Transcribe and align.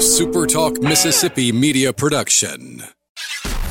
a 0.00 0.02
Super 0.02 0.46
Talk 0.46 0.80
Mississippi 0.80 1.52
media 1.52 1.92
production. 1.92 2.82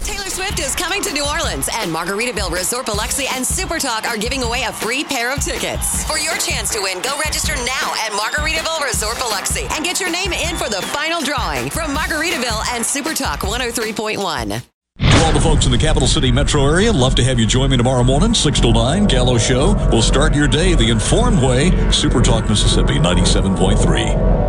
Taylor 0.03 0.29
Swift 0.29 0.59
is 0.59 0.75
coming 0.75 1.01
to 1.01 1.11
New 1.11 1.25
Orleans, 1.25 1.67
and 1.73 1.91
Margaritaville 1.91 2.51
Resort 2.51 2.85
Biloxi 2.85 3.25
and 3.33 3.43
Super 3.43 3.79
Talk 3.79 4.07
are 4.07 4.15
giving 4.15 4.43
away 4.43 4.61
a 4.61 4.71
free 4.71 5.03
pair 5.03 5.33
of 5.33 5.39
tickets. 5.39 6.03
For 6.05 6.19
your 6.19 6.37
chance 6.37 6.71
to 6.73 6.81
win, 6.83 7.01
go 7.01 7.17
register 7.25 7.55
now 7.55 7.93
at 8.05 8.11
Margaritaville 8.11 8.85
Resort 8.85 9.17
Biloxi 9.17 9.65
and 9.71 9.83
get 9.83 9.99
your 9.99 10.11
name 10.11 10.31
in 10.31 10.55
for 10.55 10.69
the 10.69 10.83
final 10.93 11.19
drawing 11.19 11.71
from 11.71 11.95
Margaritaville 11.95 12.75
and 12.75 12.85
Super 12.85 13.15
Talk 13.15 13.39
103.1. 13.39 14.61
To 14.99 15.25
all 15.25 15.31
the 15.31 15.41
folks 15.41 15.65
in 15.65 15.71
the 15.71 15.79
capital 15.79 16.07
city 16.07 16.31
metro 16.31 16.63
area, 16.63 16.93
love 16.93 17.15
to 17.15 17.23
have 17.23 17.39
you 17.39 17.47
join 17.47 17.71
me 17.71 17.77
tomorrow 17.77 18.03
morning, 18.03 18.35
6 18.35 18.59
to 18.59 18.71
9, 18.71 19.07
Gallo 19.07 19.39
Show. 19.39 19.73
We'll 19.91 20.03
start 20.03 20.35
your 20.35 20.47
day 20.47 20.75
the 20.75 20.91
informed 20.91 21.41
way. 21.41 21.71
Super 21.91 22.21
Talk 22.21 22.47
Mississippi 22.47 22.99
97.3. 22.99 24.48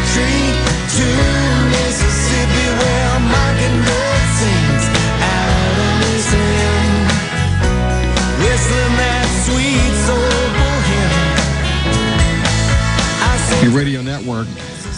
radio 13.71 14.01
network 14.01 14.47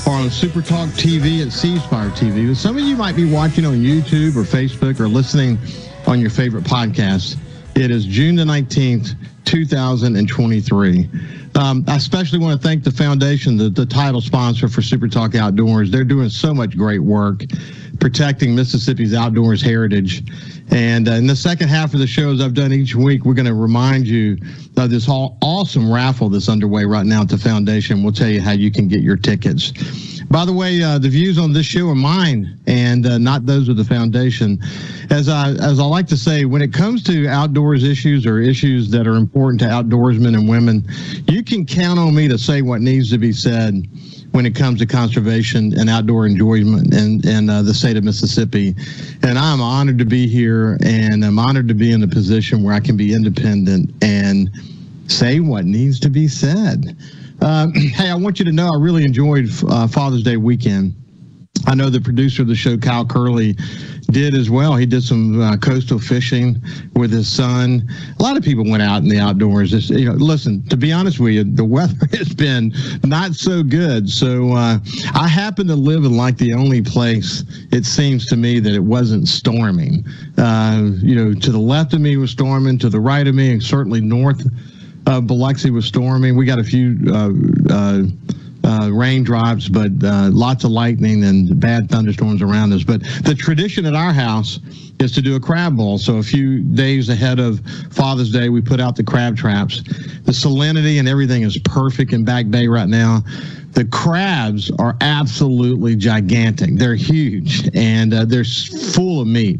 or 0.08 0.14
on 0.14 0.30
Super 0.30 0.62
Talk 0.62 0.90
TV 0.90 1.46
at 1.46 1.52
C 1.52 1.78
Spire 1.80 2.10
TV. 2.10 2.48
But 2.48 2.58
some 2.58 2.78
of 2.78 2.84
you 2.84 2.96
might 2.96 3.16
be 3.16 3.30
watching 3.32 3.66
on 3.66 3.76
YouTube 3.76 4.36
or 4.36 4.44
Facebook 4.44 5.00
or 5.00 5.08
listening 5.08 5.58
on 6.08 6.20
your 6.20 6.30
favorite 6.30 6.64
podcast. 6.64 7.38
It 7.76 7.92
is 7.92 8.06
June 8.06 8.36
the 8.36 8.44
19th, 8.44 9.16
2023. 9.46 11.10
Um, 11.56 11.86
I 11.88 11.96
especially 11.96 12.40
want 12.40 12.60
to 12.60 12.68
thank 12.68 12.84
the 12.84 12.92
foundation, 12.92 13.58
the, 13.58 13.70
the 13.70 13.86
title 13.86 14.22
sponsor 14.22 14.68
for 14.68 14.82
Super 14.82 15.08
Talk 15.08 15.36
Outdoors. 15.36 15.92
They're 15.92 16.04
doing 16.04 16.30
so 16.30 16.54
much 16.54 16.76
great 16.76 17.00
work 17.00 17.44
protecting 18.04 18.54
Mississippi's 18.54 19.14
outdoors 19.14 19.62
heritage. 19.62 20.30
And 20.72 21.08
uh, 21.08 21.14
in 21.14 21.26
the 21.26 21.38
second 21.38 21.70
half 21.70 21.94
of 21.94 22.02
the 22.02 22.06
shows 22.06 22.42
I've 22.42 22.54
done 22.54 22.73
each 22.73 22.96
week, 22.96 23.23
we're 23.23 23.34
going 23.34 23.46
to 23.46 23.54
remind 23.54 24.08
you 24.08 24.38
of 24.76 24.90
this 24.90 25.08
all 25.08 25.38
awesome 25.42 25.90
raffle 25.90 26.28
that's 26.28 26.50
underway 26.50 26.84
right 26.84 27.06
now 27.06 27.22
at 27.22 27.30
the 27.30 27.38
foundation. 27.38 28.04
We'll 28.04 28.12
tell 28.12 28.28
you 28.28 28.42
how 28.42 28.52
you 28.52 28.72
can 28.72 28.90
get 28.90 29.00
your 29.00 29.16
tickets. 29.16 29.72
By 30.24 30.44
the 30.44 30.52
way, 30.52 30.84
uh, 30.84 31.00
the 31.00 31.08
views 31.08 31.38
on 31.38 31.54
this 31.54 31.66
show 31.66 31.88
are 31.88 31.96
mine 31.96 32.59
and 32.68 33.06
uh, 33.06 33.20
not 33.20 33.46
those 33.46 33.70
of 33.70 33.78
the 33.78 33.86
foundation. 33.86 34.59
As 35.09 35.30
I 35.30 35.52
as 35.52 35.80
I 35.80 35.86
like 35.86 36.08
to 36.08 36.18
say, 36.18 36.44
when 36.44 36.62
it 36.62 36.74
comes 36.74 37.04
to 37.04 37.30
outdoors 37.30 37.86
issues 37.86 38.26
or 38.26 38.42
issues 38.42 38.90
that 38.92 39.08
are 39.08 39.16
important 39.16 39.62
to 39.62 39.68
outdoorsmen 39.68 40.38
and 40.38 40.50
women, 40.50 40.86
you 41.30 41.42
can 41.42 41.66
count 41.66 42.00
on 42.00 42.14
me 42.14 42.28
to 42.28 42.38
say 42.38 42.62
what 42.62 42.81
needs 42.81 43.12
to 43.12 43.18
be 43.18 43.31
said 43.31 43.88
when 44.34 44.48
it 44.48 44.56
comes 44.56 44.80
to 44.80 44.86
conservation 44.88 45.78
and 45.80 45.89
outdoor 45.89 46.26
enjoyment 46.26 46.92
in, 46.92 47.26
in 47.28 47.50
uh, 47.50 47.62
the 47.62 47.73
state 47.73 47.95
of 47.98 48.03
Mississippi. 48.03 48.75
And 49.22 49.38
I'm 49.38 49.62
honored 49.62 50.00
to 50.00 50.06
be 50.06 50.28
here 50.28 50.80
and 50.84 51.23
I'm 51.23 51.38
honored 51.38 51.67
to 51.67 51.75
be 51.75 51.92
in 51.92 52.02
a 52.02 52.08
position 52.08 52.64
where 52.64 52.73
I 52.73 52.80
can 52.80 52.98
be 52.98 53.14
independent 53.14 53.94
and 54.03 54.50
say 55.08 55.40
what 55.40 55.66
needs 55.66 56.00
to 56.00 56.09
be 56.09 56.28
said. 56.28 56.97
Um, 57.41 57.74
hey, 57.75 58.09
I 58.09 58.16
want 58.16 58.40
you 58.40 58.46
to 58.46 58.52
know 58.52 58.72
I 58.74 58.78
really 58.78 59.06
enjoyed 59.06 59.50
uh, 59.69 59.88
Father's 59.88 60.24
Day 60.24 60.38
weekend. 60.38 60.96
I 61.66 61.75
know 61.75 61.90
the 61.90 62.02
producer 62.02 62.41
of 62.41 62.47
the 62.47 62.56
show, 62.56 62.78
Kyle 62.78 63.06
Curley, 63.06 63.56
did 64.12 64.36
as 64.36 64.50
well. 64.50 64.75
He 64.75 64.86
did 64.86 65.03
some 65.03 65.41
uh, 65.41 65.58
coastal 65.58 65.97
fishing 65.97 66.62
with 66.96 67.12
his 67.12 67.31
son. 67.31 67.88
A 68.19 68.22
lot 68.22 68.36
of 68.36 68.44
people 68.44 68.69
went 68.69 68.84
out 68.84 69.02
in 69.02 69.08
the 69.08 69.19
outdoors. 69.19 69.72
Just, 69.72 69.90
you 69.90 70.06
know, 70.06 70.14
listen, 70.14 70.62
to 70.68 70.78
be 70.78 70.91
honest 70.91 71.19
with 71.19 71.34
you, 71.34 71.44
the 71.44 71.64
weather 71.66 72.06
has 72.12 72.34
been 72.34 72.74
not 73.03 73.34
so 73.34 73.64
good. 73.64 74.09
So 74.09 74.52
uh, 74.53 74.80
I 75.14 75.28
happen 75.28 75.68
to 75.68 75.75
live 75.75 76.03
in 76.03 76.18
like 76.18 76.38
the 76.38 76.53
only 76.53 76.81
place 76.81 77.44
it 77.72 77.85
seems 77.85 78.25
to 78.28 78.35
me 78.35 78.59
that 78.59 78.74
it 78.74 78.84
wasn't 78.84 79.28
storming. 79.28 80.06
Uh, 80.38 80.91
you 80.97 81.16
know, 81.16 81.34
to 81.34 81.52
the 81.52 81.59
left 81.59 81.94
of 81.94 82.02
me 82.02 82.18
was 82.18 82.31
storming, 82.31 82.78
to 82.80 82.90
the 82.90 83.00
right 83.00 83.28
of 83.28 83.35
me, 83.35 83.52
and 83.52 83.64
certainly 83.64 84.02
north 84.02 84.46
of 85.08 85.28
Biloxi 85.28 85.70
was 85.72 85.85
storming. 85.85 86.35
We 86.35 86.46
got 86.46 86.59
a 86.59 86.64
few. 86.64 87.00
Uh, 88.66 88.90
raindrops, 88.94 89.68
but 89.68 89.91
uh, 90.06 90.29
lots 90.31 90.63
of 90.63 90.72
lightning 90.72 91.25
and 91.25 91.59
bad 91.59 91.90
thunderstorms 91.90 92.41
around 92.41 92.72
us. 92.72 92.81
But 92.81 93.01
the 93.24 93.35
tradition 93.35 93.85
at 93.85 93.94
our 93.94 94.13
house 94.13 94.62
is 95.00 95.12
to 95.12 95.22
do 95.22 95.35
a 95.35 95.40
crab 95.40 95.75
bowl. 95.75 95.97
So 95.97 96.16
a 96.16 96.24
few 96.24 96.59
days 96.59 97.09
ahead 97.09 97.40
of 97.40 97.59
Father's 97.91 98.31
Day, 98.31 98.47
we 98.47 98.62
put 98.62 98.79
out 98.79 98.96
the 98.96 99.03
crab 99.03 99.35
traps. 99.35 99.84
The 100.23 100.31
salinity 100.31 100.97
and 100.97 101.09
everything 101.09 101.41
is 101.41 101.57
perfect 101.57 102.13
in 102.13 102.23
Back 102.23 102.50
Bay 102.50 102.68
right 102.68 102.88
now. 102.88 103.23
The 103.73 103.85
crabs 103.85 104.72
are 104.79 104.96
absolutely 105.02 105.96
gigantic. 105.97 106.75
They're 106.75 106.96
huge 106.96 107.69
and 107.75 108.13
uh, 108.13 108.25
they're 108.25 108.46
full 108.46 109.19
of 109.19 109.28
meat. 109.28 109.59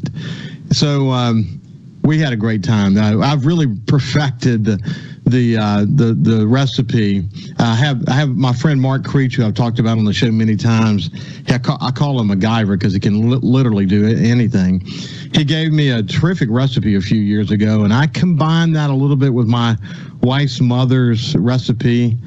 So 0.72 1.10
um, 1.10 1.60
we 2.04 2.20
had 2.20 2.32
a 2.32 2.38
great 2.38 2.64
time. 2.64 2.98
I've 2.98 3.46
really 3.46 3.68
perfected 3.88 4.66
the 4.66 5.13
the 5.26 5.58
uh, 5.58 5.86
the 5.88 6.14
the 6.14 6.46
recipe. 6.48 7.24
I 7.60 7.76
have 7.76 8.08
I 8.08 8.14
have 8.14 8.36
my 8.36 8.54
friend 8.54 8.80
Mark 8.82 9.04
Creech, 9.04 9.36
who 9.36 9.46
I've 9.46 9.54
talked 9.54 9.80
about 9.80 9.98
on 9.98 10.06
the 10.06 10.14
show 10.14 10.32
many 10.32 10.56
times. 10.56 11.10
I 11.50 11.58
call, 11.60 11.78
I 11.82 11.92
call 11.92 12.20
him 12.20 12.30
MacGyver 12.30 12.78
because 12.78 12.94
he 12.94 13.00
can 13.00 13.30
li- 13.30 13.40
literally 13.42 13.86
do 13.86 14.06
anything. 14.06 14.82
He 14.82 15.44
gave 15.44 15.72
me 15.72 15.90
a 15.90 16.04
terrific 16.04 16.50
recipe 16.52 16.96
a 16.96 17.02
few 17.02 17.22
years 17.22 17.52
ago, 17.52 17.84
and 17.84 17.94
I 17.94 18.08
combined 18.08 18.76
that 18.76 18.90
a 18.90 18.94
little 18.94 19.16
bit 19.16 19.34
with 19.34 19.48
my 19.48 19.78
wife's 20.22 20.60
mother's 20.60 21.36
recipe. 21.36 22.18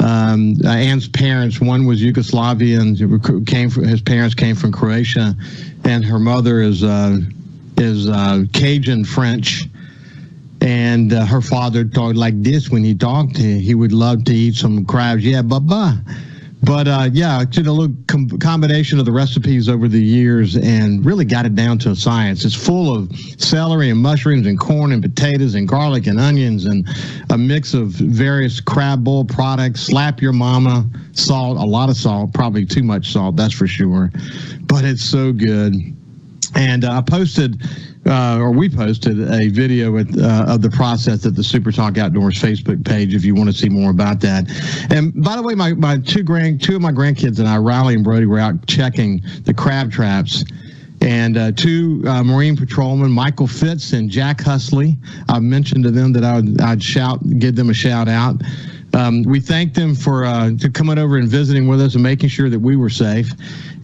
Um, 0.00 0.56
Anne's 0.66 1.08
parents, 1.08 1.60
one 1.60 1.86
was 1.86 2.02
Yugoslavian, 2.02 3.46
came 3.46 3.70
from, 3.70 3.84
his 3.84 4.00
parents 4.00 4.34
came 4.34 4.56
from 4.56 4.72
Croatia, 4.72 5.36
and 5.84 6.04
her 6.04 6.18
mother 6.18 6.60
is 6.60 6.82
uh, 6.82 7.20
is 7.76 8.08
uh, 8.08 8.44
Cajun 8.52 9.04
French 9.04 9.68
and 10.62 11.12
uh, 11.12 11.26
her 11.26 11.40
father 11.40 11.84
talked 11.84 12.16
like 12.16 12.40
this 12.42 12.70
when 12.70 12.84
he 12.84 12.94
talked. 12.94 13.36
He 13.36 13.74
would 13.74 13.92
love 13.92 14.24
to 14.24 14.32
eat 14.32 14.54
some 14.54 14.84
crabs. 14.84 15.24
Yeah, 15.24 15.42
baba. 15.42 16.02
But 16.64 16.86
uh, 16.86 17.10
yeah, 17.12 17.44
did 17.44 17.66
a 17.66 17.72
little 17.72 17.96
com- 18.06 18.28
combination 18.38 19.00
of 19.00 19.04
the 19.04 19.10
recipes 19.10 19.68
over 19.68 19.88
the 19.88 20.00
years 20.00 20.56
and 20.56 21.04
really 21.04 21.24
got 21.24 21.44
it 21.44 21.56
down 21.56 21.78
to 21.78 21.90
a 21.90 21.96
science. 21.96 22.44
It's 22.44 22.54
full 22.54 22.94
of 22.94 23.10
celery 23.36 23.90
and 23.90 24.00
mushrooms 24.00 24.46
and 24.46 24.58
corn 24.58 24.92
and 24.92 25.02
potatoes 25.02 25.56
and 25.56 25.66
garlic 25.66 26.06
and 26.06 26.20
onions 26.20 26.64
and 26.64 26.86
a 27.30 27.36
mix 27.36 27.74
of 27.74 27.88
various 27.88 28.60
crab 28.60 29.02
bowl 29.02 29.24
products. 29.24 29.80
Slap 29.80 30.22
your 30.22 30.32
mama, 30.32 30.88
salt, 31.10 31.58
a 31.58 31.64
lot 31.64 31.88
of 31.88 31.96
salt, 31.96 32.32
probably 32.32 32.64
too 32.64 32.84
much 32.84 33.12
salt, 33.12 33.34
that's 33.34 33.54
for 33.54 33.66
sure. 33.66 34.12
But 34.60 34.84
it's 34.84 35.04
so 35.04 35.32
good. 35.32 35.74
And 36.54 36.84
uh, 36.84 36.98
I 36.98 37.00
posted 37.00 37.62
uh, 38.06 38.38
or 38.38 38.50
we 38.50 38.68
posted 38.68 39.20
a 39.32 39.48
video 39.48 39.96
uh, 39.96 40.44
of 40.48 40.62
the 40.62 40.70
process 40.70 41.24
at 41.24 41.36
the 41.36 41.44
Super 41.44 41.70
Talk 41.70 41.98
Outdoors 41.98 42.40
Facebook 42.40 42.84
page 42.84 43.14
if 43.14 43.24
you 43.24 43.34
want 43.34 43.50
to 43.50 43.56
see 43.56 43.68
more 43.68 43.90
about 43.90 44.20
that. 44.20 44.50
And 44.90 45.22
by 45.22 45.36
the 45.36 45.42
way, 45.42 45.54
my, 45.54 45.72
my 45.74 45.98
two 45.98 46.22
grand 46.22 46.62
two 46.62 46.76
of 46.76 46.82
my 46.82 46.92
grandkids 46.92 47.38
and 47.38 47.48
I, 47.48 47.58
Riley 47.58 47.94
and 47.94 48.04
Brody, 48.04 48.26
were 48.26 48.40
out 48.40 48.66
checking 48.66 49.22
the 49.44 49.54
crab 49.54 49.92
traps. 49.92 50.44
And 51.00 51.36
uh, 51.36 51.50
two 51.50 52.04
uh, 52.06 52.22
Marine 52.22 52.56
patrolmen, 52.56 53.10
Michael 53.10 53.48
Fitz 53.48 53.92
and 53.92 54.08
Jack 54.08 54.38
Husley. 54.38 54.96
I 55.28 55.40
mentioned 55.40 55.82
to 55.82 55.90
them 55.90 56.12
that 56.12 56.22
I 56.22 56.36
would, 56.36 56.60
I'd 56.60 56.82
shout, 56.82 57.18
give 57.40 57.56
them 57.56 57.70
a 57.70 57.74
shout 57.74 58.08
out. 58.08 58.40
Um, 58.94 59.22
we 59.22 59.40
thanked 59.40 59.74
them 59.74 59.94
for 59.94 60.24
uh, 60.24 60.50
to 60.58 60.70
coming 60.70 60.98
over 60.98 61.16
and 61.16 61.28
visiting 61.28 61.66
with 61.66 61.80
us 61.80 61.94
and 61.94 62.02
making 62.02 62.28
sure 62.28 62.50
that 62.50 62.58
we 62.58 62.76
were 62.76 62.90
safe. 62.90 63.32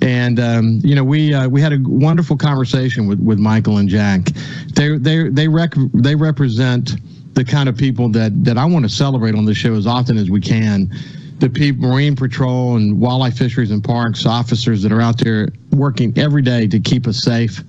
And 0.03 0.39
um, 0.39 0.81
you 0.85 0.95
know, 0.95 1.05
we 1.05 1.33
uh, 1.35 1.49
we 1.49 1.61
had 1.61 1.73
a 1.73 1.79
wonderful 1.83 2.37
conversation 2.37 3.07
with, 3.07 3.21
with 3.21 3.39
Michael 3.39 3.79
and 3.79 3.89
Jack. 3.89 4.27
They 4.75 4.99
they 4.99 5.29
they 5.29 5.49
rec- 5.49 5.75
they 5.95 6.15
represent 6.15 6.97
the 7.35 7.45
kind 7.45 7.69
of 7.69 7.77
people 7.77 8.09
that 8.11 8.45
that 8.45 8.59
I 8.59 8.65
want 8.65 8.85
to 8.85 8.91
celebrate 8.91 9.35
on 9.35 9.45
this 9.45 9.57
show 9.57 9.75
as 9.75 9.87
often 9.87 10.19
as 10.19 10.31
we 10.31 10.41
can. 10.41 10.93
The 11.39 11.49
people, 11.49 11.89
Marine 11.89 12.17
Patrol 12.17 12.77
and 12.77 13.01
Wildlife 13.01 13.39
Fisheries 13.39 13.71
and 13.71 13.83
Parks 13.83 14.27
officers 14.27 14.83
that 14.83 14.91
are 14.91 15.01
out 15.01 15.19
there 15.19 15.49
working 15.71 16.13
every 16.19 16.43
day 16.43 16.67
to 16.67 16.81
keep 16.81 17.07
us 17.07 17.23
safe 17.23 17.63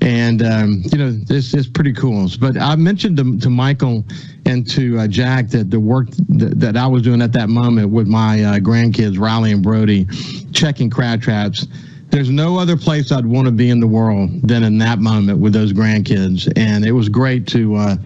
and 0.00 0.42
um, 0.42 0.82
you 0.84 0.98
know 0.98 1.10
this 1.10 1.54
is 1.54 1.66
pretty 1.66 1.92
cool. 1.92 2.28
But 2.40 2.56
I 2.56 2.76
mentioned 2.76 3.16
to, 3.16 3.38
to 3.40 3.50
Michael 3.50 4.04
and 4.46 4.68
to 4.70 4.98
uh, 4.98 5.06
Jack 5.08 5.48
that 5.48 5.70
the 5.70 5.80
work 5.80 6.08
th- 6.10 6.52
that 6.56 6.76
I 6.76 6.86
was 6.86 7.02
doing 7.02 7.22
at 7.22 7.32
that 7.32 7.48
moment 7.48 7.90
with 7.90 8.06
my 8.06 8.42
uh, 8.42 8.58
grandkids 8.58 9.18
Riley 9.18 9.52
and 9.52 9.62
Brody, 9.62 10.06
checking 10.52 10.90
crab 10.90 11.22
traps. 11.22 11.66
there's 12.10 12.30
no 12.30 12.58
other 12.58 12.76
place 12.76 13.12
I'd 13.12 13.26
want 13.26 13.46
to 13.46 13.52
be 13.52 13.70
in 13.70 13.80
the 13.80 13.86
world 13.86 14.30
than 14.42 14.62
in 14.62 14.78
that 14.78 14.98
moment 14.98 15.38
with 15.40 15.52
those 15.52 15.72
grandkids, 15.72 16.50
and 16.56 16.84
it 16.84 16.92
was 16.92 17.08
great 17.08 17.46
to. 17.48 17.74
Uh, 17.76 17.96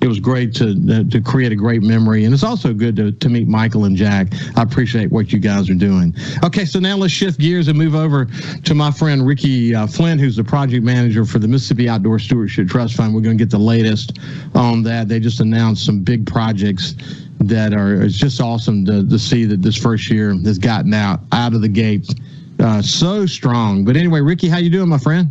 it 0.00 0.06
was 0.06 0.20
great 0.20 0.54
to 0.54 1.04
to 1.04 1.20
create 1.20 1.52
a 1.52 1.56
great 1.56 1.82
memory, 1.82 2.24
and 2.24 2.32
it's 2.32 2.44
also 2.44 2.72
good 2.72 2.96
to, 2.96 3.12
to 3.12 3.28
meet 3.28 3.48
Michael 3.48 3.84
and 3.84 3.96
Jack. 3.96 4.28
I 4.56 4.62
appreciate 4.62 5.10
what 5.10 5.32
you 5.32 5.38
guys 5.38 5.68
are 5.68 5.74
doing. 5.74 6.14
Okay, 6.44 6.64
so 6.64 6.78
now 6.78 6.96
let's 6.96 7.12
shift 7.12 7.40
gears 7.40 7.68
and 7.68 7.76
move 7.76 7.94
over 7.94 8.26
to 8.64 8.74
my 8.74 8.90
friend 8.90 9.26
Ricky 9.26 9.74
uh, 9.74 9.86
Flynn, 9.86 10.18
who's 10.18 10.36
the 10.36 10.44
project 10.44 10.84
manager 10.84 11.24
for 11.24 11.38
the 11.38 11.48
Mississippi 11.48 11.88
Outdoor 11.88 12.18
Stewardship 12.18 12.68
Trust 12.68 12.94
Fund. 12.94 13.14
We're 13.14 13.22
going 13.22 13.36
to 13.36 13.42
get 13.42 13.50
the 13.50 13.58
latest 13.58 14.18
on 14.54 14.82
that. 14.84 15.08
They 15.08 15.18
just 15.18 15.40
announced 15.40 15.84
some 15.84 16.00
big 16.00 16.26
projects 16.26 16.94
that 17.40 17.72
are 17.72 18.02
it's 18.02 18.16
just 18.16 18.40
awesome 18.40 18.84
to, 18.86 19.08
to 19.08 19.18
see 19.18 19.44
that 19.44 19.62
this 19.62 19.76
first 19.76 20.10
year 20.10 20.34
has 20.44 20.58
gotten 20.58 20.92
out 20.94 21.20
out 21.32 21.54
of 21.54 21.62
the 21.62 21.68
gate 21.68 22.14
uh, 22.60 22.82
so 22.82 23.26
strong. 23.26 23.84
But 23.84 23.96
anyway, 23.96 24.20
Ricky, 24.20 24.48
how 24.48 24.58
you 24.58 24.70
doing, 24.70 24.88
my 24.88 24.98
friend? 24.98 25.28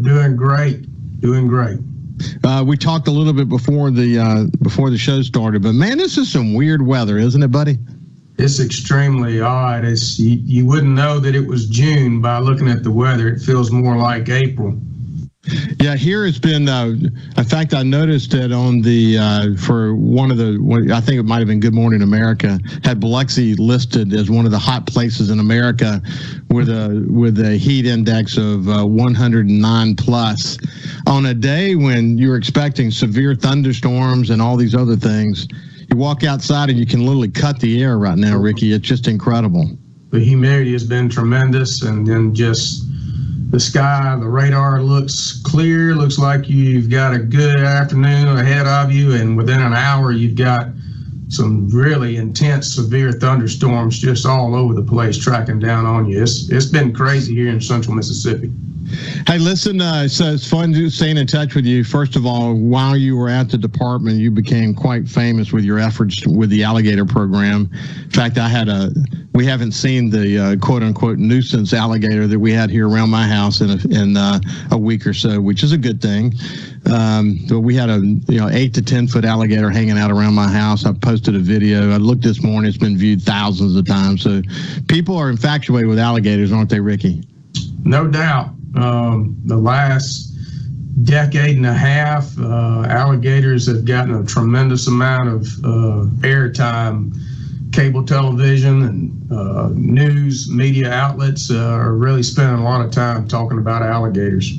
Doing 0.00 0.36
great, 0.36 1.20
doing 1.20 1.48
great. 1.48 1.78
Uh, 2.44 2.64
we 2.66 2.76
talked 2.76 3.08
a 3.08 3.10
little 3.10 3.32
bit 3.32 3.48
before 3.48 3.90
the 3.90 4.18
uh, 4.18 4.44
before 4.62 4.90
the 4.90 4.98
show 4.98 5.22
started, 5.22 5.62
but 5.62 5.72
man, 5.72 5.98
this 5.98 6.16
is 6.16 6.30
some 6.30 6.54
weird 6.54 6.86
weather, 6.86 7.18
isn't 7.18 7.42
it, 7.42 7.50
buddy? 7.50 7.78
It's 8.38 8.60
extremely 8.60 9.40
odd. 9.40 9.84
It's 9.84 10.18
you, 10.18 10.40
you 10.44 10.66
wouldn't 10.66 10.94
know 10.94 11.18
that 11.20 11.34
it 11.34 11.46
was 11.46 11.66
June 11.66 12.20
by 12.20 12.38
looking 12.38 12.68
at 12.68 12.82
the 12.82 12.90
weather. 12.90 13.28
It 13.28 13.40
feels 13.40 13.70
more 13.70 13.96
like 13.96 14.28
April. 14.28 14.78
Yeah, 15.80 15.96
here 15.96 16.26
it's 16.26 16.38
been. 16.38 16.68
Uh, 16.68 16.94
in 17.36 17.44
fact, 17.44 17.74
I 17.74 17.82
noticed 17.82 18.30
that 18.32 18.52
on 18.52 18.82
the 18.82 19.18
uh, 19.18 19.56
for 19.56 19.94
one 19.94 20.30
of 20.30 20.38
the, 20.38 20.90
I 20.92 21.00
think 21.00 21.20
it 21.20 21.24
might 21.24 21.38
have 21.38 21.48
been 21.48 21.60
Good 21.60 21.74
Morning 21.74 22.02
America, 22.02 22.58
had 22.82 23.00
Biloxi 23.00 23.54
listed 23.54 24.12
as 24.12 24.30
one 24.30 24.44
of 24.44 24.50
the 24.50 24.58
hot 24.58 24.86
places 24.86 25.30
in 25.30 25.38
America, 25.38 26.02
with 26.50 26.68
a 26.68 27.06
with 27.08 27.38
a 27.38 27.56
heat 27.56 27.86
index 27.86 28.36
of 28.36 28.68
uh, 28.68 28.84
109 28.84 29.96
plus, 29.96 30.58
on 31.06 31.26
a 31.26 31.34
day 31.34 31.76
when 31.76 32.18
you're 32.18 32.36
expecting 32.36 32.90
severe 32.90 33.34
thunderstorms 33.34 34.30
and 34.30 34.42
all 34.42 34.56
these 34.56 34.74
other 34.74 34.96
things. 34.96 35.46
You 35.90 35.96
walk 35.96 36.24
outside 36.24 36.68
and 36.70 36.78
you 36.78 36.86
can 36.86 37.00
literally 37.00 37.30
cut 37.30 37.60
the 37.60 37.80
air 37.82 37.98
right 37.98 38.18
now, 38.18 38.36
Ricky. 38.36 38.72
It's 38.72 38.86
just 38.86 39.06
incredible. 39.06 39.70
The 40.10 40.18
humidity 40.20 40.72
has 40.72 40.84
been 40.84 41.08
tremendous, 41.08 41.82
and 41.82 42.06
then 42.06 42.34
just 42.34 42.84
the 43.50 43.60
sky, 43.60 44.16
the 44.18 44.26
radar 44.26 44.82
looks 44.82 45.40
clear, 45.44 45.94
looks 45.94 46.18
like 46.18 46.48
you've 46.48 46.90
got 46.90 47.14
a 47.14 47.18
good 47.18 47.60
afternoon 47.60 48.26
ahead 48.28 48.66
of 48.66 48.90
you, 48.90 49.14
and 49.14 49.36
within 49.36 49.60
an 49.60 49.72
hour, 49.72 50.10
you've 50.10 50.34
got 50.34 50.68
some 51.28 51.68
really 51.68 52.16
intense, 52.16 52.74
severe 52.74 53.12
thunderstorms 53.12 53.98
just 53.98 54.26
all 54.26 54.54
over 54.54 54.74
the 54.74 54.82
place 54.82 55.16
tracking 55.16 55.58
down 55.58 55.86
on 55.86 56.06
you. 56.06 56.22
It's, 56.22 56.50
it's 56.50 56.66
been 56.66 56.92
crazy 56.92 57.34
here 57.34 57.48
in 57.48 57.60
central 57.60 57.94
Mississippi. 57.94 58.50
Hey, 59.26 59.38
listen, 59.38 59.80
uh, 59.80 60.06
so 60.06 60.26
it's 60.26 60.48
fun 60.48 60.72
staying 60.90 61.16
in 61.16 61.26
touch 61.26 61.54
with 61.54 61.64
you. 61.64 61.82
First 61.82 62.14
of 62.14 62.26
all, 62.26 62.54
while 62.54 62.96
you 62.96 63.16
were 63.16 63.28
at 63.28 63.50
the 63.50 63.58
department, 63.58 64.18
you 64.18 64.30
became 64.30 64.74
quite 64.74 65.08
famous 65.08 65.52
with 65.52 65.64
your 65.64 65.78
efforts 65.78 66.24
with 66.26 66.50
the 66.50 66.62
alligator 66.62 67.04
program. 67.04 67.68
In 68.04 68.10
fact, 68.10 68.38
I 68.38 68.48
had 68.48 68.68
a, 68.68 68.92
we 69.32 69.44
haven't 69.44 69.72
seen 69.72 70.10
the 70.10 70.38
uh, 70.38 70.56
quote 70.56 70.82
unquote 70.82 71.18
nuisance 71.18 71.72
alligator 71.72 72.28
that 72.28 72.38
we 72.38 72.52
had 72.52 72.70
here 72.70 72.88
around 72.88 73.10
my 73.10 73.26
house 73.26 73.60
in 73.60 73.70
a, 73.70 74.00
in 74.00 74.16
uh, 74.16 74.38
a 74.70 74.78
week 74.78 75.06
or 75.06 75.14
so, 75.14 75.40
which 75.40 75.64
is 75.64 75.72
a 75.72 75.78
good 75.78 76.00
thing. 76.00 76.32
Um, 76.90 77.40
but 77.48 77.60
we 77.60 77.74
had 77.74 77.90
a 77.90 77.98
you 78.28 78.40
know 78.40 78.48
eight 78.50 78.74
to 78.74 78.82
ten 78.82 79.08
foot 79.08 79.24
alligator 79.24 79.70
hanging 79.70 79.98
out 79.98 80.12
around 80.12 80.34
my 80.34 80.48
house. 80.48 80.86
I 80.86 80.92
posted 80.92 81.34
a 81.34 81.40
video. 81.40 81.90
I 81.90 81.96
looked 81.96 82.22
this 82.22 82.42
morning; 82.42 82.68
it's 82.68 82.78
been 82.78 82.96
viewed 82.96 83.22
thousands 83.22 83.74
of 83.74 83.86
times. 83.86 84.22
So 84.22 84.42
people 84.88 85.16
are 85.16 85.30
infatuated 85.30 85.88
with 85.88 85.98
alligators, 85.98 86.52
aren't 86.52 86.70
they, 86.70 86.80
Ricky? 86.80 87.24
No 87.84 88.06
doubt 88.06 88.55
um, 88.76 89.36
the 89.44 89.56
last 89.56 90.32
decade 91.04 91.56
and 91.56 91.66
a 91.66 91.72
half, 91.72 92.38
uh, 92.38 92.86
alligators 92.88 93.66
have 93.66 93.84
gotten 93.84 94.14
a 94.14 94.24
tremendous 94.24 94.86
amount 94.86 95.28
of 95.28 95.42
uh, 95.64 96.06
airtime. 96.26 97.14
Cable 97.72 98.04
television 98.04 98.82
and 98.82 99.32
uh, 99.32 99.68
news 99.74 100.50
media 100.50 100.90
outlets 100.90 101.50
uh, 101.50 101.58
are 101.58 101.92
really 101.92 102.22
spending 102.22 102.58
a 102.58 102.64
lot 102.64 102.80
of 102.80 102.90
time 102.90 103.28
talking 103.28 103.58
about 103.58 103.82
alligators. 103.82 104.52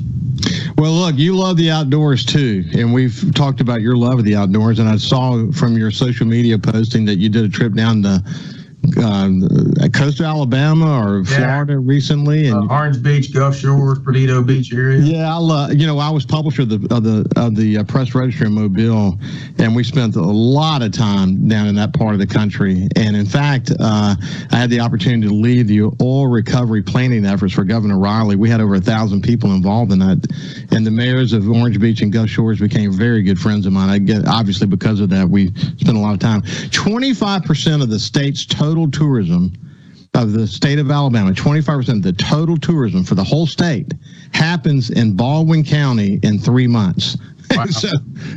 Well, 0.76 0.92
look, 0.92 1.16
you 1.16 1.36
love 1.36 1.56
the 1.56 1.70
outdoors 1.70 2.24
too, 2.24 2.64
and 2.74 2.94
we've 2.94 3.34
talked 3.34 3.60
about 3.60 3.80
your 3.80 3.96
love 3.96 4.20
of 4.20 4.24
the 4.24 4.36
outdoors. 4.36 4.78
And 4.78 4.88
I 4.88 4.96
saw 4.96 5.50
from 5.50 5.76
your 5.76 5.90
social 5.90 6.26
media 6.26 6.58
posting 6.58 7.04
that 7.06 7.16
you 7.16 7.28
did 7.28 7.44
a 7.44 7.48
trip 7.48 7.74
down 7.74 8.02
to 8.04 8.22
uh, 8.96 9.88
coastal 9.92 10.26
Alabama 10.26 11.00
or 11.00 11.24
Florida 11.24 11.74
yeah. 11.74 11.78
recently, 11.82 12.48
and 12.48 12.70
uh, 12.70 12.74
Orange 12.74 13.02
Beach, 13.02 13.32
Gulf 13.32 13.56
Shores, 13.56 13.98
Perdido 13.98 14.42
Beach 14.42 14.72
area. 14.72 14.98
Yeah, 14.98 15.32
I 15.32 15.38
love. 15.38 15.74
You 15.74 15.86
know, 15.86 15.98
I 15.98 16.10
was 16.10 16.24
publisher 16.24 16.62
of 16.62 16.68
the 16.68 16.94
of 16.94 17.02
the 17.04 17.30
of 17.36 17.56
the 17.56 17.78
uh, 17.78 17.84
Press 17.84 18.14
Register 18.14 18.46
in 18.46 18.54
Mobile, 18.54 19.18
and 19.58 19.74
we 19.74 19.84
spent 19.84 20.16
a 20.16 20.22
lot 20.22 20.82
of 20.82 20.92
time 20.92 21.48
down 21.48 21.66
in 21.66 21.74
that 21.76 21.92
part 21.92 22.14
of 22.14 22.20
the 22.20 22.26
country. 22.26 22.88
And 22.96 23.16
in 23.16 23.26
fact, 23.26 23.70
uh, 23.78 24.14
I 24.50 24.56
had 24.56 24.70
the 24.70 24.80
opportunity 24.80 25.28
to 25.28 25.34
lead 25.34 25.68
the 25.68 25.82
oil 26.00 26.26
recovery 26.26 26.82
planning 26.82 27.24
efforts 27.24 27.54
for 27.54 27.64
Governor 27.64 27.98
Riley. 27.98 28.36
We 28.36 28.48
had 28.48 28.60
over 28.60 28.76
a 28.76 28.80
thousand 28.80 29.22
people 29.22 29.52
involved 29.52 29.92
in 29.92 29.98
that, 30.00 30.26
and 30.70 30.86
the 30.86 30.90
mayors 30.90 31.32
of 31.32 31.48
Orange 31.48 31.78
Beach 31.80 32.02
and 32.02 32.12
Gulf 32.12 32.28
Shores 32.28 32.60
became 32.60 32.92
very 32.92 33.22
good 33.22 33.38
friends 33.38 33.66
of 33.66 33.72
mine. 33.72 33.88
I 33.88 33.98
get 33.98 34.26
obviously 34.26 34.66
because 34.66 35.00
of 35.00 35.10
that, 35.10 35.28
we 35.28 35.52
spent 35.78 35.96
a 35.96 36.00
lot 36.00 36.14
of 36.14 36.20
time. 36.20 36.42
Twenty 36.70 37.14
five 37.14 37.44
percent 37.44 37.82
of 37.82 37.90
the 37.90 37.98
state's 37.98 38.46
total 38.46 38.77
total 38.78 38.90
tourism 38.90 39.52
of 40.14 40.32
the 40.32 40.46
state 40.46 40.78
of 40.78 40.90
Alabama, 40.90 41.32
25% 41.32 41.88
of 41.88 42.02
the 42.02 42.12
total 42.12 42.56
tourism 42.56 43.02
for 43.02 43.14
the 43.14 43.24
whole 43.24 43.46
state 43.46 43.92
happens 44.32 44.90
in 44.90 45.16
Baldwin 45.16 45.64
County 45.64 46.20
in 46.22 46.38
three 46.38 46.66
months. 46.66 47.16
Wow. 47.56 47.64
so, 47.64 47.88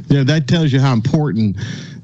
you 0.07 0.15
know, 0.15 0.23
that 0.23 0.47
tells 0.47 0.71
you 0.71 0.79
how 0.79 0.93
important 0.93 1.57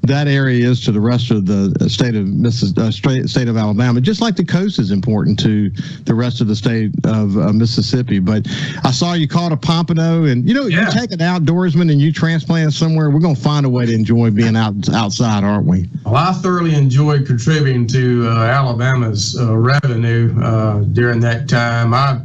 that 0.08 0.28
area 0.28 0.68
is 0.68 0.84
to 0.84 0.92
the 0.92 1.00
rest 1.00 1.30
of 1.30 1.46
the 1.46 1.88
state 1.88 2.14
of 2.14 2.26
Mississippi, 2.26 3.22
uh, 3.22 3.26
state 3.26 3.48
of 3.48 3.56
Alabama, 3.56 4.00
just 4.00 4.20
like 4.20 4.36
the 4.36 4.44
coast 4.44 4.78
is 4.78 4.90
important 4.90 5.38
to 5.40 5.70
the 6.04 6.14
rest 6.14 6.40
of 6.40 6.48
the 6.48 6.56
state 6.56 6.92
of 7.04 7.36
uh, 7.36 7.52
Mississippi. 7.52 8.18
But 8.18 8.46
I 8.84 8.90
saw 8.90 9.12
you 9.12 9.28
caught 9.28 9.52
a 9.52 9.56
pompano, 9.56 10.24
and 10.24 10.46
you 10.48 10.54
know, 10.54 10.66
yeah. 10.66 10.86
you 10.86 10.92
take 10.92 11.12
an 11.12 11.18
outdoorsman 11.18 11.90
and 11.90 12.00
you 12.00 12.12
transplant 12.12 12.72
somewhere, 12.72 13.10
we're 13.10 13.20
going 13.20 13.36
to 13.36 13.40
find 13.40 13.64
a 13.64 13.68
way 13.68 13.86
to 13.86 13.94
enjoy 13.94 14.30
being 14.30 14.56
out 14.56 14.74
outside, 14.90 15.44
aren't 15.44 15.66
we? 15.66 15.88
Well, 16.04 16.16
I 16.16 16.32
thoroughly 16.32 16.74
enjoyed 16.74 17.26
contributing 17.26 17.86
to 17.88 18.28
uh, 18.28 18.44
Alabama's 18.46 19.38
uh, 19.38 19.56
revenue 19.56 20.34
uh, 20.42 20.80
during 20.92 21.20
that 21.20 21.48
time. 21.48 21.94
I 21.94 22.20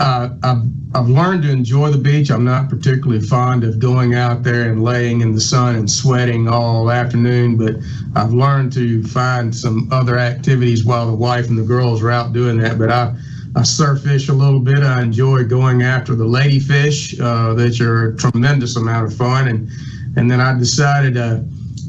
I've, 0.00 0.62
I've 0.94 1.08
learned 1.08 1.42
to 1.42 1.50
enjoy 1.50 1.90
the 1.90 1.98
beach. 1.98 2.30
I'm 2.30 2.44
not 2.44 2.70
particularly 2.70 3.20
fond 3.20 3.64
of 3.64 3.78
going 3.78 4.14
out 4.14 4.42
there 4.42 4.70
and 4.70 4.82
laying 4.82 5.20
in 5.20 5.34
the 5.34 5.40
sun 5.40 5.76
and 5.76 5.90
sweating 5.90 6.48
all 6.48 6.90
afternoon, 6.90 7.56
but 7.56 7.76
I've 8.16 8.32
learned 8.32 8.72
to 8.74 9.02
find 9.04 9.54
some 9.54 9.88
other 9.92 10.18
activities 10.18 10.84
while 10.84 11.06
the 11.06 11.14
wife 11.14 11.48
and 11.48 11.58
the 11.58 11.62
girls 11.62 12.02
are 12.02 12.10
out 12.10 12.32
doing 12.32 12.58
that. 12.58 12.78
But 12.78 12.90
I, 12.90 13.14
I 13.56 13.62
surf 13.62 14.02
fish 14.02 14.28
a 14.28 14.32
little 14.32 14.60
bit. 14.60 14.78
I 14.78 15.02
enjoy 15.02 15.44
going 15.44 15.82
after 15.82 16.14
the 16.14 16.24
ladyfish, 16.24 17.20
uh, 17.20 17.54
that 17.54 17.80
are 17.80 18.08
a 18.08 18.16
tremendous 18.16 18.76
amount 18.76 19.12
of 19.12 19.16
fun. 19.16 19.48
And, 19.48 19.68
and 20.16 20.30
then 20.30 20.40
I 20.40 20.58
decided, 20.58 21.16
uh, 21.16 21.40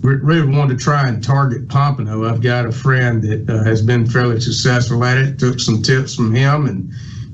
really 0.04 0.48
wanted 0.48 0.80
to 0.80 0.84
try 0.84 1.08
and 1.08 1.24
target 1.24 1.70
pompano. 1.70 2.26
I've 2.26 2.42
got 2.42 2.66
a 2.66 2.72
friend 2.72 3.22
that 3.24 3.50
uh, 3.50 3.64
has 3.64 3.82
been 3.82 4.06
fairly 4.06 4.42
successful 4.42 5.04
at 5.06 5.18
it. 5.18 5.40
Took 5.40 5.60
some 5.60 5.82
tips 5.82 6.16
from 6.16 6.34
him 6.34 6.66
and 6.66 6.92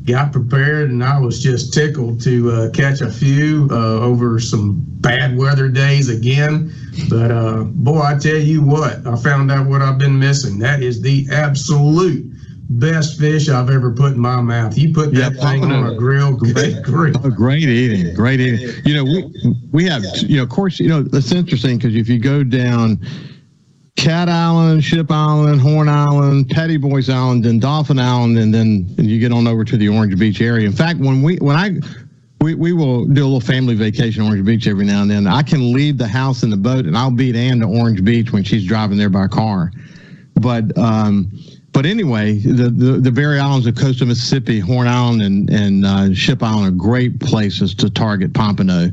got 0.08 0.32
prepared, 0.32 0.90
and 0.90 1.04
I 1.04 1.20
was 1.20 1.44
just 1.44 1.74
tickled 1.74 2.22
to 2.22 2.50
uh, 2.52 2.70
catch 2.72 3.02
a 3.02 3.12
few 3.12 3.68
uh, 3.70 4.00
over 4.00 4.40
some 4.40 4.84
bad 5.02 5.38
weather 5.38 5.68
days 5.68 6.10
again. 6.10 6.74
But 7.10 7.30
uh, 7.30 7.64
boy, 7.66 8.02
I 8.02 8.18
tell 8.18 8.38
you 8.38 8.64
what, 8.64 9.06
I 9.06 9.16
found 9.18 9.52
out 9.52 9.68
what 9.68 9.82
I've 9.82 10.00
been 10.00 10.18
missing. 10.18 10.58
That 10.60 10.82
is 10.82 11.02
the 11.02 11.28
absolute 11.32 12.34
best 12.70 13.20
fish 13.20 13.50
I've 13.50 13.70
ever 13.70 13.94
put 13.94 14.14
in 14.14 14.20
my 14.20 14.42
mouth. 14.42 14.78
You 14.78 14.94
put 14.94 15.14
that 15.14 15.36
yeah, 15.36 15.42
thing 15.42 15.64
on 15.64 15.94
a 15.94 15.96
grill, 15.96 16.36
great, 16.36 16.82
great. 16.84 17.16
Oh, 17.24 17.30
great 17.30 17.64
eating, 17.64 18.14
great 18.16 18.40
eating. 18.40 18.70
You 18.86 18.96
know, 18.96 19.04
we 19.04 19.56
we 19.72 19.86
have, 19.86 20.04
you 20.18 20.38
know, 20.38 20.44
of 20.44 20.50
course, 20.50 20.80
you 20.80 20.88
know, 20.88 21.04
that's 21.04 21.32
interesting 21.32 21.78
because 21.78 21.96
if 21.96 22.08
you 22.10 22.20
go 22.20 22.44
down 22.44 23.00
Cat 23.98 24.30
Island, 24.30 24.84
Ship 24.84 25.10
Island, 25.10 25.60
Horn 25.60 25.90
Island, 25.90 26.50
Petit 26.50 26.78
Bois 26.78 27.02
Island, 27.10 27.44
then 27.44 27.60
Dauphin 27.60 27.98
Island, 27.98 28.38
and 28.38 28.54
then 28.54 28.88
you 28.98 29.20
get 29.20 29.34
on 29.34 29.48
over 29.48 29.66
to 29.66 29.76
the 29.76 29.90
Orange 29.90 30.18
Beach 30.18 30.40
area. 30.40 30.68
In 30.68 30.72
fact, 30.72 31.00
when 31.00 31.24
we 31.24 31.38
when 31.38 31.56
I 31.56 31.80
we, 32.40 32.54
we 32.54 32.74
will 32.74 33.06
do 33.06 33.24
a 33.24 33.26
little 33.26 33.42
family 33.42 33.74
vacation 33.74 34.22
Orange 34.24 34.46
Beach 34.46 34.68
every 34.68 34.86
now 34.86 35.02
and 35.02 35.10
then. 35.10 35.26
I 35.26 35.42
can 35.42 35.74
leave 35.74 35.98
the 35.98 36.08
house 36.08 36.44
in 36.44 36.52
the 36.52 36.58
boat 36.58 36.86
and 36.86 36.96
I'll 36.96 37.10
beat 37.10 37.36
Ann 37.36 37.60
to 37.62 37.66
Orange 37.66 38.04
Beach 38.04 38.32
when 38.32 38.44
she's 38.44 38.66
driving 38.66 39.00
there 39.00 39.10
by 39.10 39.28
car. 39.28 39.72
But 40.36 40.78
um, 40.78 41.32
but 41.74 41.88
anyway, 41.88 42.38
the, 42.38 42.70
the, 42.70 42.92
the 43.00 43.12
very 43.12 43.40
islands 43.40 43.66
of 43.66 43.76
coastal 43.76 44.08
Mississippi, 44.08 44.60
Horn 44.60 44.88
Island 44.88 45.24
and 45.24 45.50
and 45.50 45.86
uh, 45.86 46.14
Ship 46.14 46.42
Island 46.44 46.68
are 46.68 46.78
great 46.78 47.20
places 47.20 47.74
to 47.76 47.90
target 47.90 48.34
pompano 48.36 48.92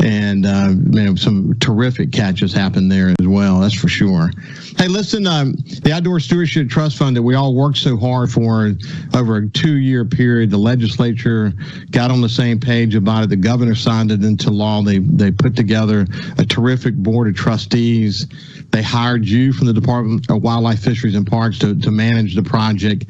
and 0.00 0.46
uh, 0.46 1.16
some 1.16 1.58
terrific 1.58 2.12
catches 2.12 2.52
happened 2.52 2.90
there 2.90 3.14
as 3.18 3.26
well. 3.26 3.60
That's 3.60 3.74
for 3.74 3.88
sure. 3.88 4.30
Hey, 4.76 4.88
listen, 4.88 5.26
um, 5.26 5.54
the 5.82 5.92
Outdoor 5.92 6.20
Stewardship 6.20 6.68
Trust 6.68 6.98
Fund 6.98 7.16
that 7.16 7.22
we 7.22 7.34
all 7.34 7.54
worked 7.54 7.78
so 7.78 7.96
hard 7.96 8.30
for 8.30 8.72
over 9.14 9.36
a 9.36 9.48
two-year 9.48 10.04
period, 10.04 10.50
the 10.50 10.58
legislature 10.58 11.52
got 11.90 12.10
on 12.10 12.20
the 12.20 12.28
same 12.28 12.60
page 12.60 12.94
about 12.94 13.24
it. 13.24 13.30
The 13.30 13.36
governor 13.36 13.74
signed 13.74 14.12
it 14.12 14.22
into 14.22 14.50
law. 14.50 14.82
They 14.82 14.98
they 14.98 15.30
put 15.30 15.56
together 15.56 16.06
a 16.38 16.44
terrific 16.44 16.94
board 16.94 17.28
of 17.28 17.34
trustees. 17.34 18.26
They 18.70 18.82
hired 18.82 19.26
you 19.26 19.52
from 19.52 19.66
the 19.66 19.72
Department 19.72 20.30
of 20.30 20.42
Wildlife, 20.42 20.80
Fisheries, 20.80 21.14
and 21.14 21.26
Parks 21.26 21.58
to, 21.60 21.74
to 21.80 21.90
manage 21.90 22.34
the 22.34 22.42
project. 22.42 23.06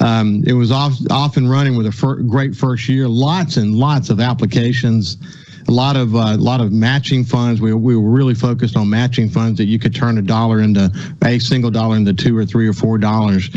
Um, 0.00 0.44
it 0.46 0.52
was 0.52 0.70
off, 0.70 0.92
off 1.10 1.36
and 1.38 1.48
running 1.48 1.76
with 1.76 1.86
a 1.86 1.92
fir- 1.92 2.16
great 2.16 2.54
first 2.54 2.88
year. 2.88 3.08
Lots 3.08 3.56
and 3.56 3.74
lots 3.74 4.10
of 4.10 4.20
applications 4.20 5.16
a 5.68 5.72
lot 5.72 5.96
of 5.96 6.14
uh, 6.14 6.34
a 6.34 6.36
lot 6.36 6.60
of 6.60 6.72
matching 6.72 7.24
funds. 7.24 7.60
We, 7.60 7.72
we 7.74 7.96
were 7.96 8.10
really 8.10 8.34
focused 8.34 8.76
on 8.76 8.88
matching 8.88 9.28
funds 9.28 9.58
that 9.58 9.64
you 9.64 9.78
could 9.78 9.94
turn 9.94 10.18
a 10.18 10.22
dollar 10.22 10.60
into 10.60 10.90
a 11.22 11.38
single 11.38 11.70
dollar 11.70 11.96
into 11.96 12.12
two 12.12 12.36
or 12.36 12.44
three 12.44 12.68
or 12.68 12.72
four 12.72 12.98
dollars. 12.98 13.48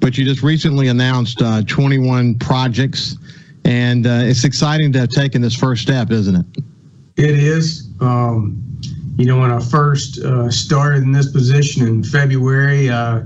But 0.00 0.18
you 0.18 0.24
just 0.24 0.42
recently 0.42 0.88
announced 0.88 1.40
uh, 1.40 1.62
21 1.62 2.36
projects, 2.38 3.16
and 3.64 4.06
uh, 4.06 4.22
it's 4.22 4.44
exciting 4.44 4.92
to 4.94 5.00
have 5.00 5.10
taken 5.10 5.40
this 5.40 5.54
first 5.54 5.82
step, 5.82 6.10
isn't 6.10 6.34
it? 6.34 6.62
It 7.16 7.38
is. 7.38 7.88
Um, 8.00 8.60
you 9.16 9.26
know, 9.26 9.38
when 9.38 9.52
I 9.52 9.60
first 9.60 10.18
uh, 10.18 10.50
started 10.50 11.04
in 11.04 11.12
this 11.12 11.30
position 11.30 11.86
in 11.86 12.02
February, 12.02 12.88
uh, 12.88 13.22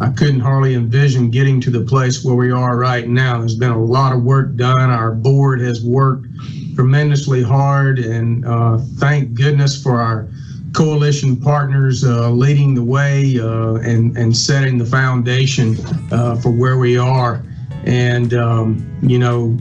I 0.00 0.10
couldn't 0.10 0.40
hardly 0.40 0.74
envision 0.74 1.30
getting 1.30 1.60
to 1.62 1.70
the 1.70 1.82
place 1.82 2.24
where 2.24 2.34
we 2.34 2.50
are 2.50 2.76
right 2.76 3.08
now. 3.08 3.38
There's 3.38 3.54
been 3.54 3.70
a 3.70 3.82
lot 3.82 4.12
of 4.12 4.22
work 4.22 4.56
done. 4.56 4.90
Our 4.90 5.12
board 5.12 5.60
has 5.60 5.82
worked 5.82 6.26
tremendously 6.74 7.42
hard, 7.42 7.98
and 7.98 8.44
uh, 8.46 8.78
thank 8.96 9.34
goodness 9.34 9.80
for 9.80 10.00
our 10.00 10.28
coalition 10.72 11.36
partners 11.36 12.04
uh, 12.04 12.30
leading 12.30 12.74
the 12.74 12.82
way 12.82 13.38
uh, 13.38 13.74
and 13.74 14.16
and 14.16 14.34
setting 14.34 14.78
the 14.78 14.84
foundation 14.84 15.76
uh, 16.10 16.36
for 16.36 16.50
where 16.50 16.78
we 16.78 16.96
are. 16.96 17.44
And 17.84 18.34
um, 18.34 18.98
you 19.02 19.18
know, 19.18 19.56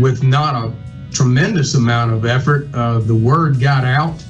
with 0.00 0.22
not 0.22 0.54
a 0.54 0.72
tremendous 1.12 1.74
amount 1.74 2.12
of 2.12 2.24
effort, 2.24 2.68
uh, 2.74 2.98
the 2.98 3.14
word 3.14 3.60
got 3.60 3.84
out, 3.84 4.24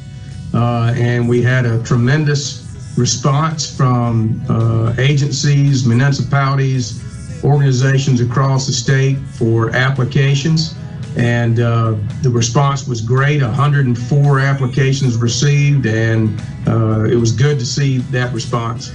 uh, 0.54 0.94
and 0.96 1.28
we 1.28 1.42
had 1.42 1.64
a 1.64 1.82
tremendous 1.82 2.62
response 2.96 3.74
from 3.74 4.42
agencies, 4.98 5.86
municipalities, 5.86 7.02
organizations 7.44 8.20
across 8.20 8.66
the 8.66 8.72
state 8.72 9.18
for 9.38 9.70
applications 9.70 10.74
and 11.16 11.60
uh, 11.60 11.94
the 12.22 12.30
response 12.30 12.86
was 12.86 13.00
great 13.00 13.42
104 13.42 14.40
applications 14.40 15.16
received 15.16 15.86
and 15.86 16.40
uh, 16.66 17.04
it 17.04 17.16
was 17.16 17.32
good 17.32 17.58
to 17.58 17.64
see 17.64 17.98
that 17.98 18.32
response. 18.32 18.92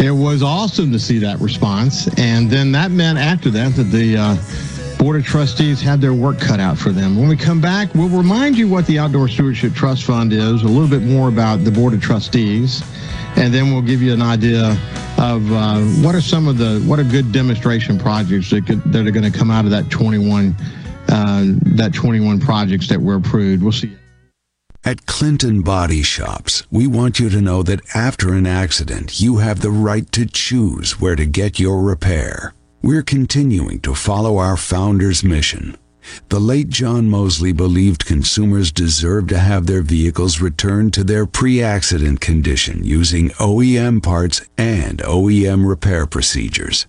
It 0.00 0.10
was 0.10 0.42
awesome 0.42 0.92
to 0.92 0.98
see 0.98 1.18
that 1.18 1.38
response 1.40 2.08
and 2.18 2.50
then 2.50 2.72
that 2.72 2.90
meant 2.90 3.18
after 3.18 3.50
that 3.50 3.74
that 3.76 3.84
the 3.84 4.16
uh, 4.16 4.98
board 4.98 5.16
of 5.16 5.24
trustees 5.24 5.80
had 5.80 6.00
their 6.00 6.14
work 6.14 6.38
cut 6.40 6.60
out 6.60 6.78
for 6.78 6.90
them. 6.90 7.18
When 7.18 7.28
we 7.28 7.36
come 7.36 7.60
back 7.60 7.94
we'll 7.94 8.08
remind 8.08 8.56
you 8.56 8.68
what 8.68 8.86
the 8.86 8.98
outdoor 8.98 9.28
stewardship 9.28 9.74
trust 9.74 10.04
fund 10.04 10.32
is 10.32 10.62
a 10.62 10.68
little 10.68 10.88
bit 10.88 11.02
more 11.02 11.28
about 11.28 11.64
the 11.64 11.70
board 11.70 11.92
of 11.92 12.00
trustees 12.00 12.82
and 13.36 13.52
then 13.52 13.72
we'll 13.72 13.82
give 13.82 14.00
you 14.00 14.12
an 14.12 14.22
idea 14.22 14.70
of 15.18 15.52
uh, 15.52 15.80
what 16.02 16.14
are 16.14 16.20
some 16.20 16.48
of 16.48 16.56
the 16.56 16.80
what 16.86 16.98
are 16.98 17.04
good 17.04 17.30
demonstration 17.30 17.98
projects 17.98 18.50
that, 18.50 18.66
could, 18.66 18.82
that 18.92 19.06
are 19.06 19.10
going 19.10 19.30
to 19.30 19.36
come 19.36 19.50
out 19.50 19.64
of 19.64 19.70
that 19.70 19.88
21 19.90 20.56
uh, 20.58 20.81
Uh, 21.12 21.44
that 21.76 21.92
21 21.92 22.40
projects 22.40 22.88
that 22.88 23.02
were 23.02 23.16
approved. 23.16 23.62
We'll 23.62 23.70
see. 23.70 23.94
At 24.82 25.04
Clinton 25.04 25.60
Body 25.60 26.02
Shops, 26.02 26.62
we 26.70 26.86
want 26.86 27.20
you 27.20 27.28
to 27.28 27.42
know 27.42 27.62
that 27.64 27.82
after 27.94 28.32
an 28.32 28.46
accident, 28.46 29.20
you 29.20 29.36
have 29.36 29.60
the 29.60 29.70
right 29.70 30.10
to 30.12 30.24
choose 30.24 30.98
where 30.98 31.14
to 31.14 31.26
get 31.26 31.60
your 31.60 31.82
repair. 31.82 32.54
We're 32.80 33.02
continuing 33.02 33.80
to 33.80 33.94
follow 33.94 34.38
our 34.38 34.56
founder's 34.56 35.22
mission. 35.22 35.76
The 36.30 36.40
late 36.40 36.70
John 36.70 37.10
Mosley 37.10 37.52
believed 37.52 38.06
consumers 38.06 38.72
deserve 38.72 39.26
to 39.28 39.38
have 39.38 39.66
their 39.66 39.82
vehicles 39.82 40.40
returned 40.40 40.94
to 40.94 41.04
their 41.04 41.26
pre-accident 41.26 42.22
condition 42.22 42.82
using 42.84 43.28
OEM 43.32 44.02
parts 44.02 44.40
and 44.56 44.98
OEM 45.00 45.68
repair 45.68 46.06
procedures. 46.06 46.86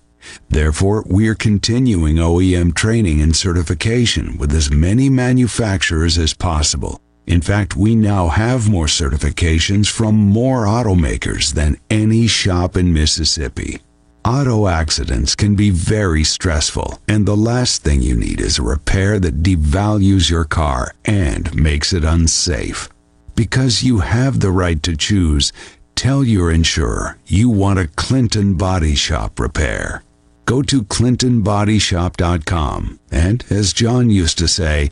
Therefore, 0.50 1.04
we're 1.08 1.36
continuing 1.36 2.18
OEM 2.18 2.76
training 2.76 3.22
and 3.22 3.36
certification 3.36 4.38
with 4.38 4.54
as 4.54 4.72
many 4.72 5.10
manufacturers 5.10 6.18
as 6.18 6.34
possible. 6.34 7.00
In 7.26 7.42
fact, 7.42 7.78
we 7.78 7.96
now 7.96 8.28
have 8.28 8.70
more 8.70 8.88
certifications 8.88 9.90
from 9.90 10.16
more 10.16 10.66
automakers 10.66 11.54
than 11.54 11.78
any 11.90 12.28
shop 12.28 12.76
in 12.76 12.94
Mississippi. 12.94 13.80
Auto 14.26 14.68
accidents 14.68 15.36
can 15.36 15.56
be 15.56 15.70
very 15.70 16.24
stressful, 16.24 17.00
and 17.08 17.26
the 17.26 17.36
last 17.36 17.84
thing 17.84 18.02
you 18.02 18.16
need 18.16 18.40
is 18.40 18.58
a 18.58 18.64
repair 18.64 19.20
that 19.20 19.44
devalues 19.44 20.30
your 20.30 20.46
car 20.46 20.94
and 21.06 21.54
makes 21.56 21.92
it 21.92 22.06
unsafe. 22.06 22.90
Because 23.36 23.84
you 23.84 24.00
have 24.00 24.40
the 24.40 24.52
right 24.52 24.82
to 24.84 24.96
choose, 24.96 25.52
tell 25.96 26.24
your 26.24 26.52
insurer 26.52 27.18
you 27.26 27.50
want 27.50 27.80
a 27.80 27.88
Clinton 27.88 28.56
Body 28.56 28.96
Shop 28.96 29.40
repair 29.40 30.04
go 30.46 30.62
to 30.64 30.84
clintonbodyshop.com. 30.84 33.00
And 33.12 33.44
as 33.50 33.74
John 33.74 34.10
used 34.10 34.38
to 34.38 34.48
say, 34.48 34.90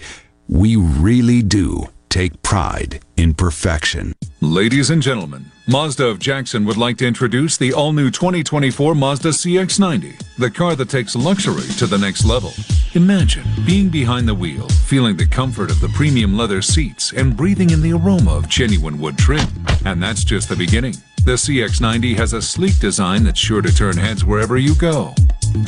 we 0.48 0.76
really 0.76 1.42
do 1.42 1.88
take 2.10 2.44
pride 2.44 3.00
in 3.22 3.36
perfection. 3.36 4.14
Ladies 4.42 4.90
and 4.90 5.00
gentlemen, 5.00 5.46
Mazda 5.68 6.08
of 6.08 6.18
Jackson 6.18 6.66
would 6.66 6.78
like 6.78 6.98
to 6.98 7.08
introduce 7.08 7.56
the 7.56 7.72
all-new 7.72 8.10
2024 8.10 8.96
Mazda 8.96 9.30
CX-90, 9.30 10.20
the 10.38 10.50
car 10.50 10.76
that 10.76 10.90
takes 10.90 11.16
luxury 11.16 11.68
to 11.78 11.86
the 11.86 12.00
next 12.00 12.26
level. 12.26 12.52
Imagine 12.96 13.46
being 13.64 13.90
behind 13.90 14.28
the 14.28 14.34
wheel, 14.34 14.68
feeling 14.70 15.16
the 15.16 15.28
comfort 15.28 15.70
of 15.70 15.80
the 15.80 15.90
premium 15.90 16.36
leather 16.36 16.64
seats, 16.64 17.14
and 17.14 17.38
breathing 17.38 17.70
in 17.70 17.82
the 17.84 17.94
aroma 17.94 18.34
of 18.34 18.50
genuine 18.50 18.98
wood 18.98 19.20
trim. 19.20 19.48
And 19.86 20.02
that's 20.02 20.24
just 20.24 20.50
the 20.50 20.56
beginning. 20.56 20.96
The 21.24 21.34
CX-90 21.34 22.16
has 22.18 22.34
a 22.34 22.42
sleek 22.42 22.80
design 22.80 23.24
that's 23.24 23.40
sure 23.40 23.62
to 23.62 23.72
turn 23.72 23.98
heads 23.98 24.26
wherever 24.26 24.58
you 24.58 24.74
go. 24.74 25.14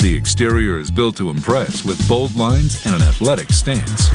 The 0.00 0.12
exterior 0.12 0.78
is 0.78 0.90
built 0.90 1.16
to 1.18 1.30
impress 1.30 1.84
with 1.84 2.08
bold 2.08 2.34
lines 2.34 2.84
and 2.84 2.96
an 2.96 3.02
athletic 3.02 3.50
stance. 3.50 4.10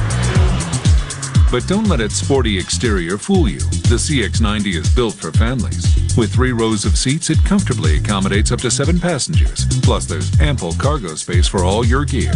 But 1.50 1.66
don't 1.66 1.88
let 1.88 2.00
its 2.00 2.14
sporty 2.14 2.56
exterior 2.56 3.18
fool 3.18 3.48
you. 3.48 3.58
The 3.58 3.96
CX90 3.96 4.66
is 4.76 4.94
built 4.94 5.14
for 5.14 5.32
families. 5.32 5.84
With 6.16 6.32
three 6.32 6.52
rows 6.52 6.84
of 6.84 6.96
seats, 6.96 7.28
it 7.28 7.44
comfortably 7.44 7.96
accommodates 7.96 8.52
up 8.52 8.60
to 8.60 8.70
seven 8.70 9.00
passengers. 9.00 9.66
Plus, 9.80 10.06
there's 10.06 10.40
ample 10.40 10.72
cargo 10.74 11.16
space 11.16 11.48
for 11.48 11.64
all 11.64 11.84
your 11.84 12.04
gear. 12.04 12.32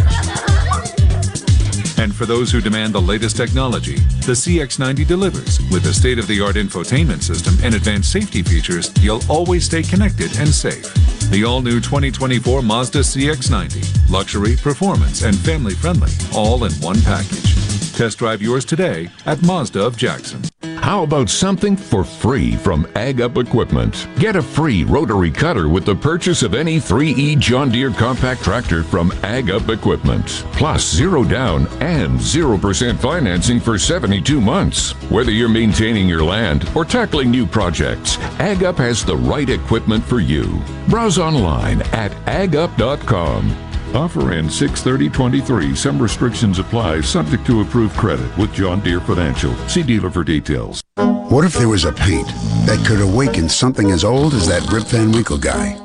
And 1.97 2.13
for 2.13 2.25
those 2.25 2.51
who 2.51 2.59
demand 2.59 2.93
the 2.93 3.01
latest 3.01 3.37
technology, 3.37 3.95
the 4.25 4.33
CX90 4.33 5.07
delivers. 5.07 5.59
With 5.71 5.85
a 5.85 5.93
state-of-the-art 5.93 6.57
infotainment 6.57 7.23
system 7.23 7.55
and 7.63 7.73
advanced 7.73 8.11
safety 8.11 8.43
features, 8.43 8.91
you'll 9.01 9.23
always 9.29 9.63
stay 9.63 9.81
connected 9.81 10.37
and 10.37 10.49
safe. 10.49 10.93
The 11.31 11.45
all-new 11.45 11.79
2024 11.79 12.61
Mazda 12.61 12.99
CX90. 12.99 14.11
Luxury, 14.11 14.57
performance, 14.57 15.23
and 15.23 15.37
family-friendly, 15.37 16.11
all 16.33 16.65
in 16.65 16.73
one 16.73 17.01
package. 17.01 17.64
Test 17.95 18.17
drive 18.17 18.41
yours 18.41 18.65
today 18.65 19.09
at 19.25 19.41
Mazda 19.41 19.81
of 19.81 19.95
Jackson. 19.95 20.41
How 20.79 21.03
about 21.03 21.29
something 21.29 21.77
for 21.77 22.03
free 22.03 22.57
from 22.57 22.85
Ag 22.93 23.21
Up 23.21 23.37
Equipment? 23.37 24.09
Get 24.19 24.35
a 24.35 24.41
free 24.41 24.83
rotary 24.83 25.31
cutter 25.31 25.69
with 25.69 25.85
the 25.85 25.95
purchase 25.95 26.43
of 26.43 26.53
any 26.53 26.77
3E 26.77 27.39
John 27.39 27.71
Deere 27.71 27.91
compact 27.91 28.43
tractor 28.43 28.83
from 28.83 29.13
Ag 29.23 29.49
Up 29.49 29.69
Equipment. 29.69 30.27
Plus 30.51 30.85
zero 30.85 31.23
down 31.23 31.67
and 31.79 32.19
0% 32.19 32.97
financing 32.97 33.61
for 33.61 33.79
72 33.79 34.41
months. 34.41 34.91
Whether 35.09 35.31
you're 35.31 35.47
maintaining 35.47 36.09
your 36.09 36.23
land 36.23 36.69
or 36.75 36.83
tackling 36.83 37.31
new 37.31 37.47
projects, 37.47 38.17
Ag 38.39 38.65
Up 38.65 38.77
has 38.77 39.05
the 39.05 39.15
right 39.15 39.49
equipment 39.49 40.03
for 40.03 40.19
you. 40.19 40.61
Browse 40.89 41.17
online 41.17 41.81
at 41.93 42.11
agup.com. 42.25 43.64
Offer 43.93 44.33
ends 44.33 44.57
63023. 44.57 45.75
Some 45.75 46.01
restrictions 46.01 46.59
apply, 46.59 47.01
subject 47.01 47.45
to 47.45 47.61
approved 47.61 47.95
credit 47.95 48.35
with 48.37 48.53
John 48.53 48.81
Deere 48.81 48.99
Financial. 49.01 49.55
See 49.67 49.83
dealer 49.83 50.09
for 50.09 50.23
details. 50.23 50.81
What 50.95 51.45
if 51.45 51.53
there 51.53 51.69
was 51.69 51.85
a 51.85 51.91
paint 51.91 52.27
that 52.65 52.83
could 52.87 53.01
awaken 53.01 53.49
something 53.49 53.91
as 53.91 54.03
old 54.03 54.33
as 54.33 54.47
that 54.47 54.69
Rip 54.71 54.83
Van 54.85 55.11
Winkle 55.11 55.37
guy? 55.37 55.79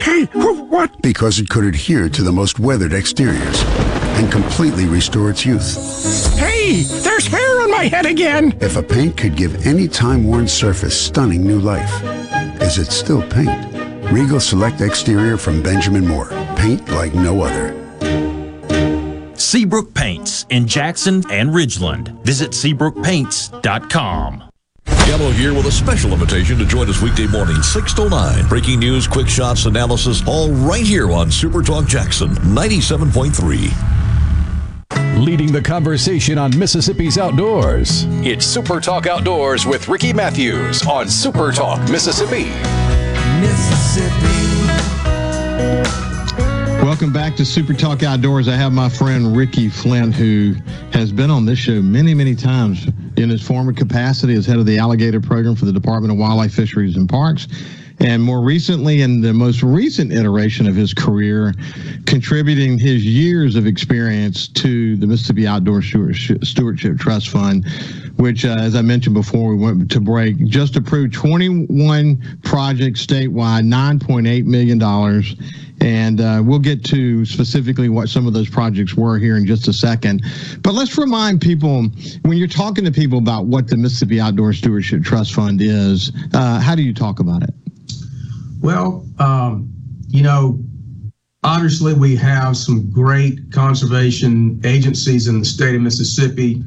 Hey, 0.00 0.26
who 0.32 0.64
what? 0.64 1.00
Because 1.02 1.38
it 1.38 1.48
could 1.48 1.64
adhere 1.64 2.08
to 2.08 2.22
the 2.22 2.32
most 2.32 2.58
weathered 2.58 2.92
exteriors 2.92 3.62
and 4.18 4.30
completely 4.30 4.86
restore 4.86 5.30
its 5.30 5.44
youth. 5.44 5.76
Hey, 6.38 6.82
there's 6.82 7.26
hair 7.26 7.60
on 7.62 7.70
my 7.70 7.84
head 7.84 8.06
again! 8.06 8.56
If 8.60 8.76
a 8.76 8.82
paint 8.82 9.16
could 9.16 9.36
give 9.36 9.66
any 9.66 9.88
time-worn 9.88 10.48
surface 10.48 10.98
stunning 11.00 11.46
new 11.46 11.58
life, 11.58 12.02
is 12.60 12.78
it 12.78 12.92
still 12.92 13.22
paint? 13.30 13.81
Regal 14.12 14.40
Select 14.40 14.82
Exterior 14.82 15.38
from 15.38 15.62
Benjamin 15.62 16.06
Moore. 16.06 16.28
Paint 16.56 16.86
like 16.90 17.14
no 17.14 17.40
other. 17.40 17.72
Seabrook 19.34 19.94
Paints 19.94 20.44
in 20.50 20.68
Jackson 20.68 21.24
and 21.30 21.48
Ridgeland. 21.50 22.22
Visit 22.22 22.50
SeabrookPaints.com. 22.50 24.44
Gallo 24.84 25.30
here 25.30 25.54
with 25.54 25.64
a 25.64 25.72
special 25.72 26.12
invitation 26.12 26.58
to 26.58 26.66
join 26.66 26.90
us 26.90 27.00
weekday 27.00 27.26
morning, 27.26 27.62
6 27.62 27.94
to 27.94 28.10
9. 28.10 28.48
Breaking 28.48 28.80
news, 28.80 29.08
quick 29.08 29.28
shots, 29.28 29.64
analysis, 29.64 30.22
all 30.26 30.50
right 30.50 30.84
here 30.84 31.10
on 31.10 31.30
Super 31.30 31.62
Talk 31.62 31.86
Jackson 31.86 32.28
97.3 32.28 33.72
leading 35.18 35.52
the 35.52 35.60
conversation 35.60 36.38
on 36.38 36.56
Mississippi's 36.58 37.18
outdoors. 37.18 38.04
It's 38.24 38.44
Super 38.44 38.80
Talk 38.80 39.06
Outdoors 39.06 39.66
with 39.66 39.88
Ricky 39.88 40.12
Mathews 40.12 40.84
on 40.86 41.08
Super 41.08 41.52
Talk 41.52 41.78
Mississippi. 41.90 42.50
Mississippi. 43.42 44.62
Welcome 46.80 47.12
back 47.12 47.34
to 47.36 47.44
Super 47.44 47.74
Talk 47.74 48.04
Outdoors. 48.04 48.46
I 48.46 48.54
have 48.54 48.72
my 48.72 48.88
friend 48.88 49.36
Ricky 49.36 49.68
Flynn, 49.68 50.12
who 50.12 50.54
has 50.92 51.10
been 51.10 51.28
on 51.28 51.44
this 51.44 51.58
show 51.58 51.82
many, 51.82 52.14
many 52.14 52.36
times 52.36 52.86
in 53.16 53.30
his 53.30 53.42
former 53.42 53.72
capacity 53.72 54.34
as 54.34 54.46
head 54.46 54.58
of 54.58 54.66
the 54.66 54.78
alligator 54.78 55.20
program 55.20 55.56
for 55.56 55.64
the 55.64 55.72
Department 55.72 56.12
of 56.12 56.18
Wildlife, 56.18 56.54
Fisheries, 56.54 56.96
and 56.96 57.08
Parks 57.08 57.48
and 58.00 58.22
more 58.22 58.40
recently, 58.40 59.02
in 59.02 59.20
the 59.20 59.32
most 59.32 59.62
recent 59.62 60.12
iteration 60.12 60.66
of 60.66 60.74
his 60.74 60.94
career, 60.94 61.54
contributing 62.06 62.78
his 62.78 63.04
years 63.04 63.56
of 63.56 63.66
experience 63.66 64.48
to 64.48 64.96
the 64.96 65.06
Mississippi 65.06 65.46
Outdoor 65.46 65.82
Stewardship 65.82 66.98
Trust 66.98 67.28
Fund, 67.28 67.66
which, 68.16 68.44
uh, 68.44 68.56
as 68.58 68.74
I 68.74 68.82
mentioned 68.82 69.14
before, 69.14 69.54
we 69.54 69.64
went 69.64 69.90
to 69.90 70.00
break, 70.00 70.38
just 70.46 70.76
approved 70.76 71.14
21 71.14 72.38
projects 72.42 73.04
statewide, 73.04 73.66
$9.8 73.66 74.44
million. 74.44 74.82
And 75.80 76.20
uh, 76.20 76.40
we'll 76.44 76.60
get 76.60 76.84
to 76.86 77.24
specifically 77.24 77.88
what 77.88 78.08
some 78.08 78.26
of 78.26 78.32
those 78.32 78.48
projects 78.48 78.94
were 78.94 79.18
here 79.18 79.36
in 79.36 79.46
just 79.46 79.66
a 79.66 79.72
second. 79.72 80.22
But 80.62 80.74
let's 80.74 80.96
remind 80.96 81.40
people 81.40 81.88
when 82.22 82.38
you're 82.38 82.46
talking 82.46 82.84
to 82.84 82.92
people 82.92 83.18
about 83.18 83.46
what 83.46 83.66
the 83.66 83.76
Mississippi 83.76 84.20
Outdoor 84.20 84.52
Stewardship 84.52 85.02
Trust 85.02 85.34
Fund 85.34 85.60
is, 85.60 86.12
uh, 86.34 86.60
how 86.60 86.76
do 86.76 86.82
you 86.82 86.94
talk 86.94 87.18
about 87.18 87.42
it? 87.42 87.50
Well, 88.62 89.04
um, 89.18 89.72
you 90.06 90.22
know, 90.22 90.58
obviously 91.42 91.94
we 91.94 92.14
have 92.16 92.56
some 92.56 92.88
great 92.90 93.50
conservation 93.50 94.60
agencies 94.64 95.26
in 95.26 95.40
the 95.40 95.44
state 95.44 95.74
of 95.74 95.82
Mississippi, 95.82 96.62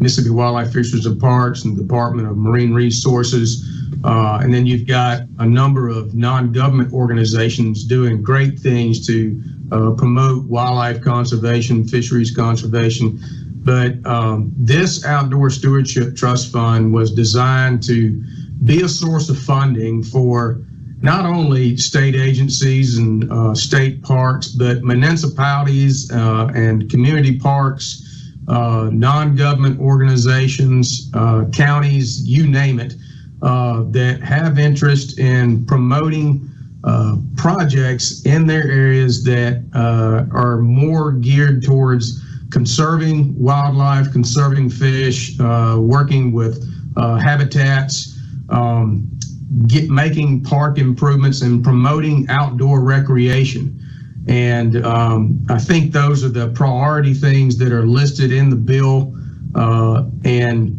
Mississippi 0.00 0.30
Wildlife 0.30 0.72
Fisheries 0.72 1.06
and 1.06 1.20
Parks 1.20 1.64
and 1.64 1.76
the 1.76 1.82
Department 1.82 2.26
of 2.28 2.36
Marine 2.36 2.74
Resources. 2.74 3.64
Uh, 4.02 4.40
and 4.42 4.52
then 4.52 4.66
you've 4.66 4.88
got 4.88 5.22
a 5.38 5.46
number 5.46 5.88
of 5.88 6.16
non-government 6.16 6.92
organizations 6.92 7.84
doing 7.84 8.22
great 8.22 8.58
things 8.58 9.06
to 9.06 9.40
uh, 9.70 9.92
promote 9.92 10.44
wildlife 10.46 11.00
conservation, 11.00 11.86
fisheries 11.86 12.34
conservation. 12.34 13.20
But 13.62 14.04
um, 14.04 14.52
this 14.56 15.04
Outdoor 15.04 15.50
Stewardship 15.50 16.16
Trust 16.16 16.52
Fund 16.52 16.92
was 16.92 17.12
designed 17.12 17.84
to 17.84 18.22
be 18.64 18.82
a 18.82 18.88
source 18.88 19.28
of 19.28 19.38
funding 19.38 20.02
for 20.02 20.60
not 21.02 21.26
only 21.26 21.76
state 21.76 22.14
agencies 22.14 22.98
and 22.98 23.30
uh, 23.30 23.54
state 23.54 24.02
parks, 24.02 24.48
but 24.48 24.82
municipalities 24.82 26.10
uh, 26.10 26.50
and 26.54 26.90
community 26.90 27.38
parks, 27.38 28.32
uh, 28.48 28.88
non 28.92 29.36
government 29.36 29.78
organizations, 29.80 31.10
uh, 31.14 31.44
counties, 31.52 32.26
you 32.26 32.46
name 32.46 32.80
it, 32.80 32.94
uh, 33.42 33.82
that 33.90 34.20
have 34.22 34.58
interest 34.58 35.18
in 35.18 35.66
promoting 35.66 36.48
uh, 36.84 37.16
projects 37.36 38.24
in 38.24 38.46
their 38.46 38.70
areas 38.70 39.24
that 39.24 39.62
are 40.32 40.58
more 40.58 41.12
geared 41.12 41.62
towards 41.62 42.22
conserving 42.50 43.36
wildlife, 43.38 44.10
conserving 44.12 44.70
fish, 44.70 45.36
working 45.38 46.32
with 46.32 46.64
habitats. 46.96 48.18
Um, 48.48 49.10
get 49.66 49.90
making 49.90 50.42
park 50.42 50.78
improvements 50.78 51.42
and 51.42 51.62
promoting 51.62 52.26
outdoor 52.28 52.80
recreation. 52.80 53.80
And 54.28 54.84
um, 54.84 55.46
I 55.48 55.58
think 55.58 55.92
those 55.92 56.24
are 56.24 56.28
the 56.28 56.48
priority 56.48 57.14
things 57.14 57.56
that 57.58 57.72
are 57.72 57.86
listed 57.86 58.32
in 58.32 58.50
the 58.50 58.56
bill. 58.56 59.14
Uh, 59.54 60.04
and 60.24 60.76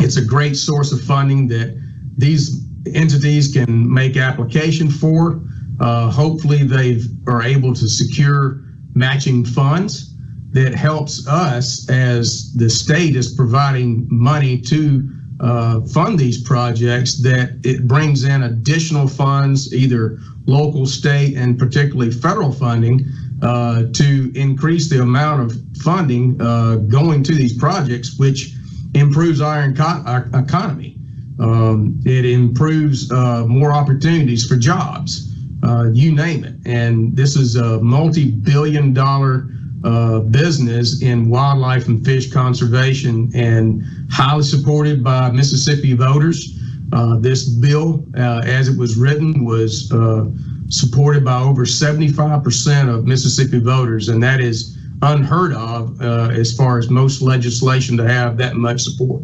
it's 0.00 0.16
a 0.16 0.24
great 0.24 0.56
source 0.56 0.92
of 0.92 1.00
funding 1.00 1.48
that 1.48 1.80
these 2.16 2.62
entities 2.94 3.52
can 3.52 3.92
make 3.92 4.16
application 4.16 4.90
for. 4.90 5.40
Uh, 5.80 6.10
hopefully, 6.10 6.62
they 6.62 7.00
are 7.26 7.42
able 7.42 7.74
to 7.74 7.88
secure 7.88 8.60
matching 8.94 9.44
funds 9.44 10.14
that 10.52 10.74
helps 10.74 11.26
us 11.26 11.88
as 11.90 12.52
the 12.54 12.70
state 12.70 13.16
is 13.16 13.34
providing 13.34 14.06
money 14.08 14.60
to 14.60 15.08
uh, 15.40 15.80
fund 15.82 16.18
these 16.18 16.42
projects 16.42 17.20
that 17.22 17.58
it 17.64 17.86
brings 17.86 18.24
in 18.24 18.44
additional 18.44 19.08
funds, 19.08 19.74
either 19.74 20.18
local, 20.46 20.86
state, 20.86 21.36
and 21.36 21.58
particularly 21.58 22.10
federal 22.10 22.52
funding, 22.52 23.04
uh, 23.42 23.84
to 23.92 24.32
increase 24.34 24.88
the 24.88 25.02
amount 25.02 25.42
of 25.42 25.58
funding 25.82 26.40
uh, 26.40 26.76
going 26.76 27.22
to 27.22 27.34
these 27.34 27.56
projects, 27.56 28.18
which 28.18 28.54
improves 28.94 29.40
our, 29.40 29.72
our 29.80 30.28
economy. 30.34 30.96
Um, 31.40 32.00
it 32.04 32.24
improves 32.24 33.10
uh, 33.10 33.44
more 33.46 33.72
opportunities 33.72 34.46
for 34.46 34.56
jobs, 34.56 35.32
uh, 35.64 35.90
you 35.92 36.14
name 36.14 36.44
it. 36.44 36.54
And 36.64 37.16
this 37.16 37.36
is 37.36 37.56
a 37.56 37.80
multi 37.80 38.30
billion 38.30 38.92
dollar 38.92 39.48
uh, 39.84 40.20
business 40.20 41.02
in 41.02 41.28
wildlife 41.28 41.88
and 41.88 42.04
fish 42.04 42.32
conservation 42.32 43.30
and 43.34 43.82
highly 44.10 44.42
supported 44.42 45.04
by 45.04 45.30
Mississippi 45.30 45.92
voters. 45.92 46.58
Uh, 46.92 47.18
this 47.18 47.48
bill, 47.48 48.04
uh, 48.16 48.42
as 48.44 48.68
it 48.68 48.78
was 48.78 48.96
written, 48.96 49.44
was 49.44 49.92
uh, 49.92 50.26
supported 50.68 51.24
by 51.24 51.40
over 51.40 51.64
75% 51.64 52.94
of 52.94 53.06
Mississippi 53.06 53.58
voters, 53.58 54.08
and 54.08 54.22
that 54.22 54.40
is 54.40 54.78
unheard 55.02 55.52
of 55.52 56.00
uh, 56.00 56.30
as 56.32 56.56
far 56.56 56.78
as 56.78 56.88
most 56.88 57.20
legislation 57.20 57.96
to 57.96 58.08
have 58.08 58.36
that 58.38 58.56
much 58.56 58.82
support. 58.82 59.22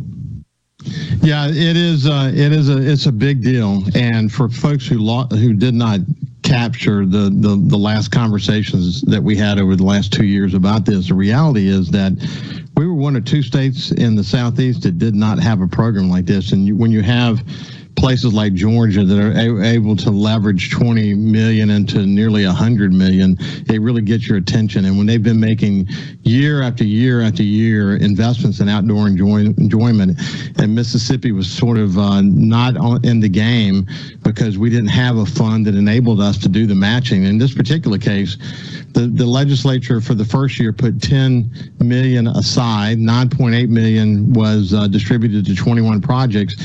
Yeah, 1.23 1.49
it 1.49 1.77
is. 1.77 2.07
Uh, 2.07 2.33
it 2.35 2.53
is 2.53 2.69
a. 2.71 2.79
It's 2.79 3.07
a 3.07 3.13
big 3.13 3.43
deal, 3.43 3.85
and 3.95 4.33
for 4.33 4.49
folks 4.49 4.87
who 4.87 4.99
lo- 4.99 5.27
who 5.27 5.53
did 5.53 5.75
not 5.75 6.01
capture 6.51 7.07
the, 7.07 7.31
the 7.31 7.63
the 7.69 7.79
last 7.79 8.11
conversations 8.11 9.03
that 9.03 9.23
we 9.23 9.37
had 9.37 9.61
over 9.61 9.77
the 9.77 9.85
last 9.85 10.13
two 10.13 10.25
years 10.25 10.53
about 10.53 10.85
this, 10.85 11.07
the 11.07 11.15
reality 11.15 11.69
is 11.69 11.93
that 11.93 12.13
we 12.77 12.89
were 12.89 12.95
one 12.95 13.15
of 13.15 13.25
two 13.25 13.41
states 13.41 13.93
in 13.93 14.17
the 14.17 14.25
southeast 14.25 14.83
that 14.83 14.99
did 14.99 15.15
not 15.15 15.39
have 15.39 15.61
a 15.61 15.69
program 15.69 16.11
like 16.11 16.27
this, 16.27 16.51
and 16.51 16.67
you, 16.67 16.75
when 16.75 16.91
you 16.91 17.03
have 17.03 17.45
places 18.01 18.33
like 18.33 18.55
Georgia 18.55 19.05
that 19.05 19.19
are 19.21 19.63
able 19.63 19.95
to 19.95 20.11
leverage 20.11 20.71
20 20.71 21.15
million 21.15 21.69
into 21.69 22.07
nearly 22.07 22.47
100 22.47 22.93
million, 22.93 23.37
it 23.69 23.81
really 23.81 24.01
gets 24.01 24.27
your 24.27 24.39
attention. 24.39 24.87
And 24.87 24.97
when 24.97 25.07
they've 25.07 25.23
been 25.23 25.39
making 25.39 25.87
year 26.23 26.63
after 26.63 26.83
year 26.83 27.21
after 27.21 27.43
year 27.43 27.97
investments 27.97 28.59
in 28.61 28.71
outdoor 28.71 29.07
enjoy- 29.07 29.53
enjoyment, 29.59 30.19
and 30.59 30.75
Mississippi 30.75 31.31
was 31.31 31.51
sort 31.51 31.77
of 31.77 31.99
uh, 31.99 32.23
not 32.23 32.79
on, 32.79 33.05
in 33.05 33.21
the 33.21 33.29
game 33.29 33.87
because 34.23 34.57
we 34.57 34.71
didn't 34.71 34.89
have 34.89 35.19
a 35.19 35.27
fund 35.27 35.67
that 35.67 35.75
enabled 35.75 36.23
us 36.23 36.39
to 36.39 36.49
do 36.49 36.67
the 36.67 36.75
matching. 36.75 37.25
In 37.25 37.37
this 37.37 37.53
particular 37.53 37.99
case, 37.99 38.39
the, 38.93 39.09
the 39.09 39.27
legislature 39.27 40.01
for 40.01 40.15
the 40.15 40.25
first 40.25 40.59
year 40.59 40.73
put 40.73 41.03
10 41.03 41.75
million 41.81 42.29
aside. 42.29 42.97
9.8 42.97 43.69
million 43.69 44.33
was 44.33 44.73
uh, 44.73 44.89
distributed 44.89 45.45
to 45.45 45.55
21 45.55 46.01
projects 46.01 46.57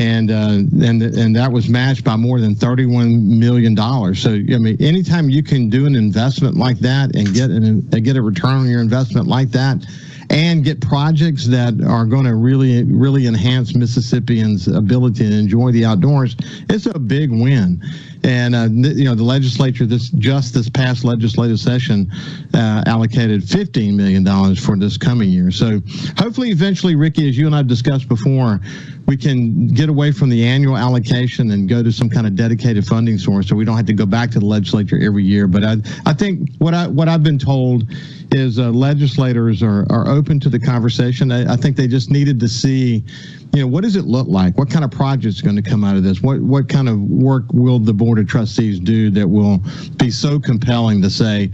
and 0.00 0.30
uh, 0.30 0.86
and 0.86 1.02
and 1.02 1.36
that 1.36 1.52
was 1.52 1.68
matched 1.68 2.04
by 2.04 2.16
more 2.16 2.40
than 2.40 2.54
31 2.54 3.38
million 3.38 3.74
dollars. 3.74 4.22
So 4.22 4.30
I 4.30 4.58
mean, 4.58 4.76
anytime 4.80 5.28
you 5.28 5.42
can 5.42 5.68
do 5.68 5.84
an 5.84 5.94
investment 5.94 6.56
like 6.56 6.78
that 6.78 7.14
and 7.14 7.34
get 7.34 7.50
an 7.50 7.82
get 7.82 8.16
a 8.16 8.22
return 8.22 8.60
on 8.60 8.68
your 8.68 8.80
investment 8.80 9.26
like 9.26 9.50
that, 9.50 9.84
and 10.30 10.64
get 10.64 10.80
projects 10.80 11.46
that 11.48 11.82
are 11.84 12.06
going 12.06 12.24
to 12.24 12.34
really 12.34 12.82
really 12.84 13.26
enhance 13.26 13.74
Mississippians' 13.74 14.68
ability 14.68 15.28
to 15.28 15.34
enjoy 15.34 15.70
the 15.70 15.84
outdoors, 15.84 16.34
it's 16.70 16.86
a 16.86 16.98
big 16.98 17.30
win. 17.30 17.82
And 18.22 18.54
uh, 18.54 18.68
you 18.70 19.04
know, 19.04 19.14
the 19.14 19.24
legislature 19.24 19.86
this 19.86 20.10
just 20.10 20.54
this 20.54 20.68
past 20.68 21.04
legislative 21.04 21.58
session 21.58 22.10
uh, 22.54 22.82
allocated 22.86 23.42
15 23.48 23.96
million 23.96 24.24
dollars 24.24 24.62
for 24.62 24.76
this 24.76 24.96
coming 24.96 25.30
year. 25.30 25.50
So 25.50 25.80
hopefully, 26.18 26.50
eventually, 26.50 26.96
Ricky, 26.96 27.28
as 27.28 27.38
you 27.38 27.46
and 27.46 27.54
I've 27.54 27.66
discussed 27.66 28.08
before, 28.08 28.60
we 29.06 29.16
can 29.16 29.68
get 29.68 29.88
away 29.88 30.12
from 30.12 30.28
the 30.28 30.46
annual 30.46 30.76
allocation 30.76 31.50
and 31.50 31.68
go 31.68 31.82
to 31.82 31.90
some 31.90 32.10
kind 32.10 32.26
of 32.26 32.36
dedicated 32.36 32.86
funding 32.86 33.18
source, 33.18 33.48
so 33.48 33.56
we 33.56 33.64
don't 33.64 33.76
have 33.76 33.86
to 33.86 33.92
go 33.92 34.06
back 34.06 34.30
to 34.32 34.38
the 34.38 34.46
legislature 34.46 34.98
every 35.00 35.24
year. 35.24 35.46
But 35.46 35.64
I, 35.64 35.76
I 36.06 36.12
think 36.12 36.50
what 36.58 36.74
I 36.74 36.86
what 36.86 37.08
I've 37.08 37.22
been 37.22 37.38
told 37.38 37.84
is 38.32 38.58
uh, 38.58 38.70
legislators 38.70 39.62
are, 39.62 39.86
are 39.90 40.08
open 40.08 40.38
to 40.40 40.48
the 40.48 40.58
conversation. 40.58 41.32
I, 41.32 41.54
I, 41.54 41.56
think 41.56 41.76
they 41.76 41.88
just 41.88 42.10
needed 42.10 42.38
to 42.40 42.48
see, 42.48 43.04
you 43.52 43.60
know, 43.62 43.66
what 43.66 43.82
does 43.82 43.96
it 43.96 44.04
look 44.04 44.28
like? 44.28 44.56
What 44.56 44.70
kind 44.70 44.84
of 44.84 44.90
projects 44.90 45.40
are 45.40 45.44
going 45.44 45.56
to 45.56 45.62
come 45.62 45.84
out 45.84 45.96
of 45.96 46.04
this? 46.04 46.22
What 46.22 46.40
what 46.40 46.68
kind 46.68 46.88
of 46.88 47.00
work 47.00 47.44
will 47.52 47.78
the 47.78 47.92
board 47.92 48.18
of 48.18 48.28
trustees 48.28 48.78
do 48.78 49.10
that 49.10 49.28
will 49.28 49.60
be 49.96 50.10
so 50.10 50.38
compelling 50.38 51.02
to 51.02 51.10
say, 51.10 51.50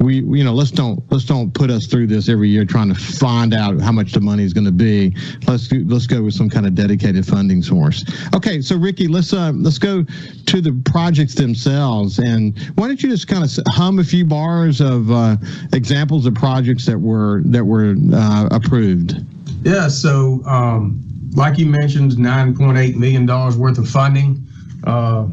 we 0.00 0.16
you 0.16 0.44
know 0.44 0.52
let's 0.52 0.70
don't 0.70 1.02
let's 1.10 1.24
don't 1.24 1.52
put 1.52 1.70
us 1.70 1.86
through 1.86 2.06
this 2.06 2.28
every 2.28 2.48
year 2.48 2.64
trying 2.64 2.88
to 2.88 2.94
find 2.94 3.52
out 3.52 3.80
how 3.80 3.90
much 3.90 4.12
the 4.12 4.20
money 4.20 4.44
is 4.44 4.52
going 4.52 4.64
to 4.64 4.72
be. 4.72 5.14
Let's 5.46 5.70
let's 5.72 6.06
go 6.06 6.22
with 6.22 6.34
some 6.34 6.48
kind 6.50 6.66
of 6.66 6.74
dedicated 6.74 7.26
funding 7.26 7.62
source. 7.62 8.04
Okay, 8.34 8.60
so 8.60 8.76
Ricky, 8.76 9.08
let's 9.08 9.32
uh, 9.32 9.52
let's 9.54 9.78
go 9.78 10.04
to 10.04 10.60
the 10.60 10.80
projects 10.84 11.34
themselves, 11.34 12.18
and 12.18 12.58
why 12.76 12.88
don't 12.88 13.02
you 13.02 13.08
just 13.08 13.26
kind 13.26 13.44
of 13.44 13.50
hum 13.72 13.98
a 13.98 14.04
few 14.04 14.24
bars 14.24 14.80
of 14.80 15.10
uh, 15.10 15.36
examples 15.72 16.26
of 16.26 16.34
projects 16.34 16.86
that 16.86 16.98
were 16.98 17.42
that 17.46 17.64
were 17.64 17.96
uh, 18.12 18.48
approved? 18.50 19.24
Yeah, 19.64 19.88
so 19.88 20.44
um, 20.44 21.02
like 21.32 21.58
you 21.58 21.66
mentioned, 21.66 22.18
nine 22.18 22.56
point 22.56 22.78
eight 22.78 22.96
million 22.96 23.26
dollars 23.26 23.56
worth 23.56 23.78
of 23.78 23.88
funding, 23.88 24.44
uh, 24.84 25.24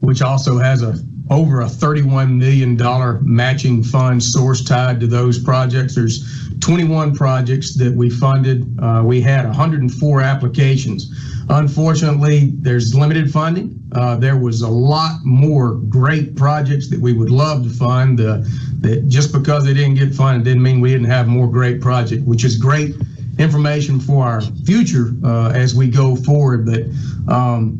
which 0.00 0.22
also 0.22 0.58
has 0.58 0.82
a 0.82 0.98
over 1.30 1.60
a 1.60 1.66
$31 1.66 2.36
million 2.36 2.76
matching 3.22 3.84
fund 3.84 4.22
source 4.22 4.64
tied 4.64 4.98
to 4.98 5.06
those 5.06 5.38
projects. 5.38 5.94
There's 5.94 6.50
21 6.58 7.14
projects 7.14 7.74
that 7.76 7.94
we 7.94 8.10
funded. 8.10 8.66
Uh, 8.82 9.02
we 9.04 9.20
had 9.20 9.46
104 9.46 10.20
applications. 10.20 11.08
Unfortunately, 11.48 12.52
there's 12.56 12.96
limited 12.96 13.30
funding. 13.30 13.80
Uh, 13.92 14.16
there 14.16 14.36
was 14.36 14.62
a 14.62 14.68
lot 14.68 15.20
more 15.24 15.74
great 15.74 16.36
projects 16.36 16.88
that 16.90 17.00
we 17.00 17.12
would 17.12 17.30
love 17.30 17.62
to 17.62 17.70
fund. 17.70 18.20
Uh, 18.20 18.42
that 18.80 19.06
just 19.08 19.32
because 19.32 19.64
they 19.64 19.74
didn't 19.74 19.94
get 19.94 20.14
funded 20.14 20.44
didn't 20.44 20.62
mean 20.62 20.80
we 20.80 20.90
didn't 20.90 21.06
have 21.06 21.28
more 21.28 21.48
great 21.48 21.80
projects, 21.80 22.22
which 22.22 22.44
is 22.44 22.56
great 22.56 22.94
information 23.40 23.98
for 23.98 24.24
our 24.24 24.40
future 24.40 25.14
uh, 25.24 25.50
as 25.50 25.74
we 25.74 25.88
go 25.88 26.14
forward. 26.14 26.66
But 26.66 26.82
um, 27.32 27.78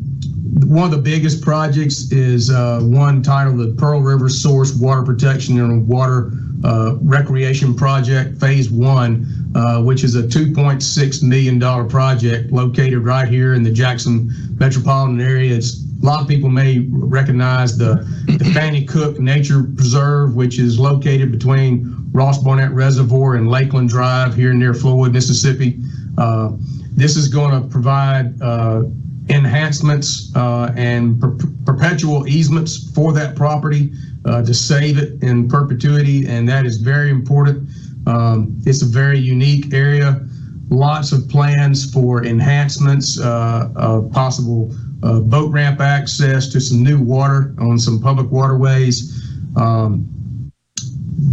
one 0.65 0.85
of 0.85 0.91
the 0.91 1.01
biggest 1.01 1.41
projects 1.41 2.11
is 2.11 2.49
uh, 2.49 2.79
one 2.81 3.21
titled 3.21 3.59
the 3.59 3.73
Pearl 3.77 4.01
River 4.01 4.27
Source 4.27 4.73
Water 4.75 5.03
Protection 5.03 5.59
and 5.59 5.87
Water 5.87 6.31
uh, 6.63 6.95
Recreation 7.01 7.75
Project 7.75 8.39
Phase 8.39 8.69
One, 8.69 9.27
uh, 9.55 9.81
which 9.81 10.03
is 10.03 10.15
a 10.15 10.23
$2.6 10.23 11.23
million 11.23 11.59
project 11.89 12.51
located 12.51 12.99
right 12.99 13.27
here 13.27 13.53
in 13.53 13.63
the 13.63 13.71
Jackson 13.71 14.29
metropolitan 14.59 15.21
area. 15.21 15.55
It's, 15.55 15.83
a 16.01 16.05
lot 16.05 16.21
of 16.21 16.27
people 16.27 16.49
may 16.49 16.79
recognize 16.89 17.77
the, 17.77 17.95
the 18.25 18.43
Fannye 18.45 18.87
Cook 18.87 19.19
Nature 19.19 19.63
Preserve, 19.75 20.35
which 20.35 20.57
is 20.57 20.79
located 20.79 21.31
between 21.31 22.00
Ross 22.11 22.37
Barnett 22.37 22.71
Reservoir 22.71 23.35
and 23.35 23.47
Lakeland 23.47 23.89
Drive 23.89 24.35
here 24.35 24.53
near 24.53 24.73
Flowood, 24.73 25.13
Mississippi. 25.13 25.79
Uh, 26.17 26.51
this 26.91 27.15
is 27.15 27.27
going 27.27 27.61
to 27.61 27.67
provide 27.69 28.39
uh, 28.41 28.83
enhancements 29.29 30.35
uh, 30.35 30.73
and 30.75 31.21
per- 31.21 31.37
perpetual 31.65 32.27
easements 32.27 32.91
for 32.91 33.13
that 33.13 33.35
property 33.35 33.93
uh, 34.25 34.43
to 34.43 34.53
save 34.53 34.97
it 34.97 35.21
in 35.23 35.47
perpetuity, 35.47 36.27
and 36.27 36.47
that 36.49 36.65
is 36.65 36.77
very 36.77 37.09
important. 37.09 37.69
Um, 38.07 38.57
it's 38.65 38.81
a 38.81 38.85
very 38.85 39.19
unique 39.19 39.73
area. 39.73 40.27
Lots 40.69 41.11
of 41.11 41.27
plans 41.29 41.91
for 41.91 42.25
enhancements, 42.25 43.19
uh, 43.19 44.01
possible 44.11 44.73
uh, 45.03 45.19
boat 45.19 45.51
ramp 45.51 45.79
access 45.79 46.47
to 46.49 46.59
some 46.59 46.83
new 46.83 47.01
water 47.01 47.55
on 47.59 47.79
some 47.79 47.99
public 47.99 48.29
waterways. 48.31 49.17
Um, 49.55 50.07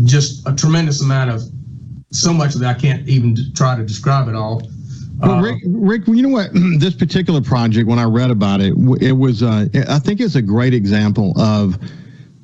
just 0.05 0.47
a 0.47 0.55
tremendous 0.55 1.03
amount 1.03 1.31
of 1.31 1.43
so 2.11 2.33
much 2.33 2.55
that 2.55 2.69
I 2.69 2.79
can't 2.79 3.07
even 3.09 3.37
try 3.55 3.77
to 3.77 3.85
describe 3.85 4.29
it 4.29 4.35
all. 4.35 4.63
Well, 5.19 5.33
uh, 5.33 5.43
Rick, 5.43 5.63
Rick, 5.67 6.03
you 6.07 6.23
know 6.23 6.29
what? 6.29 6.51
this 6.79 6.95
particular 6.95 7.41
project, 7.41 7.89
when 7.89 7.99
I 7.99 8.05
read 8.05 8.31
about 8.31 8.61
it, 8.61 8.75
it 9.01 9.13
was, 9.13 9.43
uh, 9.43 9.67
I 9.89 9.99
think 9.99 10.21
it's 10.21 10.37
a 10.37 10.43
great 10.43 10.75
example 10.75 11.39
of, 11.39 11.79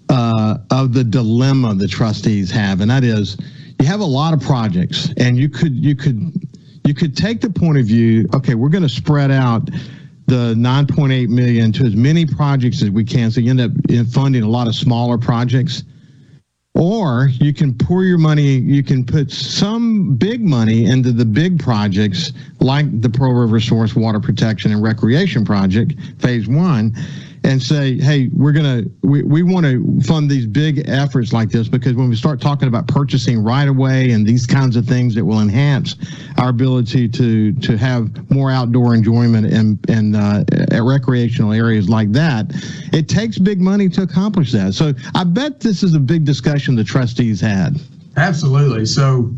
uh, 0.09 0.59
of 0.71 0.93
the 0.93 1.05
dilemma 1.05 1.75
the 1.75 1.89
trustees 1.89 2.51
have. 2.51 2.81
And 2.81 2.91
that 2.91 3.05
is 3.05 3.37
you 3.81 3.87
have 3.87 4.01
a 4.01 4.07
lot 4.07 4.35
of 4.35 4.41
projects 4.41 5.11
and 5.17 5.37
you 5.37 5.49
could, 5.49 5.73
you 5.73 5.95
could, 5.95 6.33
you 6.85 6.95
could 6.95 7.17
take 7.17 7.41
the 7.41 7.51
point 7.51 7.79
of 7.79 7.87
view, 7.87 8.29
okay, 8.35 8.55
we're 8.55 8.69
going 8.69 8.83
to 8.83 8.89
spread 8.89 9.31
out 9.31 9.71
the 10.27 10.55
9.8 10.55 11.29
million 11.29 11.73
to 11.73 11.85
as 11.85 11.95
many 11.95 12.27
projects 12.27 12.83
as 12.83 12.91
we 12.91 13.05
can. 13.05 13.31
So 13.31 13.41
you 13.41 13.51
end 13.51 13.61
up 13.61 13.71
funding 14.13 14.43
a 14.43 14.49
lot 14.49 14.69
of 14.69 14.75
smaller 14.75 15.17
projects 15.17 15.85
or 16.75 17.29
you 17.41 17.55
can 17.55 17.73
pour 17.73 18.05
your 18.05 18.19
money, 18.19 18.57
you 18.57 18.83
can 18.83 19.05
put 19.05 19.31
some 19.31 20.17
big 20.17 20.43
money 20.43 20.87
into 20.87 21.13
the 21.13 21.25
big 21.25 21.59
projects 21.63 22.33
like 22.59 23.01
the 23.01 23.09
Pearl 23.09 23.33
River 23.33 23.61
Source 23.61 23.95
Water 23.95 24.19
Protection 24.19 24.73
and 24.73 24.83
Recreation 24.83 25.45
Project, 25.45 25.95
phase 26.19 26.49
one, 26.49 26.95
and 27.45 27.63
say, 27.63 27.99
hey, 27.99 28.31
we're 28.33 28.53
going 28.53 28.65
to, 28.65 28.91
we, 29.03 29.23
we 29.23 29.43
want 29.43 29.67
to 29.67 30.01
fund 30.01 30.31
these 30.31 30.47
big 30.47 30.89
efforts 30.89 31.33
like 31.33 31.51
this 31.51 31.69
because 31.69 31.93
when 31.93 32.09
we 32.09 32.17
start 32.17 32.41
talking 32.41 32.69
about 32.69 32.89
purchasing 32.89 33.43
right 33.43 33.69
away 33.69 34.13
and 34.13 34.27
these 34.27 34.47
kinds 34.47 34.77
of 34.77 34.87
things 34.87 35.15
that 35.15 35.25
will 35.25 35.41
enhance 35.41 35.97
our 36.39 36.49
ability 36.49 37.07
to, 37.07 37.53
to 37.61 37.77
have 37.77 38.31
more 38.31 38.51
outdoor 38.51 38.95
enjoyment 38.95 39.47
and, 39.47 39.79
and 39.91 40.17
uh, 40.17 40.43
at 40.73 40.83
recreational 40.83 41.53
areas 41.53 41.87
like 41.87 42.11
that, 42.13 42.47
it 42.95 43.11
takes 43.11 43.39
big 43.39 43.61
money 43.61 43.91
to 43.91 44.03
accomplish 44.03 44.51
that. 44.53 44.73
So 44.73 44.95
I 45.15 45.25
bet 45.25 45.61
this 45.61 45.83
is 45.83 45.95
a 45.95 46.01
big 46.01 46.25
discussion 46.25 46.77
the 46.77 46.85
trustees 46.85 47.43
had. 47.43 47.79
Absolutely. 48.17 48.87
So, 48.87 49.31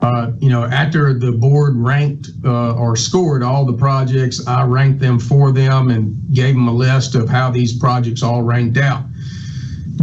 uh, 0.00 0.30
you 0.38 0.48
know, 0.48 0.64
after 0.64 1.12
the 1.12 1.32
board 1.32 1.74
ranked 1.76 2.28
uh, 2.44 2.74
or 2.74 2.94
scored 2.94 3.42
all 3.42 3.64
the 3.64 3.72
projects, 3.72 4.46
I 4.46 4.64
ranked 4.64 5.00
them 5.00 5.18
for 5.18 5.50
them 5.50 5.90
and 5.90 6.16
gave 6.32 6.54
them 6.54 6.68
a 6.68 6.72
list 6.72 7.16
of 7.16 7.28
how 7.28 7.50
these 7.50 7.76
projects 7.76 8.22
all 8.22 8.42
ranked 8.42 8.78
out. 8.78 9.04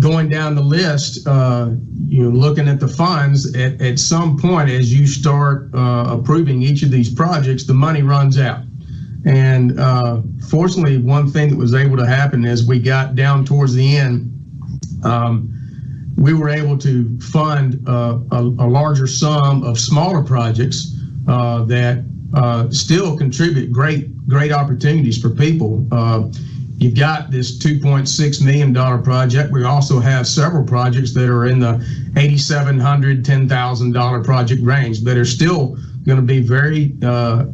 Going 0.01 0.27
down 0.27 0.55
the 0.55 0.61
list, 0.61 1.25
uh, 1.25 1.69
you 2.07 2.23
know, 2.23 2.29
looking 2.29 2.67
at 2.67 2.81
the 2.81 2.87
funds, 2.89 3.55
at, 3.55 3.79
at 3.81 3.97
some 3.97 4.37
point 4.37 4.69
as 4.69 4.93
you 4.93 5.07
start 5.07 5.73
uh, 5.73 6.17
approving 6.19 6.61
each 6.61 6.83
of 6.83 6.91
these 6.91 7.13
projects, 7.13 7.63
the 7.63 7.73
money 7.73 8.01
runs 8.01 8.37
out. 8.37 8.63
And 9.23 9.79
uh, 9.79 10.21
fortunately, 10.49 10.97
one 10.97 11.31
thing 11.31 11.49
that 11.51 11.57
was 11.57 11.73
able 11.73 11.95
to 11.97 12.05
happen 12.05 12.43
is 12.43 12.67
we 12.67 12.79
got 12.79 13.15
down 13.15 13.45
towards 13.45 13.73
the 13.73 13.97
end. 13.97 14.31
Um, 15.05 15.54
we 16.17 16.33
were 16.33 16.49
able 16.49 16.77
to 16.77 17.19
fund 17.19 17.83
uh, 17.87 18.19
a, 18.31 18.37
a, 18.39 18.67
larger 18.67 19.07
sum 19.07 19.63
of 19.63 19.77
smaller 19.77 20.23
projects 20.23 20.95
uh, 21.27 21.63
that 21.65 22.05
uh, 22.33 22.69
still 22.69 23.17
contribute 23.17 23.71
great 23.71 24.15
great 24.27 24.51
opportunities 24.51 25.21
for 25.21 25.29
people. 25.29 25.87
Uh, 25.91 26.29
you've 26.77 26.97
got 26.97 27.31
this 27.31 27.59
2.6 27.59 28.43
million 28.43 28.73
dollar 28.73 28.97
project. 28.97 29.51
We 29.51 29.63
also 29.63 29.99
have 29.99 30.27
several 30.27 30.65
projects 30.65 31.13
that 31.13 31.29
are 31.29 31.45
in 31.45 31.59
the 31.59 31.75
8,700 32.17 33.23
$10,000 33.23 34.23
project 34.23 34.61
range 34.63 35.01
that 35.01 35.17
are 35.17 35.25
still 35.25 35.77
going 36.05 36.17
to 36.17 36.23
be 36.23 36.41
very 36.41 36.95
uh, 37.03 37.45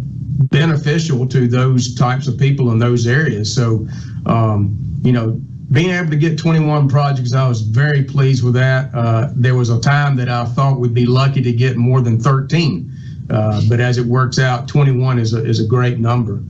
beneficial 0.50 1.28
to 1.28 1.48
those 1.48 1.94
types 1.96 2.28
of 2.28 2.38
people 2.38 2.72
in 2.72 2.80
those 2.80 3.06
areas. 3.06 3.54
So, 3.54 3.88
um, 4.26 4.78
you 5.04 5.12
know, 5.12 5.40
being 5.72 5.92
able 5.92 6.10
to 6.10 6.18
get 6.18 6.38
21 6.38 6.90
projects, 6.90 7.34
I 7.34 7.48
was 7.48 7.62
very 7.62 8.04
pleased 8.04 8.44
with 8.44 8.54
that. 8.56 8.94
Uh, 8.94 9.30
there 9.34 9.56
was 9.56 9.70
a 9.70 9.80
time 9.80 10.16
that 10.18 10.28
I 10.28 10.46
thought 10.46 10.80
we'd 10.80 10.94
be 10.94 11.06
lucky 11.06 11.42
to 11.42 11.52
get 11.54 11.78
more 11.78 12.02
than 12.02 12.20
13, 12.20 12.92
uh, 13.30 13.62
but 13.70 13.80
as 13.80 13.98
it 13.98 14.06
works 14.06 14.38
out, 14.38 14.68
21 14.68 15.18
is 15.20 15.34
a, 15.34 15.46
is 15.46 15.60
a 15.62 15.66
great 15.66 15.98
number. 16.00 16.44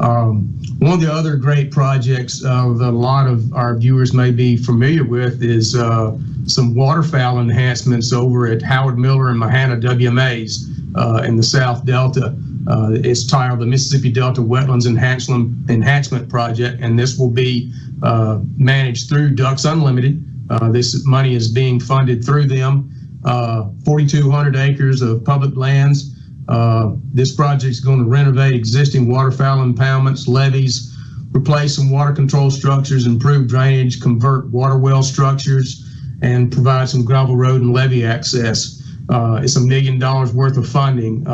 Um, 0.00 0.48
one 0.80 0.92
of 0.92 1.00
the 1.00 1.12
other 1.12 1.36
great 1.36 1.70
projects 1.70 2.44
uh, 2.44 2.72
that 2.72 2.88
a 2.88 2.90
lot 2.90 3.28
of 3.28 3.54
our 3.54 3.76
viewers 3.76 4.12
may 4.12 4.32
be 4.32 4.56
familiar 4.56 5.04
with 5.04 5.42
is 5.42 5.76
uh, 5.76 6.16
some 6.46 6.74
waterfowl 6.74 7.38
enhancements 7.38 8.12
over 8.12 8.48
at 8.48 8.60
Howard 8.60 8.98
Miller 8.98 9.30
and 9.30 9.38
Mahannah 9.38 9.76
WMAs 9.76 10.68
uh, 10.96 11.22
in 11.22 11.36
the 11.36 11.44
South 11.44 11.86
Delta. 11.86 12.36
Uh, 12.66 12.92
it's 12.92 13.26
titled 13.26 13.60
the 13.60 13.66
Mississippi 13.66 14.10
Delta 14.10 14.40
Wetlands 14.40 14.86
Enhancement, 14.86 15.68
Enhancement 15.68 16.28
Project, 16.28 16.80
and 16.80 16.98
this 16.98 17.18
will 17.18 17.30
be 17.30 17.72
uh, 18.02 18.40
managed 18.56 19.08
through 19.08 19.30
Ducks 19.34 19.64
Unlimited. 19.64 20.24
Uh, 20.48 20.70
this 20.70 21.04
money 21.06 21.34
is 21.34 21.48
being 21.48 21.78
funded 21.78 22.24
through 22.24 22.46
them. 22.46 22.90
Uh, 23.24 23.68
4,200 23.84 24.56
acres 24.56 25.02
of 25.02 25.24
public 25.24 25.56
lands. 25.56 26.14
Uh, 26.48 26.92
this 27.12 27.34
project 27.34 27.70
is 27.70 27.80
going 27.80 27.98
to 27.98 28.04
renovate 28.04 28.54
existing 28.54 29.08
waterfowl 29.08 29.64
impoundments, 29.64 30.28
levees, 30.28 30.94
replace 31.32 31.76
some 31.76 31.90
water 31.90 32.12
control 32.12 32.50
structures, 32.50 33.06
improve 33.06 33.48
drainage, 33.48 34.00
convert 34.00 34.46
water 34.50 34.78
well 34.78 35.02
structures, 35.02 35.82
and 36.20 36.52
provide 36.52 36.88
some 36.88 37.04
gravel 37.04 37.36
road 37.36 37.62
and 37.62 37.72
levee 37.72 38.04
access. 38.04 38.82
Uh, 39.10 39.40
it's 39.42 39.56
a 39.56 39.60
million 39.60 39.98
dollars 39.98 40.32
worth 40.32 40.56
of 40.56 40.68
funding. 40.68 41.26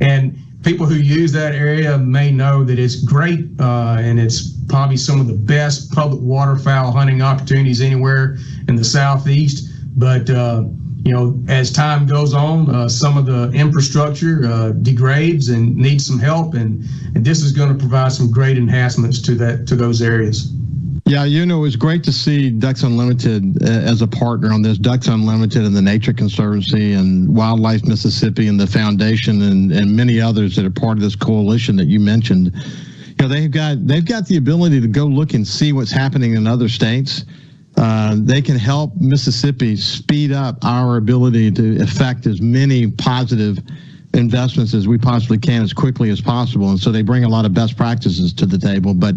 and 0.00 0.38
people 0.64 0.86
who 0.86 0.96
use 0.96 1.30
that 1.32 1.54
area 1.54 1.98
may 1.98 2.32
know 2.32 2.64
that 2.64 2.78
it's 2.78 2.96
great 3.02 3.46
uh, 3.60 3.98
and 4.00 4.18
it's 4.18 4.50
probably 4.66 4.96
some 4.96 5.20
of 5.20 5.26
the 5.26 5.34
best 5.34 5.92
public 5.92 6.20
waterfowl 6.22 6.90
hunting 6.90 7.22
opportunities 7.22 7.80
anywhere 7.80 8.36
in 8.66 8.74
the 8.74 8.84
southeast. 8.84 9.70
But 9.96 10.28
uh, 10.30 10.64
you 11.04 11.12
know, 11.12 11.38
as 11.48 11.70
time 11.70 12.06
goes 12.06 12.32
on, 12.32 12.74
uh, 12.74 12.88
some 12.88 13.18
of 13.18 13.26
the 13.26 13.50
infrastructure 13.52 14.46
uh, 14.46 14.70
degrades 14.70 15.50
and 15.50 15.76
needs 15.76 16.06
some 16.06 16.18
help, 16.18 16.54
and, 16.54 16.82
and 17.14 17.22
this 17.22 17.42
is 17.42 17.52
going 17.52 17.68
to 17.68 17.78
provide 17.78 18.12
some 18.12 18.30
great 18.30 18.56
enhancements 18.56 19.20
to 19.22 19.34
that 19.34 19.68
to 19.68 19.76
those 19.76 20.00
areas. 20.00 20.50
Yeah, 21.06 21.24
you 21.24 21.44
know, 21.44 21.58
it 21.58 21.62
was 21.62 21.76
great 21.76 22.02
to 22.04 22.12
see 22.12 22.48
Ducks 22.48 22.82
Unlimited 22.82 23.62
uh, 23.62 23.66
as 23.66 24.00
a 24.00 24.06
partner 24.06 24.54
on 24.54 24.62
this. 24.62 24.78
Ducks 24.78 25.06
Unlimited 25.06 25.62
and 25.62 25.76
the 25.76 25.82
Nature 25.82 26.14
Conservancy 26.14 26.94
and 26.94 27.28
Wildlife 27.28 27.84
Mississippi 27.84 28.48
and 28.48 28.58
the 28.58 28.66
Foundation 28.66 29.42
and, 29.42 29.70
and 29.70 29.94
many 29.94 30.18
others 30.18 30.56
that 30.56 30.64
are 30.64 30.70
part 30.70 30.96
of 30.96 31.02
this 31.02 31.14
coalition 31.14 31.76
that 31.76 31.88
you 31.88 32.00
mentioned. 32.00 32.52
You 32.54 33.14
know, 33.20 33.28
they've 33.28 33.50
got 33.50 33.86
they've 33.86 34.04
got 34.04 34.26
the 34.26 34.38
ability 34.38 34.80
to 34.80 34.88
go 34.88 35.04
look 35.04 35.34
and 35.34 35.46
see 35.46 35.74
what's 35.74 35.92
happening 35.92 36.36
in 36.36 36.46
other 36.46 36.70
states. 36.70 37.26
Uh, 37.76 38.16
they 38.18 38.40
can 38.40 38.56
help 38.56 38.96
Mississippi 38.96 39.76
speed 39.76 40.32
up 40.32 40.64
our 40.64 40.96
ability 40.96 41.50
to 41.50 41.82
affect 41.82 42.26
as 42.26 42.40
many 42.40 42.90
positive 42.90 43.58
investments 44.14 44.74
as 44.74 44.86
we 44.88 44.96
possibly 44.96 45.38
can 45.38 45.62
as 45.62 45.72
quickly 45.72 46.10
as 46.10 46.20
possible. 46.20 46.70
And 46.70 46.78
so 46.78 46.90
they 46.90 47.02
bring 47.02 47.24
a 47.24 47.28
lot 47.28 47.44
of 47.44 47.52
best 47.52 47.76
practices 47.76 48.32
to 48.34 48.46
the 48.46 48.58
table. 48.58 48.94
But 48.94 49.16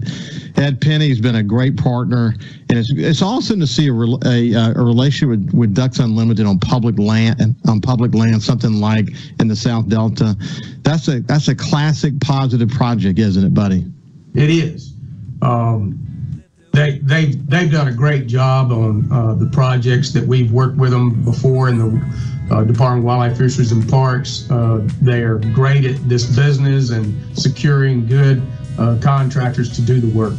Ed 0.56 0.82
Penny's 0.82 1.22
been 1.22 1.36
a 1.36 1.44
great 1.44 1.78
partner, 1.78 2.36
and 2.70 2.78
it's 2.78 2.92
it's 2.92 3.22
awesome 3.22 3.60
to 3.60 3.68
see 3.68 3.88
a, 3.88 3.94
a, 3.94 4.74
a 4.76 4.84
relationship 4.84 5.30
with, 5.30 5.54
with 5.54 5.74
Ducks 5.74 6.00
Unlimited 6.00 6.46
on 6.46 6.60
public 6.60 6.98
land 7.00 7.56
on 7.68 7.80
public 7.80 8.14
land, 8.14 8.42
something 8.42 8.74
like 8.74 9.10
in 9.40 9.48
the 9.48 9.56
South 9.56 9.88
Delta. 9.88 10.36
That's 10.82 11.08
a 11.08 11.22
that's 11.22 11.48
a 11.48 11.56
classic 11.56 12.20
positive 12.20 12.70
project, 12.70 13.20
isn't 13.20 13.44
it, 13.44 13.54
buddy? 13.54 13.86
It 14.34 14.50
is. 14.50 14.94
Um, 15.42 16.04
they 16.78 17.00
they 17.00 17.26
they've 17.26 17.72
done 17.72 17.88
a 17.88 17.94
great 17.94 18.28
job 18.28 18.72
on 18.72 19.12
uh, 19.12 19.34
the 19.34 19.48
projects 19.48 20.12
that 20.12 20.26
we've 20.26 20.52
worked 20.52 20.78
with 20.78 20.92
them 20.92 21.24
before 21.24 21.70
in 21.70 21.78
the 21.80 22.56
uh, 22.56 22.64
Department 22.64 23.00
of 23.00 23.04
Wildlife, 23.04 23.38
Fisheries, 23.38 23.72
and 23.72 23.88
Parks. 23.90 24.50
Uh, 24.50 24.88
they 25.02 25.24
are 25.24 25.40
great 25.54 25.86
at 25.86 25.98
this 26.08 26.26
business 26.36 26.92
and 26.92 27.38
securing 27.38 28.06
good 28.06 28.42
uh, 28.78 28.98
contractors 29.02 29.76
to 29.76 29.82
do 29.82 30.00
the 30.00 30.16
work. 30.16 30.36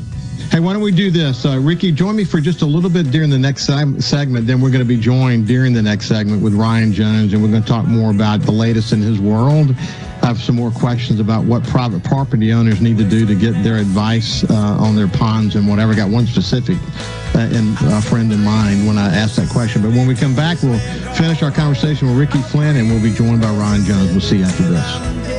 Hey, 0.51 0.61
why 0.61 0.73
don't 0.73 0.81
we 0.81 0.93
do 0.93 1.11
this? 1.11 1.45
Uh, 1.45 1.59
Ricky, 1.61 1.93
join 1.93 2.17
me 2.17 2.25
for 2.25 2.41
just 2.41 2.63
a 2.63 2.67
little 2.67 2.89
bit 2.89 3.11
during 3.11 3.29
the 3.29 3.39
next 3.39 3.67
se- 3.67 4.01
segment. 4.01 4.47
Then 4.47 4.63
we're 4.63 4.71
going 4.71 4.83
to 4.83 4.89
be 4.89 4.99
joined 4.99 5.47
during 5.47 5.75
the 5.75 5.83
next 5.83 6.07
segment 6.07 6.43
with 6.43 6.55
Ryan 6.55 6.91
Jones, 6.91 7.35
and 7.35 7.43
we're 7.43 7.51
going 7.51 7.63
to 7.63 7.69
talk 7.69 7.87
more 7.87 8.11
about 8.11 8.41
the 8.41 8.51
latest 8.51 8.93
in 8.93 9.03
his 9.03 9.21
world. 9.21 9.75
I 10.23 10.27
have 10.27 10.41
some 10.41 10.57
more 10.57 10.71
questions 10.71 11.21
about 11.21 11.45
what 11.45 11.65
private 11.65 12.03
property 12.03 12.53
owners 12.55 12.81
need 12.81 12.97
to 12.97 13.05
do 13.05 13.27
to 13.27 13.35
get 13.35 13.63
their 13.63 13.77
advice 13.77 14.43
uh, 14.49 14.55
on 14.81 14.97
their 14.97 15.07
ponds 15.07 15.55
and 15.55 15.69
whatever. 15.69 15.95
Got 15.95 16.11
one 16.11 16.27
specific 16.27 16.79
uh, 17.35 17.41
in, 17.41 17.77
uh, 17.83 18.01
friend 18.01 18.33
in 18.33 18.43
mind 18.43 18.87
when 18.87 18.97
I 18.97 19.15
asked 19.15 19.37
that 19.37 19.51
question. 19.51 19.83
But 19.83 19.91
when 19.91 20.09
we 20.09 20.15
come 20.15 20.35
back, 20.35 20.63
we'll 20.63 20.79
finish 21.15 21.43
our 21.43 21.51
conversation 21.51 22.09
with 22.09 22.17
Ricky 22.17 22.41
Flynn, 22.41 22.77
and 22.77 22.89
we'll 22.89 23.03
be 23.03 23.13
joined 23.13 23.43
by 23.43 23.51
Ryan 23.51 23.85
Jones. 23.85 24.13
We'll 24.13 24.21
see 24.23 24.39
you 24.39 24.45
after 24.45 24.63
this. 24.63 25.38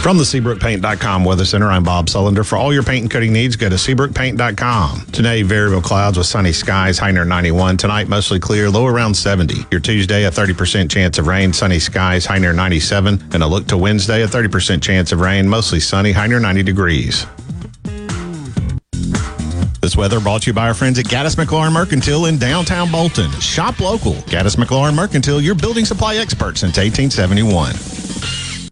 From 0.00 0.16
the 0.16 0.24
SeabrookPaint.com 0.24 1.24
Weather 1.26 1.44
Center, 1.44 1.70
I'm 1.70 1.84
Bob 1.84 2.06
Sullender. 2.06 2.44
For 2.44 2.56
all 2.56 2.72
your 2.72 2.82
paint 2.82 3.02
and 3.02 3.10
coating 3.10 3.34
needs, 3.34 3.54
go 3.54 3.68
to 3.68 3.74
SeabrookPaint.com. 3.74 5.08
Today, 5.12 5.42
variable 5.42 5.82
clouds 5.82 6.16
with 6.16 6.26
sunny 6.26 6.52
skies, 6.52 6.98
high 6.98 7.10
near 7.10 7.26
91. 7.26 7.76
Tonight, 7.76 8.08
mostly 8.08 8.40
clear, 8.40 8.70
low 8.70 8.86
around 8.86 9.12
70. 9.12 9.66
Your 9.70 9.78
Tuesday, 9.78 10.24
a 10.24 10.30
30% 10.30 10.90
chance 10.90 11.18
of 11.18 11.26
rain, 11.26 11.52
sunny 11.52 11.78
skies, 11.78 12.24
high 12.24 12.38
near 12.38 12.54
97. 12.54 13.22
And 13.34 13.42
a 13.42 13.46
look 13.46 13.66
to 13.66 13.76
Wednesday, 13.76 14.22
a 14.22 14.26
30% 14.26 14.82
chance 14.82 15.12
of 15.12 15.20
rain, 15.20 15.46
mostly 15.46 15.80
sunny, 15.80 16.12
high 16.12 16.28
near 16.28 16.40
90 16.40 16.62
degrees. 16.62 17.26
This 19.82 19.96
weather 19.96 20.18
brought 20.18 20.42
to 20.42 20.46
you 20.46 20.54
by 20.54 20.68
our 20.68 20.74
friends 20.74 20.98
at 20.98 21.04
Gaddis 21.04 21.36
McLaurin 21.36 21.72
Mercantile 21.72 22.24
in 22.24 22.38
downtown 22.38 22.90
Bolton. 22.90 23.30
Shop 23.32 23.78
local. 23.80 24.14
Gaddis 24.14 24.56
McLaurin 24.56 24.94
Mercantile, 24.94 25.42
your 25.42 25.54
building 25.54 25.84
supply 25.84 26.16
expert 26.16 26.56
since 26.56 26.78
1871. 26.78 27.99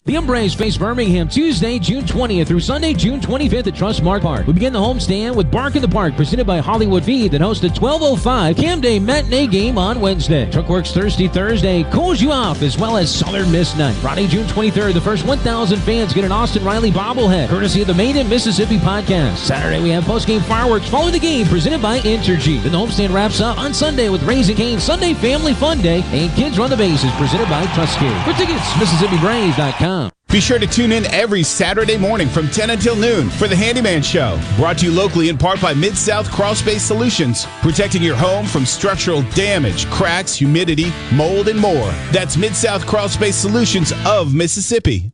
The 0.08 0.16
M-Braves 0.16 0.54
face 0.54 0.78
Birmingham 0.78 1.28
Tuesday, 1.28 1.78
June 1.78 2.02
20th 2.02 2.46
through 2.46 2.60
Sunday, 2.60 2.94
June 2.94 3.20
25th 3.20 3.66
at 3.66 3.74
Trustmark 3.74 4.22
Park. 4.22 4.46
We 4.46 4.54
begin 4.54 4.72
the 4.72 4.78
homestand 4.78 5.36
with 5.36 5.50
Bark 5.50 5.76
in 5.76 5.82
the 5.82 5.88
Park, 5.88 6.16
presented 6.16 6.46
by 6.46 6.60
Hollywood 6.60 7.04
Feed, 7.04 7.32
that 7.32 7.42
hosts 7.42 7.60
the 7.60 7.68
1205 7.68 8.56
Cam 8.56 8.80
Day 8.80 8.98
matinee 8.98 9.46
game 9.46 9.76
on 9.76 10.00
Wednesday. 10.00 10.50
Truckworks 10.50 10.94
Thirsty 10.94 11.28
Thursday 11.28 11.82
cools 11.92 12.22
you 12.22 12.32
off, 12.32 12.62
as 12.62 12.78
well 12.78 12.96
as 12.96 13.14
Southern 13.14 13.52
Miss 13.52 13.76
Night. 13.76 13.96
Friday, 13.96 14.26
June 14.26 14.46
23rd, 14.46 14.94
the 14.94 15.00
first 15.02 15.26
1,000 15.26 15.78
fans 15.80 16.14
get 16.14 16.24
an 16.24 16.32
Austin 16.32 16.64
Riley 16.64 16.90
bobblehead, 16.90 17.50
courtesy 17.50 17.82
of 17.82 17.86
the 17.86 17.92
Made 17.92 18.16
in 18.16 18.30
Mississippi 18.30 18.78
podcast. 18.78 19.36
Saturday, 19.36 19.82
we 19.82 19.90
have 19.90 20.04
post-game 20.04 20.40
fireworks 20.40 20.88
following 20.88 21.12
the 21.12 21.18
game, 21.18 21.46
presented 21.48 21.82
by 21.82 21.98
Entergy. 21.98 22.62
Then 22.62 22.72
the 22.72 22.78
homestand 22.78 23.12
wraps 23.12 23.42
up 23.42 23.58
on 23.58 23.74
Sunday 23.74 24.08
with 24.08 24.22
Raising 24.22 24.56
Cane 24.56 24.80
Sunday 24.80 25.12
Family 25.12 25.52
Fun 25.52 25.82
Day 25.82 26.00
and 26.12 26.32
Kids 26.32 26.58
Run 26.58 26.70
the 26.70 26.78
Bases, 26.78 27.12
presented 27.16 27.50
by 27.50 27.66
Tusky. 27.74 28.08
For 28.24 28.32
tickets, 28.38 28.72
MississippiBraves.com. 28.72 29.97
Be 30.30 30.40
sure 30.40 30.58
to 30.58 30.66
tune 30.66 30.92
in 30.92 31.06
every 31.06 31.42
Saturday 31.42 31.96
morning 31.96 32.28
from 32.28 32.48
10 32.48 32.68
until 32.68 32.94
noon 32.94 33.30
for 33.30 33.48
the 33.48 33.56
Handyman 33.56 34.02
Show. 34.02 34.38
Brought 34.56 34.76
to 34.78 34.84
you 34.84 34.92
locally 34.92 35.30
in 35.30 35.38
part 35.38 35.58
by 35.58 35.72
Mid 35.72 35.96
South 35.96 36.30
Crawl 36.30 36.54
Space 36.54 36.82
Solutions, 36.82 37.46
protecting 37.62 38.02
your 38.02 38.14
home 38.14 38.44
from 38.44 38.66
structural 38.66 39.22
damage, 39.30 39.86
cracks, 39.86 40.34
humidity, 40.34 40.92
mold, 41.14 41.48
and 41.48 41.58
more. 41.58 41.90
That's 42.12 42.36
Mid 42.36 42.54
South 42.54 42.86
Crawl 42.86 43.08
Space 43.08 43.36
Solutions 43.36 43.94
of 44.04 44.34
Mississippi. 44.34 45.10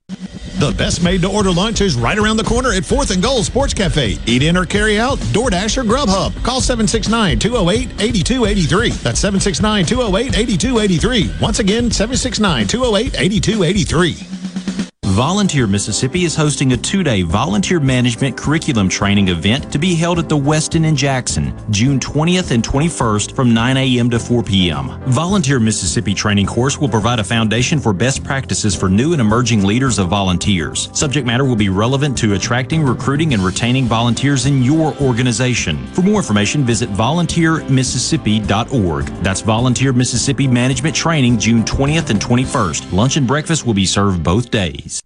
The 0.58 0.74
best 0.76 1.04
made 1.04 1.22
to 1.22 1.30
order 1.30 1.52
lunch 1.52 1.80
is 1.80 1.94
right 1.94 2.18
around 2.18 2.38
the 2.38 2.44
corner 2.44 2.72
at 2.72 2.82
4th 2.82 3.12
and 3.12 3.22
Gold 3.22 3.44
Sports 3.44 3.72
Cafe. 3.72 4.18
Eat 4.26 4.42
in 4.42 4.56
or 4.56 4.66
carry 4.66 4.98
out, 4.98 5.18
DoorDash 5.18 5.78
or 5.78 5.84
Grubhub. 5.84 6.34
Call 6.42 6.60
769 6.60 7.38
208 7.38 8.02
8283. 8.02 8.90
That's 8.90 9.20
769 9.20 9.86
208 9.86 10.36
8283. 10.36 11.34
Once 11.40 11.60
again, 11.60 11.88
769 11.88 12.66
208 12.66 13.14
8283. 13.20 14.33
Volunteer 15.14 15.66
Mississippi 15.68 16.24
is 16.24 16.34
hosting 16.34 16.72
a 16.72 16.76
two 16.76 17.04
day 17.04 17.22
volunteer 17.22 17.78
management 17.78 18.36
curriculum 18.36 18.88
training 18.88 19.28
event 19.28 19.70
to 19.70 19.78
be 19.78 19.94
held 19.94 20.18
at 20.18 20.28
the 20.28 20.36
Westin 20.36 20.84
in 20.84 20.96
Jackson, 20.96 21.56
June 21.70 22.00
20th 22.00 22.50
and 22.50 22.64
21st 22.64 23.36
from 23.36 23.54
9 23.54 23.76
a.m. 23.76 24.10
to 24.10 24.18
4 24.18 24.42
p.m. 24.42 25.00
Volunteer 25.06 25.60
Mississippi 25.60 26.14
training 26.14 26.46
course 26.46 26.78
will 26.78 26.88
provide 26.88 27.20
a 27.20 27.24
foundation 27.24 27.78
for 27.78 27.92
best 27.92 28.24
practices 28.24 28.74
for 28.74 28.88
new 28.88 29.12
and 29.12 29.20
emerging 29.20 29.62
leaders 29.62 30.00
of 30.00 30.08
volunteers. 30.08 30.88
Subject 30.98 31.24
matter 31.24 31.44
will 31.44 31.54
be 31.54 31.68
relevant 31.68 32.18
to 32.18 32.34
attracting, 32.34 32.82
recruiting, 32.82 33.34
and 33.34 33.44
retaining 33.44 33.84
volunteers 33.84 34.46
in 34.46 34.64
your 34.64 34.96
organization. 34.96 35.86
For 35.92 36.02
more 36.02 36.16
information, 36.16 36.64
visit 36.64 36.90
volunteermississippi.org. 36.90 39.06
That's 39.22 39.42
Volunteer 39.42 39.92
Mississippi 39.92 40.48
Management 40.48 40.96
Training, 40.96 41.38
June 41.38 41.62
20th 41.62 42.10
and 42.10 42.20
21st. 42.20 42.92
Lunch 42.92 43.16
and 43.16 43.28
breakfast 43.28 43.64
will 43.64 43.74
be 43.74 43.86
served 43.86 44.24
both 44.24 44.50
days. 44.50 45.03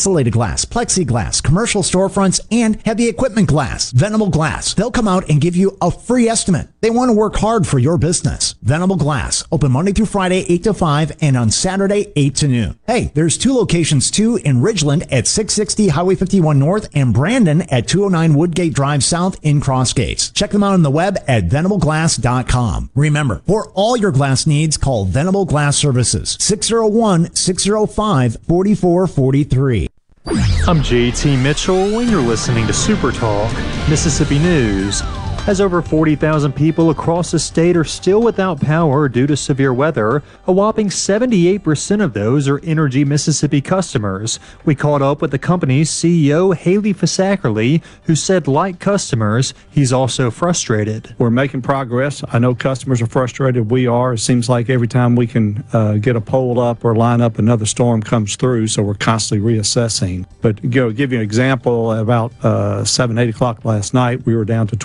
insulated 0.00 0.32
glass, 0.32 0.64
plexiglass, 0.64 1.42
commercial 1.42 1.82
storefronts, 1.82 2.40
and 2.50 2.80
heavy 2.86 3.06
equipment 3.06 3.46
glass. 3.46 3.90
Venable 3.90 4.30
Glass. 4.30 4.72
They'll 4.72 4.90
come 4.90 5.06
out 5.06 5.28
and 5.28 5.42
give 5.42 5.54
you 5.54 5.76
a 5.82 5.90
free 5.90 6.26
estimate. 6.26 6.68
They 6.80 6.90
want 6.90 7.10
to 7.10 7.12
work 7.12 7.36
hard 7.36 7.66
for 7.66 7.78
your 7.78 7.98
business. 7.98 8.54
Venable 8.62 8.96
Glass. 8.96 9.44
Open 9.52 9.70
Monday 9.72 9.92
through 9.92 10.06
Friday, 10.06 10.46
8 10.48 10.64
to 10.64 10.74
5, 10.74 11.12
and 11.20 11.36
on 11.36 11.50
Saturday, 11.50 12.10
8 12.16 12.34
to 12.36 12.48
noon. 12.48 12.78
Hey, 12.86 13.10
there's 13.14 13.36
two 13.36 13.54
locations 13.54 14.10
too 14.10 14.36
in 14.36 14.62
Ridgeland 14.62 15.02
at 15.12 15.26
660 15.26 15.88
Highway 15.88 16.14
51 16.14 16.58
North 16.58 16.88
and 16.94 17.12
Brandon 17.12 17.62
at 17.62 17.86
209 17.86 18.34
Woodgate 18.34 18.72
Drive 18.72 19.04
South 19.04 19.38
in 19.42 19.60
Crossgates. 19.60 20.32
Check 20.32 20.50
them 20.50 20.62
out 20.62 20.72
on 20.72 20.82
the 20.82 20.90
web 20.90 21.18
at 21.28 21.48
venableglass.com. 21.48 22.90
Remember, 22.94 23.42
for 23.46 23.70
all 23.72 23.96
your 23.96 24.12
glass 24.12 24.46
needs, 24.46 24.76
call 24.76 25.04
Venable 25.04 25.44
Glass 25.44 25.76
Services 25.76 26.36
601 26.40 27.34
605 27.34 28.38
4443. 28.48 29.88
I'm 30.26 30.80
JT 30.80 31.42
Mitchell, 31.42 31.98
and 31.98 32.10
you're 32.10 32.20
listening 32.20 32.66
to 32.66 32.72
Super 32.72 33.10
Talk 33.10 33.52
Mississippi 33.88 34.38
News. 34.38 35.02
As 35.46 35.58
over 35.58 35.80
40,000 35.80 36.52
people 36.52 36.90
across 36.90 37.30
the 37.30 37.38
state 37.38 37.74
are 37.74 37.82
still 37.82 38.20
without 38.20 38.60
power 38.60 39.08
due 39.08 39.26
to 39.26 39.36
severe 39.36 39.72
weather, 39.72 40.22
a 40.46 40.52
whopping 40.52 40.90
78% 40.90 42.04
of 42.04 42.12
those 42.12 42.46
are 42.46 42.58
Entergy 42.58 43.06
Mississippi 43.06 43.62
customers. 43.62 44.38
We 44.66 44.74
caught 44.74 45.00
up 45.00 45.22
with 45.22 45.30
the 45.30 45.38
company's 45.38 45.90
CEO, 45.90 46.54
Haley 46.54 46.92
Fisackerly, 46.92 47.82
who 48.02 48.14
said, 48.14 48.46
like 48.46 48.80
customers, 48.80 49.54
he's 49.70 49.94
also 49.94 50.30
frustrated. 50.30 51.16
We're 51.18 51.30
making 51.30 51.62
progress. 51.62 52.22
I 52.28 52.38
know 52.38 52.54
customers 52.54 53.00
are 53.00 53.06
frustrated. 53.06 53.70
We 53.70 53.86
are. 53.86 54.12
It 54.12 54.18
seems 54.18 54.48
like 54.48 54.68
every 54.68 54.88
time 54.88 55.16
we 55.16 55.26
can 55.26 55.64
uh, 55.72 55.94
get 55.94 56.16
a 56.16 56.20
pole 56.20 56.60
up 56.60 56.84
or 56.84 56.94
line 56.94 57.22
up, 57.22 57.38
another 57.38 57.66
storm 57.66 58.02
comes 58.02 58.36
through, 58.36 58.66
so 58.68 58.82
we're 58.82 58.94
constantly 58.94 59.54
reassessing. 59.54 60.26
But 60.42 60.62
you 60.62 60.68
know, 60.68 60.92
give 60.92 61.12
you 61.12 61.18
an 61.18 61.24
example, 61.24 61.92
about 61.92 62.32
uh, 62.44 62.84
7, 62.84 63.18
8 63.18 63.30
o'clock 63.30 63.64
last 63.64 63.94
night, 63.94 64.26
we 64.26 64.36
were 64.36 64.44
down 64.44 64.66
to 64.68 64.76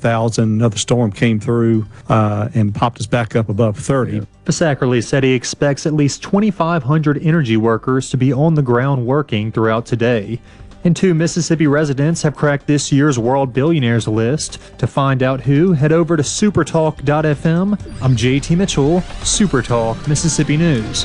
28,000. 0.00 0.44
Another 0.44 0.78
storm 0.78 1.12
came 1.12 1.38
through 1.38 1.86
uh, 2.08 2.48
and 2.54 2.74
popped 2.74 3.00
us 3.00 3.06
back 3.06 3.36
up 3.36 3.48
above 3.48 3.76
30. 3.76 4.26
Fisackerly 4.44 5.04
said 5.04 5.22
he 5.22 5.32
expects 5.32 5.86
at 5.86 5.92
least 5.92 6.22
2,500 6.22 7.18
energy 7.22 7.56
workers 7.56 8.10
to 8.10 8.16
be 8.16 8.32
on 8.32 8.54
the 8.54 8.62
ground 8.62 9.06
working 9.06 9.52
throughout 9.52 9.86
today. 9.86 10.40
And 10.82 10.96
two 10.96 11.12
Mississippi 11.12 11.66
residents 11.66 12.22
have 12.22 12.34
cracked 12.34 12.66
this 12.66 12.90
year's 12.90 13.18
World 13.18 13.52
Billionaires 13.52 14.08
list. 14.08 14.58
To 14.78 14.86
find 14.86 15.22
out 15.22 15.42
who, 15.42 15.72
head 15.72 15.92
over 15.92 16.16
to 16.16 16.22
supertalk.fm. 16.22 18.02
I'm 18.02 18.16
JT 18.16 18.56
Mitchell, 18.56 19.00
Supertalk 19.20 20.08
Mississippi 20.08 20.56
News. 20.56 21.04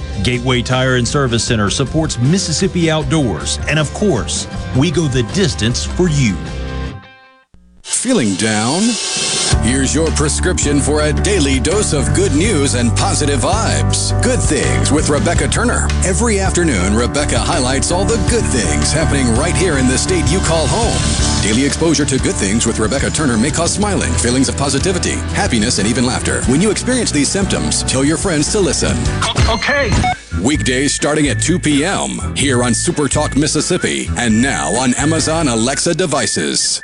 Gateway 0.23 0.61
Tire 0.61 0.97
and 0.97 1.07
Service 1.07 1.43
Center 1.43 1.71
supports 1.71 2.19
Mississippi 2.19 2.91
outdoors, 2.91 3.57
and 3.67 3.79
of 3.79 3.91
course, 3.93 4.47
we 4.77 4.91
go 4.91 5.07
the 5.07 5.23
distance 5.33 5.83
for 5.83 6.09
you. 6.09 6.35
Feeling 7.81 8.35
down? 8.35 8.81
Here's 9.63 9.93
your 9.93 10.09
prescription 10.11 10.79
for 10.79 11.01
a 11.01 11.13
daily 11.13 11.59
dose 11.59 11.93
of 11.93 12.13
good 12.15 12.33
news 12.33 12.75
and 12.75 12.95
positive 12.97 13.41
vibes. 13.41 14.11
Good 14.23 14.39
Things 14.39 14.91
with 14.91 15.09
Rebecca 15.09 15.47
Turner. 15.47 15.87
Every 16.03 16.39
afternoon, 16.39 16.95
Rebecca 16.95 17.37
highlights 17.37 17.91
all 17.91 18.05
the 18.05 18.17
good 18.29 18.45
things 18.45 18.91
happening 18.91 19.27
right 19.35 19.55
here 19.55 19.77
in 19.77 19.87
the 19.87 19.97
state 19.97 20.27
you 20.31 20.39
call 20.39 20.65
home. 20.67 21.20
Daily 21.41 21.65
exposure 21.65 22.05
to 22.05 22.19
good 22.19 22.35
things 22.35 22.67
with 22.67 22.77
Rebecca 22.77 23.09
Turner 23.09 23.35
may 23.35 23.49
cause 23.49 23.73
smiling, 23.73 24.13
feelings 24.13 24.47
of 24.47 24.55
positivity, 24.55 25.15
happiness, 25.33 25.79
and 25.79 25.87
even 25.87 26.05
laughter. 26.05 26.43
When 26.43 26.61
you 26.61 26.69
experience 26.69 27.09
these 27.09 27.29
symptoms, 27.29 27.81
tell 27.81 28.05
your 28.05 28.17
friends 28.17 28.51
to 28.51 28.59
listen. 28.59 28.95
Okay. 29.49 29.89
Weekdays 30.43 30.93
starting 30.93 31.29
at 31.29 31.41
2 31.41 31.57
p.m. 31.57 32.35
here 32.35 32.63
on 32.63 32.75
Super 32.75 33.07
Talk 33.07 33.35
Mississippi 33.35 34.07
and 34.17 34.39
now 34.39 34.67
on 34.67 34.93
Amazon 34.93 35.47
Alexa 35.47 35.95
devices. 35.95 36.83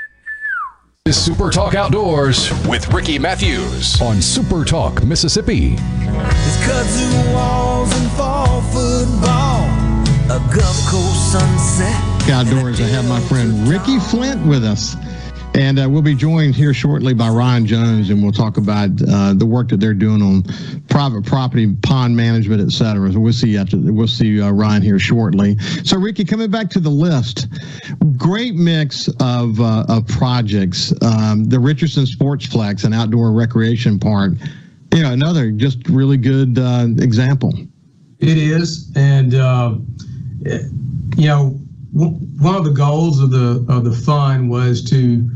This 1.06 1.18
is 1.18 1.24
Super 1.24 1.52
Talk 1.52 1.76
Outdoors 1.76 2.50
with 2.68 2.92
Ricky 2.92 3.20
Mathews 3.20 4.02
on 4.02 4.24
Super 4.24 4.66
Talk 4.66 5.04
Mississippi. 5.04 5.76
It's 5.78 6.58
kudzu 6.66 7.34
walls 7.34 7.96
and 7.96 8.12
fall 8.14 8.62
football, 8.64 9.66
a 10.36 10.40
Gulf 10.52 10.90
Coast 10.90 11.32
sunset. 11.32 12.17
Outdoors, 12.30 12.82
I 12.82 12.84
have 12.88 13.08
my 13.08 13.22
friend 13.22 13.68
Ricky 13.68 14.00
Flynn 14.00 14.48
with 14.48 14.64
us. 14.64 14.96
And 15.56 15.80
uh, 15.80 15.88
we'll 15.90 16.02
be 16.02 16.14
joined 16.14 16.56
here 16.56 16.74
shortly 16.74 17.14
by 17.14 17.30
Ryan 17.30 17.66
Jones, 17.66 18.10
and 18.10 18.22
we'll 18.22 18.32
talk 18.32 18.58
about 18.58 18.90
uh, 19.10 19.34
the 19.34 19.46
work 19.46 19.70
that 19.70 19.80
they're 19.80 19.94
doing 19.94 20.22
on 20.22 20.44
private 20.88 21.26
property, 21.26 21.74
pond 21.82 22.16
management, 22.16 22.62
et 22.62 22.72
cetera. 22.72 23.12
So 23.12 23.20
we'll 23.20 23.34
see 23.34 23.58
after 23.58 23.78
we'll 23.78 24.08
see 24.08 24.40
uh, 24.42 24.52
Ryan 24.52 24.82
here 24.82 25.00
shortly. 25.00 25.58
So 25.84 25.98
Ricky, 25.98 26.26
coming 26.26 26.52
back 26.52 26.70
to 26.72 26.80
the 26.80 26.92
list, 26.92 27.48
great 28.18 28.56
mix 28.56 29.08
of 29.20 29.60
uh, 29.60 29.86
of 29.90 30.06
projects. 30.08 30.94
Um, 31.02 31.46
the 31.46 31.60
Richardson 31.60 32.06
Sportsplex, 32.06 32.84
an 32.84 32.94
outdoor 32.94 33.32
recreation 33.32 33.98
park. 33.98 34.34
You 34.94 35.02
know, 35.02 35.12
another 35.12 35.50
just 35.50 35.88
really 35.90 36.18
good 36.18 36.60
uh, 36.60 36.88
example. 37.00 37.54
It 38.20 38.38
is, 38.38 38.92
and 38.96 39.34
uh, 39.34 39.76
you 40.46 41.28
know, 41.28 41.60
one 41.98 42.56
of 42.56 42.64
the 42.64 42.72
goals 42.72 43.20
of 43.20 43.32
the 43.32 43.66
of 43.70 43.84
the 43.84 43.92
fund 43.92 44.50
was 44.50 44.84
to 44.90 45.30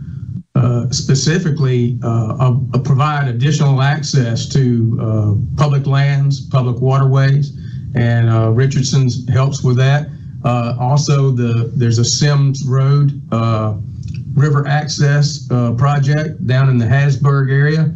uh, 0.53 0.89
specifically 0.91 1.97
uh, 2.03 2.35
uh, 2.73 2.79
provide 2.79 3.27
additional 3.27 3.81
access 3.81 4.47
to 4.49 4.97
uh, 5.01 5.33
public 5.55 5.87
lands, 5.87 6.41
public 6.49 6.79
waterways, 6.81 7.57
and 7.95 8.29
uh, 8.29 8.51
Richardson's 8.51 9.27
helps 9.29 9.63
with 9.63 9.77
that. 9.77 10.09
also, 10.79 11.31
the 11.31 11.71
there's 11.73 11.99
a 11.99 12.05
Sims 12.05 12.63
Road 12.65 13.21
river 14.33 14.67
access 14.67 15.47
project 15.77 16.45
down 16.45 16.69
in 16.69 16.77
the 16.77 16.85
Hattiesburg 16.85 17.49
area 17.49 17.93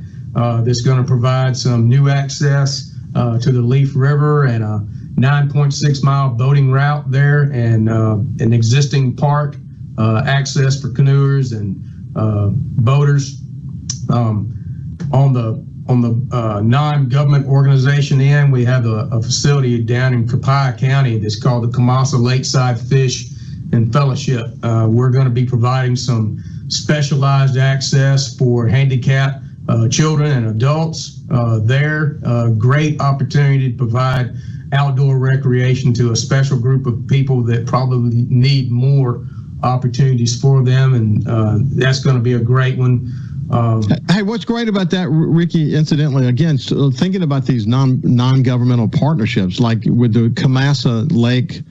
that's 0.64 0.82
going 0.82 0.98
to 0.98 1.08
provide 1.08 1.56
some 1.56 1.88
new 1.88 2.10
access 2.10 2.92
to 3.14 3.52
the 3.52 3.62
Leaf 3.62 3.92
River 3.96 4.46
and 4.46 4.64
a 4.64 4.88
9.6 5.16 6.04
mile 6.04 6.30
boating 6.30 6.72
route 6.72 7.10
there, 7.10 7.44
and 7.54 7.90
an 7.90 8.54
existing 8.54 9.16
park 9.16 9.56
access 9.98 10.82
for 10.82 10.90
canoers 10.90 11.58
and 11.58 11.84
uh, 12.16 12.50
boaters. 12.50 13.42
Um, 14.10 14.52
on 15.12 15.34
the 15.34 15.66
on 15.88 16.02
the 16.02 16.36
uh, 16.36 16.62
non-government 16.62 17.46
organization 17.46 18.20
end, 18.20 18.52
we 18.52 18.66
have 18.66 18.88
a, 18.88 19.08
a, 19.12 19.22
facility 19.22 19.80
down 19.82 20.14
in 20.14 20.28
Copiah 20.28 20.76
County 20.76 21.20
that's 21.20 21.40
called 21.40 21.64
the 21.64 21.78
Kamassa 21.78 22.20
Lakeside 22.20 22.80
Fish 22.80 23.30
and 23.72 23.94
Fellowship. 23.94 24.48
Uh, 24.64 24.88
we're 24.90 25.12
going 25.12 25.26
to 25.26 25.32
be 25.32 25.46
providing 25.46 25.96
some 25.96 26.44
specialized 26.70 27.58
access 27.58 28.36
for 28.36 28.68
handicapped 28.68 29.44
uh, 29.70 29.88
children 29.88 30.32
and 30.32 30.48
adults 30.48 31.20
uh, 31.30 31.60
there. 31.60 32.18
Uh, 32.26 32.50
great 32.50 33.00
opportunity 33.00 33.72
to 33.72 33.78
provide 33.78 34.32
outdoor 34.76 35.18
recreation 35.18 35.94
to 35.94 36.12
a 36.12 36.16
special 36.16 36.60
group 36.60 36.86
of 36.86 37.08
people 37.08 37.42
that 37.44 37.66
probably 37.66 38.26
need 38.30 38.72
more 38.72 39.26
opportunities 39.64 40.40
for 40.40 40.64
them, 40.64 40.94
and 40.94 41.28
uh, 41.28 41.58
that's 41.76 42.02
going 42.02 42.16
to 42.16 42.22
be 42.22 42.34
a 42.34 42.40
great 42.40 42.78
one. 42.78 43.12
Um, 43.50 43.84
hey, 44.10 44.24
what's 44.24 44.46
great 44.46 44.68
about 44.68 44.90
that, 44.92 45.08
Ricky? 45.10 45.76
Incidentally, 45.76 46.28
again, 46.28 46.58
so 46.58 46.92
thinking 46.92 47.24
about 47.24 47.46
these 47.46 47.68
non 47.68 48.02
non 48.04 48.44
governmental 48.44 48.88
partnerships, 48.88 49.60
like 49.60 49.84
with 49.86 50.14
the 50.14 50.30
Kamassa 50.30 51.08
Lake. 51.12 51.62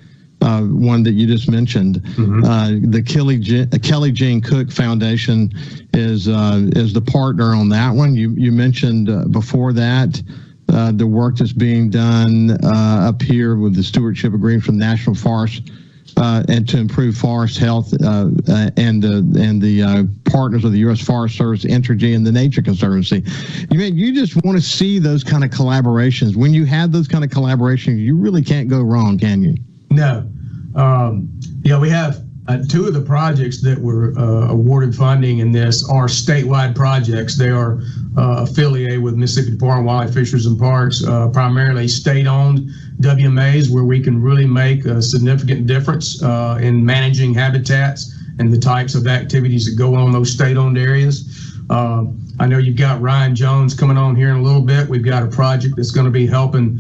Uh, 0.43 0.61
one 0.63 1.03
that 1.03 1.13
you 1.13 1.27
just 1.27 1.51
mentioned, 1.51 2.03
mm-hmm. 2.03 2.45
uh, 2.45 2.73
the 2.91 3.03
Kelly 3.03 3.39
Gene, 3.39 3.67
Kelly 3.81 4.13
Gene 4.13 4.43
Cook 4.43 4.71
Foundation 4.71 5.51
is 5.95 6.29
uh, 6.29 6.69
is 6.77 6.93
the 6.93 7.01
partner 7.01 7.55
on 7.55 7.71
that 7.71 7.95
one. 7.95 8.15
You 8.15 8.33
you 8.33 8.53
mentioned 8.53 9.09
uh, 9.09 9.25
before 9.29 9.73
that 9.73 10.23
uh, 10.69 10.93
the 10.93 11.07
work 11.07 11.37
that's 11.37 11.53
being 11.53 11.91
done 11.91 12.53
uh, 12.65 13.09
up 13.09 13.23
here 13.23 13.57
with 13.57 13.75
the 13.75 13.83
stewardship 13.83 14.35
agreement 14.35 14.65
from 14.65 14.79
National 14.79 15.15
Forest 15.15 15.71
uh, 16.17 16.45
and 16.49 16.69
to 16.69 16.79
improve 16.79 17.17
forest 17.17 17.59
health 17.59 17.93
uh, 18.03 18.29
uh, 18.49 18.71
and 18.77 19.05
and 19.05 19.61
the 19.61 19.83
uh, 19.83 20.03
partners 20.31 20.65
of 20.65 20.73
the 20.73 20.79
U.S. 20.81 21.01
Forest 21.01 21.37
Service, 21.37 21.65
Entergy, 21.65 22.15
and 22.15 22.27
the 22.27 22.33
Nature 22.33 22.63
Conservancy. 22.63 23.25
You 23.71 23.79
mean 23.79 23.97
you 23.97 24.15
just 24.15 24.37
want 24.45 24.57
to 24.57 24.63
see 24.63 24.99
those 24.99 25.25
kind 25.25 25.45
of 25.45 25.51
collaborations. 25.51 26.37
When 26.37 26.55
you 26.55 26.65
have 26.67 26.93
those 26.93 27.09
kind 27.09 27.25
of 27.25 27.31
collaborations, 27.31 27.99
you 27.99 28.17
really 28.17 28.43
can't 28.43 28.69
go 28.69 28.83
wrong, 28.83 29.19
can 29.19 29.43
you? 29.43 29.57
No. 29.91 30.29
Um, 30.75 31.29
yeah, 31.63 31.79
we 31.79 31.89
have 31.91 32.25
uh, 32.47 32.59
two 32.69 32.87
of 32.87 32.93
the 32.93 33.01
projects 33.01 33.63
that 33.63 33.79
were 33.79 34.13
uh, 34.19 34.51
awarded 34.51 34.95
funding 34.95 35.39
in 35.39 35.51
this 35.51 35.89
are 35.89 36.07
statewide 36.07 36.75
projects. 36.75 37.39
They 37.39 37.49
are 37.49 37.81
uh, 38.19 38.45
affiliated 38.45 39.03
with 39.03 39.15
Mississippi 39.15 39.53
Department 39.53 39.81
of 39.81 39.87
Wildlife, 39.87 40.15
Fisheries, 40.15 40.45
and 40.45 40.59
Parks, 40.59 41.03
uh, 41.05 41.29
primarily 41.31 41.89
state-owned 41.89 42.69
WMAs, 43.01 43.71
where 43.71 43.85
we 43.85 43.99
can 43.99 44.21
really 44.21 44.47
make 44.47 44.85
a 44.85 45.01
significant 45.01 45.67
difference 45.67 46.23
uh, 46.23 46.59
in 46.61 46.85
managing 46.85 47.33
habitats 47.33 48.15
and 48.39 48.53
the 48.53 48.59
types 48.59 48.95
of 48.95 49.07
activities 49.07 49.65
that 49.65 49.79
go 49.79 49.95
on 49.95 50.13
those 50.13 50.31
state-owned 50.31 50.77
areas. 50.77 51.57
Uh, 51.71 52.05
I 52.39 52.47
know 52.47 52.59
you've 52.59 52.77
got 52.77 53.01
Ryan 53.01 53.35
Jones 53.35 53.73
coming 53.73 53.97
on 53.97 54.17
here 54.17 54.29
in 54.29 54.37
a 54.37 54.43
little 54.43 54.61
bit. 54.61 54.87
We've 54.87 55.05
got 55.05 55.23
a 55.23 55.29
project 55.29 55.77
that's 55.77 55.93
going 55.93 56.05
to 56.05 56.11
be 56.11 56.27
helping 56.27 56.79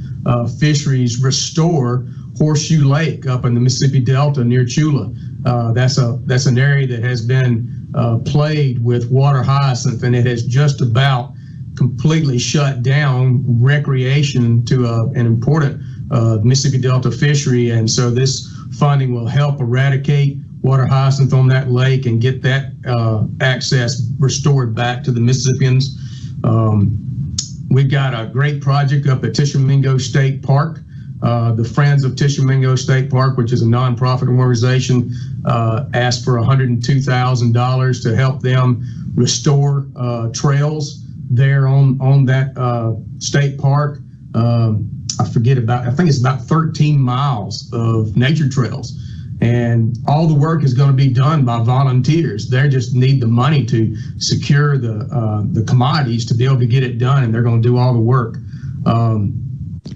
fisheries 0.58 1.22
restore 1.22 2.06
Horseshoe 2.36 2.84
Lake 2.84 3.26
up 3.26 3.44
in 3.44 3.54
the 3.54 3.60
Mississippi 3.60 4.00
Delta 4.00 4.44
near 4.44 4.64
Tchula. 4.64 5.16
Uh, 5.44 5.72
that's 5.72 5.98
a 5.98 6.18
that's 6.24 6.46
an 6.46 6.58
area 6.58 6.86
that 6.86 7.02
has 7.02 7.24
been 7.24 7.88
uh, 7.94 8.18
played 8.18 8.82
with 8.82 9.10
water 9.10 9.42
hyacinth, 9.42 10.02
and 10.02 10.16
it 10.16 10.26
has 10.26 10.44
just 10.44 10.80
about 10.80 11.34
completely 11.76 12.38
shut 12.38 12.82
down 12.82 13.44
recreation 13.62 14.64
to 14.64 14.86
a, 14.86 15.08
an 15.10 15.26
important 15.26 15.82
uh, 16.10 16.38
Mississippi 16.42 16.80
Delta 16.80 17.10
fishery. 17.10 17.70
And 17.70 17.90
so 17.90 18.10
this 18.10 18.48
funding 18.78 19.14
will 19.14 19.26
help 19.26 19.60
eradicate 19.60 20.38
water 20.62 20.86
hyacinth 20.86 21.34
on 21.34 21.48
that 21.48 21.70
lake 21.70 22.06
and 22.06 22.20
get 22.20 22.42
that 22.42 22.72
uh, 22.86 23.26
access 23.40 24.10
restored 24.18 24.74
back 24.74 25.02
to 25.04 25.12
the 25.12 25.20
Mississippians. 25.20 25.98
Um, 26.42 27.36
we've 27.70 27.90
got 27.90 28.14
a 28.14 28.30
great 28.30 28.62
project 28.62 29.06
up 29.06 29.24
at 29.24 29.34
Tishomingo 29.34 29.98
State 29.98 30.42
Park. 30.42 30.80
Uh, 31.24 31.52
the 31.52 31.64
Friends 31.64 32.04
of 32.04 32.16
Tishomingo 32.16 32.76
State 32.76 33.08
Park, 33.10 33.38
which 33.38 33.50
is 33.50 33.62
a 33.62 33.64
nonprofit 33.64 34.28
organization, 34.28 35.10
uh, 35.46 35.86
asked 35.94 36.22
for 36.22 36.34
$102,000 36.34 38.02
to 38.02 38.14
help 38.14 38.42
them 38.42 39.12
restore 39.14 39.86
uh, 39.96 40.28
trails 40.34 41.02
there 41.30 41.66
on 41.66 41.98
on 42.00 42.26
that 42.26 42.56
uh, 42.58 42.94
state 43.18 43.58
park. 43.58 44.00
Um, 44.34 44.90
I 45.18 45.26
forget 45.26 45.56
about. 45.56 45.86
I 45.86 45.92
think 45.92 46.10
it's 46.10 46.20
about 46.20 46.42
13 46.42 47.00
miles 47.00 47.70
of 47.72 48.16
nature 48.18 48.48
trails, 48.48 48.92
and 49.40 49.96
all 50.06 50.26
the 50.26 50.34
work 50.34 50.62
is 50.62 50.74
going 50.74 50.90
to 50.90 50.96
be 50.96 51.08
done 51.08 51.44
by 51.46 51.62
volunteers. 51.62 52.50
They 52.50 52.68
just 52.68 52.94
need 52.94 53.22
the 53.22 53.28
money 53.28 53.64
to 53.66 53.96
secure 54.18 54.76
the 54.76 55.08
uh, 55.10 55.42
the 55.52 55.62
commodities 55.62 56.26
to 56.26 56.34
be 56.34 56.44
able 56.44 56.58
to 56.58 56.66
get 56.66 56.82
it 56.82 56.98
done, 56.98 57.22
and 57.22 57.32
they're 57.32 57.42
going 57.42 57.62
to 57.62 57.68
do 57.68 57.78
all 57.78 57.94
the 57.94 58.00
work. 58.00 58.36
Um, 58.84 59.40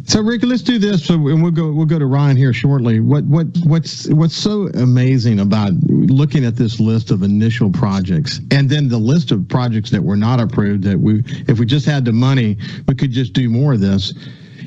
so 0.05 0.22
Rick, 0.22 0.43
let's 0.43 0.62
do 0.62 0.78
this. 0.78 1.05
So 1.05 1.14
and 1.14 1.43
we'll 1.43 1.53
go 1.53 1.72
we'll 1.72 1.86
go 1.86 1.99
to 1.99 2.07
Ryan 2.07 2.36
here 2.36 2.53
shortly. 2.53 3.01
What 3.01 3.24
what 3.24 3.47
what's 3.64 4.09
what's 4.09 4.36
so 4.36 4.68
amazing 4.68 5.41
about 5.41 5.72
looking 5.89 6.45
at 6.45 6.57
this 6.57 6.80
list 6.80 7.11
of 7.11 7.22
initial 7.22 7.70
projects 7.70 8.41
and 8.51 8.68
then 8.68 8.89
the 8.89 8.99
list 8.99 9.30
of 9.30 9.49
projects 9.49 9.91
that 9.91 10.03
were 10.03 10.16
not 10.16 10.41
approved 10.41 10.82
that 10.84 10.99
we 10.99 11.22
if 11.47 11.59
we 11.59 11.66
just 11.66 11.86
had 11.86 12.05
the 12.05 12.12
money, 12.12 12.57
we 12.86 12.95
could 12.95 13.12
just 13.12 13.32
do 13.32 13.49
more 13.49 13.74
of 13.74 13.80
this. 13.80 14.14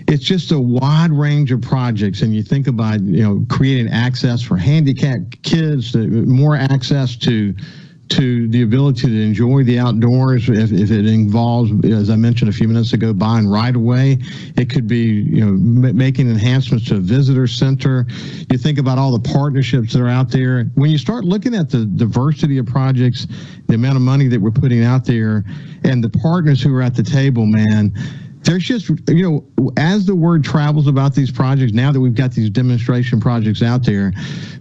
It's 0.08 0.24
just 0.24 0.52
a 0.52 0.60
wide 0.60 1.12
range 1.12 1.52
of 1.52 1.62
projects, 1.62 2.22
and 2.22 2.34
you 2.34 2.44
think 2.44 2.68
about 2.68 3.02
you 3.02 3.24
know 3.24 3.46
creating 3.50 3.92
access 3.92 4.42
for 4.42 4.58
handicapped 4.58 5.42
kids, 5.44 5.96
more 5.96 6.56
access 6.56 7.16
to 7.18 7.56
to 8.12 8.48
the 8.50 8.62
ability 8.62 9.08
to 9.08 9.22
enjoy 9.22 9.64
the 9.64 9.80
outdoors 9.80 10.50
if, 10.50 10.72
if 10.74 10.92
it 10.92 11.06
involves 11.06 11.72
as 11.86 12.10
i 12.10 12.16
mentioned 12.16 12.50
a 12.50 12.54
few 12.54 12.68
minutes 12.68 12.92
ago 12.92 13.14
buying 13.14 13.48
right 13.48 13.76
away. 13.76 14.18
It 14.58 14.70
could 14.70 14.86
be 14.86 15.00
you 15.00 15.46
know 15.46 15.52
m- 15.52 15.96
making 15.96 16.30
enhancements 16.30 16.88
to 16.88 16.96
a 16.96 17.00
visitor 17.00 17.48
center. 17.48 18.06
You 18.52 18.58
think 18.58 18.80
about 18.80 18.98
all 18.98 19.18
the 19.18 19.32
partnerships 19.32 19.94
that 19.94 20.02
are 20.02 20.10
out 20.10 20.30
there. 20.30 20.66
When 20.76 20.90
you 20.90 20.98
start 20.98 21.24
looking 21.24 21.56
at 21.56 21.70
the 21.70 21.86
diversity 21.86 22.58
of 22.58 22.66
projects 22.66 23.28
the 23.68 23.76
amount 23.76 23.96
of 23.96 24.02
money 24.02 24.28
that 24.28 24.42
we're 24.42 24.52
putting 24.52 24.84
out 24.84 25.06
there 25.06 25.46
and 25.86 26.04
the 26.04 26.10
partners 26.10 26.62
who 26.62 26.76
are 26.76 26.82
at 26.82 26.96
the 26.96 27.04
table 27.04 27.46
man 27.46 27.94
there's 28.44 28.64
just 28.64 28.90
you 29.08 29.30
know 29.58 29.72
as 29.78 30.06
the 30.06 30.16
word 30.16 30.44
travels 30.44 30.88
about 30.88 31.14
these 31.14 31.32
projects 31.32 31.74
now 31.74 31.92
that 31.92 32.00
we've 32.00 32.16
got 32.16 32.32
these 32.32 32.50
demonstration 32.50 33.20
projects 33.20 33.62
out 33.62 33.86
there 33.86 34.12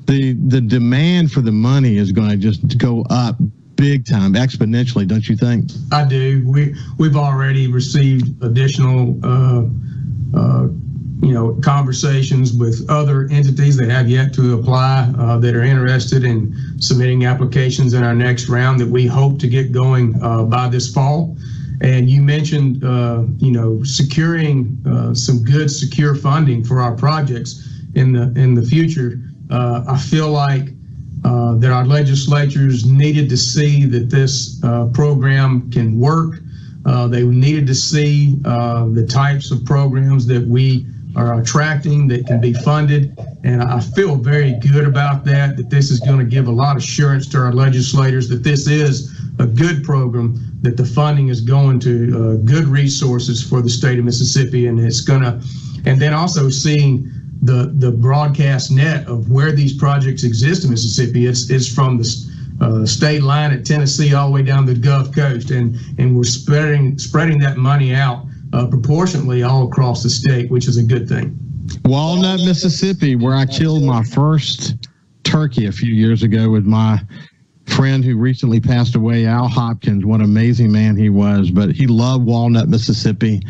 the 0.06 0.34
the 0.48 0.60
demand 0.60 1.32
for 1.32 1.40
the 1.40 1.52
money 1.52 1.96
is 1.96 2.12
going 2.12 2.30
to 2.30 2.36
just 2.36 2.78
go 2.78 3.04
up 3.10 3.36
big 3.80 4.06
time 4.06 4.34
exponentially 4.34 5.08
don't 5.08 5.26
you 5.28 5.36
think? 5.36 5.70
I 5.90 6.04
do. 6.04 6.44
We 6.46 6.76
we've 6.98 7.16
already 7.16 7.66
received 7.66 8.42
additional 8.44 9.18
uh, 9.24 9.64
uh, 10.36 10.68
you 11.22 11.32
know 11.32 11.58
conversations 11.62 12.52
with 12.52 12.88
other 12.90 13.26
entities 13.30 13.76
that 13.78 13.88
have 13.88 14.08
yet 14.08 14.34
to 14.34 14.58
apply 14.58 15.12
uh, 15.18 15.38
that 15.38 15.56
are 15.56 15.62
interested 15.62 16.24
in 16.24 16.54
submitting 16.78 17.24
applications 17.24 17.94
in 17.94 18.02
our 18.02 18.14
next 18.14 18.48
round 18.48 18.80
that 18.80 18.88
we 18.88 19.06
hope 19.06 19.38
to 19.38 19.48
get 19.48 19.72
going 19.72 20.22
uh, 20.22 20.42
by 20.42 20.68
this 20.68 20.92
fall 20.92 21.36
and 21.80 22.10
you 22.10 22.20
mentioned, 22.20 22.84
uh, 22.84 23.24
you 23.38 23.52
know, 23.52 23.82
securing 23.84 24.78
uh, 24.86 25.14
some 25.14 25.42
good, 25.42 25.70
secure 25.70 26.14
funding 26.14 26.62
for 26.62 26.80
our 26.80 26.94
projects 26.94 27.68
in 27.94 28.12
the 28.12 28.32
in 28.40 28.54
the 28.54 28.62
future. 28.62 29.20
Uh, 29.50 29.84
I 29.88 29.98
feel 29.98 30.28
like 30.28 30.68
uh, 31.24 31.54
that 31.56 31.70
our 31.70 31.84
legislatures 31.84 32.84
needed 32.84 33.28
to 33.30 33.36
see 33.36 33.84
that 33.86 34.10
this 34.10 34.62
uh, 34.62 34.86
program 34.92 35.70
can 35.70 35.98
work. 35.98 36.40
Uh, 36.86 37.06
they 37.08 37.24
needed 37.24 37.66
to 37.66 37.74
see 37.74 38.36
the 38.36 39.06
types 39.08 39.50
of 39.50 39.64
programs 39.64 40.26
that 40.26 40.46
we 40.46 40.86
are 41.16 41.40
attracting 41.40 42.06
that 42.08 42.26
can 42.26 42.40
be 42.40 42.52
funded. 42.52 43.18
And 43.44 43.62
I 43.62 43.80
feel 43.80 44.16
very 44.16 44.54
good 44.60 44.86
about 44.86 45.24
that, 45.24 45.56
that 45.56 45.70
this 45.70 45.90
is 45.90 46.00
going 46.00 46.18
to 46.18 46.24
give 46.24 46.46
a 46.46 46.52
lot 46.52 46.76
of 46.76 46.82
assurance 46.82 47.26
to 47.28 47.38
our 47.38 47.52
legislators 47.52 48.28
that 48.28 48.42
this 48.42 48.66
is 48.66 49.19
a 49.40 49.46
good 49.46 49.82
program, 49.82 50.36
that 50.60 50.76
the 50.76 50.84
funding 50.84 51.28
is 51.28 51.40
going 51.40 51.80
to 51.80 51.92
uh, 52.14 52.36
good 52.44 52.66
resources 52.66 53.42
for 53.42 53.62
the 53.62 53.70
state 53.70 53.98
of 53.98 54.04
Mississippi. 54.04 54.66
And 54.66 54.78
it's 54.78 55.00
going 55.00 55.22
to, 55.22 55.40
and 55.86 56.00
then 56.00 56.12
also 56.12 56.50
seeing 56.50 57.10
the, 57.42 57.72
the 57.78 57.90
broadcast 57.90 58.70
net 58.70 59.06
of 59.08 59.30
where 59.30 59.52
these 59.52 59.74
projects 59.74 60.24
exist 60.24 60.64
in 60.64 60.70
Mississippi. 60.70 61.26
It's, 61.26 61.48
it's 61.48 61.72
from 61.72 61.96
the 61.96 62.06
uh, 62.60 62.84
state 62.84 63.22
line 63.22 63.50
at 63.52 63.64
Tennessee 63.64 64.14
all 64.14 64.28
the 64.28 64.34
way 64.34 64.42
down 64.42 64.66
the 64.66 64.74
Gulf 64.74 65.14
Coast. 65.14 65.50
And, 65.50 65.76
and 65.98 66.14
we're 66.14 66.24
spreading, 66.24 66.98
spreading 66.98 67.38
that 67.40 67.56
money 67.56 67.94
out 67.94 68.26
uh, 68.52 68.66
proportionately 68.66 69.42
all 69.42 69.66
across 69.66 70.02
the 70.02 70.10
state, 70.10 70.50
which 70.50 70.68
is 70.68 70.76
a 70.76 70.82
good 70.82 71.08
thing. 71.08 71.38
Walnut, 71.84 72.40
Mississippi, 72.40 73.16
where 73.16 73.34
I 73.34 73.46
killed 73.46 73.84
my 73.84 74.02
first 74.02 74.74
turkey 75.22 75.66
a 75.66 75.72
few 75.72 75.94
years 75.94 76.22
ago 76.22 76.50
with 76.50 76.66
my 76.66 77.00
friend 77.70 78.04
who 78.04 78.16
recently 78.16 78.60
passed 78.60 78.94
away, 78.94 79.26
Al 79.26 79.48
Hopkins. 79.48 80.04
What 80.04 80.20
an 80.20 80.26
amazing 80.26 80.70
man 80.72 80.96
he 80.96 81.08
was. 81.08 81.50
But 81.50 81.72
he 81.72 81.86
loved 81.86 82.24
Walnut, 82.24 82.68
Mississippi 82.68 83.40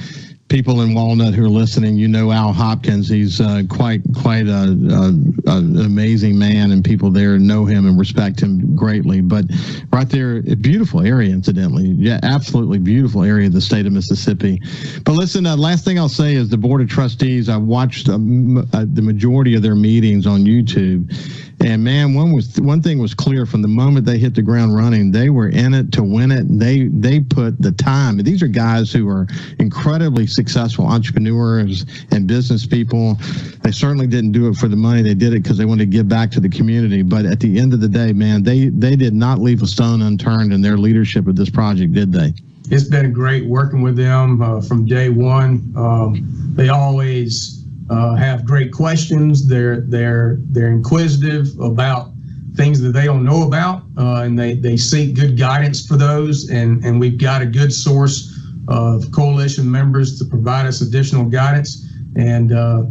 people 0.51 0.83
in 0.83 0.93
Walnut 0.95 1.33
who 1.33 1.45
are 1.45 1.49
listening, 1.49 1.97
you 1.97 2.09
know 2.09 2.33
Al 2.33 2.53
Hopkins. 2.53 3.09
He's 3.09 3.41
uh, 3.41 3.63
quite 3.71 4.03
quite 4.21 4.49
a, 4.49 4.65
a, 4.65 5.09
an 5.47 5.81
amazing 5.81 6.37
man, 6.37 6.73
and 6.73 6.85
people 6.85 7.11
there 7.11 7.39
know 7.39 7.65
him 7.65 7.87
and 7.87 7.99
respect 7.99 8.41
him 8.41 8.77
greatly. 8.77 9.23
But 9.23 9.47
right 9.93 10.09
there, 10.09 10.39
a 10.39 10.57
beautiful 10.57 11.01
area, 11.01 11.31
incidentally. 11.31 11.95
Yeah, 11.97 12.19
absolutely 12.23 12.79
beautiful 12.79 13.23
area 13.23 13.47
of 13.47 13.55
the 13.55 13.61
state 13.61 13.87
of 13.87 13.93
Mississippi. 13.93 14.61
But 15.05 15.13
listen, 15.13 15.47
uh, 15.47 15.57
last 15.57 15.85
thing 15.85 15.99
I'll 15.99 16.09
say 16.09 16.35
is 16.35 16.51
the 16.51 16.59
board 16.59 16.83
of 16.83 16.89
trustees. 16.91 17.49
I 17.49 17.57
watched 17.57 18.09
um, 18.09 18.59
uh, 18.59 18.85
the 18.93 19.03
majority 19.03 19.55
of 19.55 19.63
their 19.63 19.77
meetings 19.77 20.27
on 20.27 20.41
YouTube 20.41 21.15
and 21.63 21.85
man, 21.85 22.15
one 22.15 22.33
was 22.33 22.59
one 22.59 22.81
thing 22.81 22.99
was 22.99 23.13
clear 23.13 23.45
from 23.45 23.61
the 23.61 23.69
moment 23.69 24.07
they 24.07 24.19
hit 24.19 24.35
the 24.35 24.43
ground 24.43 24.75
running, 24.75 25.13
they 25.13 25.29
were 25.29 25.49
in 25.49 25.75
it 25.75 25.93
to 25.93 26.03
win 26.03 26.31
it. 26.31 26.47
They 26.49 26.89
they 26.89 27.21
put 27.21 27.61
the 27.61 27.73
time. 27.73 28.17
These 28.17 28.43
are 28.43 28.49
guys 28.49 28.91
who 28.93 29.09
are 29.09 29.27
incredibly 29.59 30.27
successful 30.27 30.87
entrepreneurs 30.87 31.85
and 32.13 32.27
business 32.27 32.65
people. 32.65 33.17
They 33.63 33.73
certainly 33.73 34.07
didn't 34.07 34.33
do 34.33 34.49
it 34.49 34.57
for 34.57 34.69
the 34.69 34.77
money. 34.77 35.03
They 35.03 35.15
did 35.15 35.35
it 35.35 35.43
because 35.43 35.59
they 35.59 35.67
wanted 35.67 35.91
to 35.91 35.97
give 35.97 36.09
back 36.09 36.31
to 36.33 36.41
the 36.41 36.49
community. 36.49 37.03
But 37.03 37.27
at 37.27 37.41
the 37.41 37.59
end 37.59 37.75
of 37.75 37.81
the 37.81 37.89
day, 37.89 38.13
man, 38.15 38.43
they 38.43 38.71
they 38.71 38.97
did 38.97 39.13
not 39.13 39.39
leave 39.39 39.63
a 39.63 39.67
stone 39.67 40.01
unturned 40.01 40.55
in 40.55 40.63
their 40.63 40.79
leadership 40.79 41.27
of 41.27 41.37
this 41.37 41.51
project, 41.51 41.93
did 41.93 42.11
they? 42.11 42.33
It's 42.71 42.85
been 42.85 43.13
great 43.13 43.47
working 43.47 43.83
with 43.83 43.97
them 43.97 44.41
uh, 44.41 44.63
from 44.63 44.87
day 44.87 45.11
one. 45.11 45.75
Um, 45.77 46.53
they 46.55 46.69
always 46.69 47.60
uh, 47.91 48.15
have 48.15 48.45
great 48.45 48.73
questions. 48.73 49.47
They're 49.49 49.81
they're 49.81 50.39
they're 50.51 50.69
inquisitive 50.69 51.59
about 51.59 52.13
things 52.55 52.81
that 52.81 52.91
they 52.91 53.05
don't 53.05 53.25
know 53.25 53.47
about, 53.47 53.83
uh, 53.99 54.23
and 54.23 54.39
they 54.39 54.55
they 54.55 54.77
seek 54.77 55.17
good 55.17 55.37
guidance 55.37 55.85
for 55.87 55.97
those. 55.97 56.49
And 56.51 56.85
and 56.85 57.01
we've 57.01 57.19
got 57.19 57.43
a 57.43 57.47
good 57.47 57.73
source 57.73 58.33
of 58.69 59.11
coalition 59.11 59.69
members 59.69 60.19
to 60.21 60.25
provide 60.25 60.67
us 60.67 60.81
additional 60.81 61.25
guidance. 61.25 61.85
And 62.17 62.53
uh, 62.53 62.85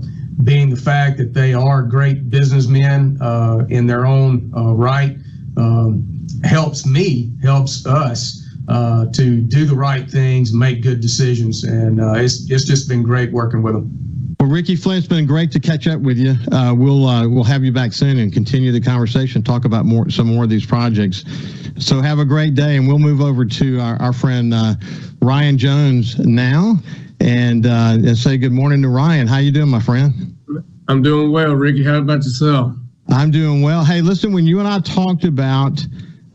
being 0.44 0.70
the 0.70 0.76
fact 0.76 1.18
that 1.18 1.34
they 1.34 1.54
are 1.54 1.82
great 1.82 2.30
businessmen 2.30 3.18
uh, 3.22 3.66
in 3.70 3.88
their 3.88 4.06
own 4.06 4.52
uh, 4.56 4.74
right 4.74 5.18
um, 5.56 6.28
helps 6.44 6.86
me, 6.86 7.32
helps 7.42 7.86
us. 7.86 8.36
Uh, 8.68 9.08
to 9.12 9.42
do 9.42 9.66
the 9.66 9.74
right 9.74 10.08
things, 10.08 10.54
make 10.54 10.84
good 10.84 11.02
decisions, 11.02 11.64
and 11.64 12.00
it's 12.18 12.48
it's 12.52 12.66
just 12.66 12.88
been 12.88 13.02
great 13.02 13.32
working 13.32 13.64
with 13.64 13.74
them. 13.74 14.09
Well, 14.40 14.50
Ricky 14.50 14.78
Flynn, 14.78 14.98
it's 14.98 15.06
been 15.06 15.26
great 15.26 15.52
to 15.52 15.60
catch 15.60 15.86
up 15.86 16.00
with 16.00 16.18
you. 16.18 16.34
Uh, 16.54 16.74
we'll 16.74 17.06
uh, 17.06 17.28
we'll 17.28 17.44
have 17.44 17.66
you 17.66 17.74
back 17.74 17.92
soon 17.92 18.20
and 18.20 18.32
continue 18.32 18.72
the 18.72 18.80
conversation, 18.80 19.44
talk 19.44 19.66
about 19.66 19.84
more 19.84 20.10
some 20.10 20.28
more 20.34 20.46
of 20.46 20.50
these 20.50 20.66
projects. 20.66 21.26
So 21.78 22.00
have 22.00 22.20
a 22.20 22.26
great 22.26 22.56
day, 22.56 22.78
and 22.78 22.88
we'll 22.88 23.00
move 23.00 23.20
over 23.20 23.44
to 23.44 23.80
our, 23.82 24.02
our 24.02 24.14
friend 24.14 24.54
uh, 24.54 24.76
Ryan 25.22 25.58
Jones 25.58 26.18
now, 26.20 26.78
and 27.20 27.66
uh, 27.66 27.96
and 27.96 28.18
say 28.18 28.38
good 28.38 28.54
morning 28.54 28.82
to 28.84 28.88
Ryan. 28.88 29.28
How 29.28 29.40
you 29.40 29.52
doing, 29.52 29.68
my 29.68 29.82
friend? 29.82 30.38
I'm 30.88 31.02
doing 31.02 31.34
well, 31.34 31.54
Ricky. 31.54 31.84
How 31.84 31.98
about 31.98 32.24
yourself? 32.24 32.74
I'm 33.10 33.32
doing 33.32 33.62
well. 33.62 33.84
Hey, 33.84 34.00
listen, 34.00 34.32
when 34.32 34.48
you 34.48 34.60
and 34.60 34.70
I 34.70 34.80
talked 34.80 35.26
about 35.26 35.86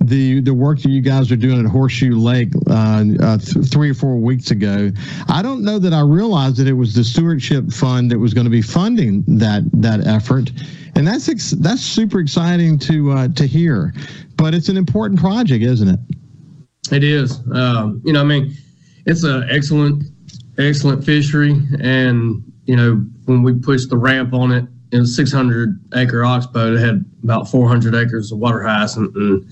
the 0.08 0.40
the 0.40 0.54
work 0.54 0.80
that 0.80 0.90
you 0.90 1.00
guys 1.00 1.30
are 1.32 1.36
doing 1.36 1.64
at 1.64 1.70
Horseshoe 1.70 2.16
Lake 2.16 2.50
uh, 2.68 3.04
uh, 3.20 3.38
th- 3.38 3.66
three 3.66 3.90
or 3.90 3.94
four 3.94 4.16
weeks 4.16 4.50
ago. 4.50 4.90
I 5.28 5.42
don't 5.42 5.62
know 5.62 5.78
that 5.78 5.92
I 5.92 6.00
realized 6.00 6.56
that 6.58 6.68
it 6.68 6.74
was 6.74 6.94
the 6.94 7.04
stewardship 7.04 7.72
fund 7.72 8.10
that 8.10 8.18
was 8.18 8.34
going 8.34 8.44
to 8.44 8.50
be 8.50 8.62
funding 8.62 9.24
that 9.26 9.62
that 9.72 10.06
effort, 10.06 10.50
and 10.94 11.06
that's 11.06 11.28
ex- 11.28 11.52
that's 11.52 11.82
super 11.82 12.20
exciting 12.20 12.78
to 12.80 13.12
uh, 13.12 13.28
to 13.28 13.46
hear. 13.46 13.92
But 14.36 14.54
it's 14.54 14.68
an 14.68 14.76
important 14.76 15.20
project, 15.20 15.64
isn't 15.64 15.88
it? 15.88 16.00
It 16.92 17.04
is. 17.04 17.40
Um, 17.52 18.02
you 18.04 18.12
know, 18.12 18.20
I 18.20 18.24
mean, 18.24 18.54
it's 19.06 19.24
an 19.24 19.46
excellent 19.50 20.04
excellent 20.58 21.04
fishery, 21.04 21.60
and 21.80 22.42
you 22.66 22.76
know, 22.76 23.04
when 23.26 23.42
we 23.42 23.54
pushed 23.54 23.90
the 23.90 23.96
ramp 23.96 24.32
on 24.32 24.52
it. 24.52 24.66
It 24.92 25.00
was 25.00 25.16
600 25.16 25.76
acre 25.96 26.24
oxbow. 26.24 26.74
It 26.74 26.78
had 26.78 27.04
about 27.24 27.50
400 27.50 27.96
acres 27.96 28.30
of 28.30 28.38
water 28.38 28.62
hyacinth, 28.62 29.16
and 29.16 29.44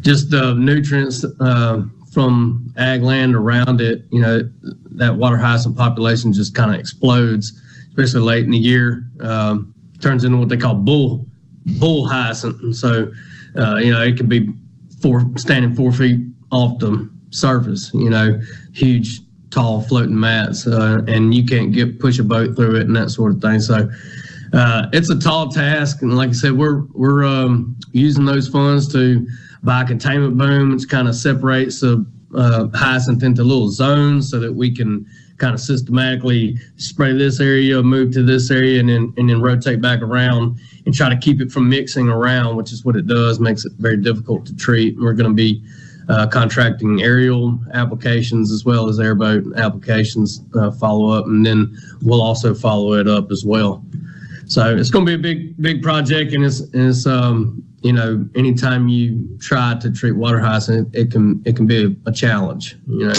just 0.00 0.30
the 0.30 0.54
nutrients 0.54 1.24
uh, 1.40 1.82
from 2.12 2.72
ag 2.76 3.02
land 3.02 3.34
around 3.34 3.80
it, 3.80 4.04
you 4.10 4.20
know, 4.20 4.48
that 4.90 5.14
water 5.14 5.36
hyacinth 5.36 5.76
population 5.76 6.32
just 6.32 6.54
kind 6.54 6.74
of 6.74 6.80
explodes, 6.80 7.60
especially 7.88 8.20
late 8.20 8.44
in 8.44 8.50
the 8.50 8.58
year. 8.58 9.04
Um, 9.20 9.74
turns 10.00 10.24
into 10.24 10.38
what 10.38 10.48
they 10.48 10.56
call 10.56 10.74
bull 10.74 11.26
bull 11.78 12.06
hyacinth, 12.06 12.60
and 12.62 12.74
so 12.74 13.12
uh, 13.56 13.76
you 13.76 13.92
know 13.92 14.02
it 14.02 14.16
can 14.16 14.28
be 14.28 14.52
four 15.00 15.24
standing 15.36 15.74
four 15.74 15.92
feet 15.92 16.20
off 16.50 16.78
the 16.78 17.08
surface. 17.30 17.92
You 17.94 18.10
know, 18.10 18.40
huge, 18.72 19.20
tall, 19.50 19.82
floating 19.82 20.18
mats, 20.18 20.66
uh, 20.66 21.02
and 21.06 21.34
you 21.34 21.44
can't 21.44 21.72
get 21.72 22.00
push 22.00 22.18
a 22.18 22.24
boat 22.24 22.56
through 22.56 22.76
it 22.76 22.82
and 22.82 22.96
that 22.96 23.10
sort 23.10 23.32
of 23.32 23.40
thing. 23.40 23.60
So. 23.60 23.90
Uh, 24.52 24.88
it's 24.92 25.08
a 25.10 25.16
tall 25.16 25.48
task, 25.48 26.02
and 26.02 26.16
like 26.16 26.30
I 26.30 26.32
said, 26.32 26.50
we're 26.54 26.80
we're 26.92 27.24
um, 27.24 27.76
using 27.92 28.24
those 28.24 28.48
funds 28.48 28.92
to 28.92 29.24
by 29.62 29.84
containment 29.84 30.36
boom, 30.38 30.72
which 30.72 30.88
kind 30.88 31.08
of 31.08 31.14
separates 31.14 31.80
the 31.80 32.04
uh, 32.34 32.68
hyacinth 32.74 33.22
into 33.22 33.42
little 33.42 33.70
zones 33.70 34.30
so 34.30 34.38
that 34.38 34.52
we 34.52 34.74
can 34.74 35.06
kind 35.38 35.54
of 35.54 35.60
systematically 35.60 36.56
spray 36.76 37.12
this 37.12 37.40
area, 37.40 37.82
move 37.82 38.12
to 38.12 38.22
this 38.22 38.50
area, 38.50 38.78
and 38.78 38.88
then 38.88 39.12
and 39.16 39.28
then 39.28 39.40
rotate 39.40 39.80
back 39.80 40.00
around 40.02 40.58
and 40.86 40.94
try 40.94 41.08
to 41.08 41.16
keep 41.16 41.40
it 41.40 41.50
from 41.50 41.68
mixing 41.68 42.08
around, 42.08 42.56
which 42.56 42.72
is 42.72 42.84
what 42.84 42.96
it 42.96 43.06
does, 43.06 43.40
makes 43.40 43.64
it 43.64 43.72
very 43.78 43.96
difficult 43.96 44.46
to 44.46 44.56
treat. 44.56 44.96
We're 44.98 45.14
going 45.14 45.30
to 45.30 45.34
be 45.34 45.62
uh, 46.08 46.26
contracting 46.26 47.02
aerial 47.02 47.58
applications 47.72 48.52
as 48.52 48.64
well 48.64 48.88
as 48.88 48.98
airboat 48.98 49.44
applications 49.56 50.40
uh, 50.54 50.70
follow 50.70 51.10
up, 51.10 51.26
and 51.26 51.44
then 51.44 51.76
we'll 52.02 52.22
also 52.22 52.54
follow 52.54 52.94
it 52.94 53.08
up 53.08 53.30
as 53.30 53.44
well. 53.44 53.84
So 54.46 54.76
it's 54.76 54.90
going 54.90 55.06
to 55.06 55.10
be 55.10 55.14
a 55.14 55.34
big, 55.34 55.62
big 55.62 55.82
project, 55.82 56.32
and 56.32 56.44
it's, 56.44 56.60
it's 56.72 57.06
um, 57.06 57.64
you 57.82 57.92
know, 57.92 58.28
anytime 58.34 58.88
you 58.88 59.38
try 59.40 59.74
to 59.80 59.90
treat 59.90 60.12
water 60.12 60.38
hyacinth, 60.38 60.94
it, 60.94 61.10
can 61.10 61.42
it 61.46 61.56
can 61.56 61.66
be 61.66 61.84
a, 61.84 62.08
a 62.08 62.12
challenge. 62.12 62.76
You 62.86 63.06
know. 63.06 63.12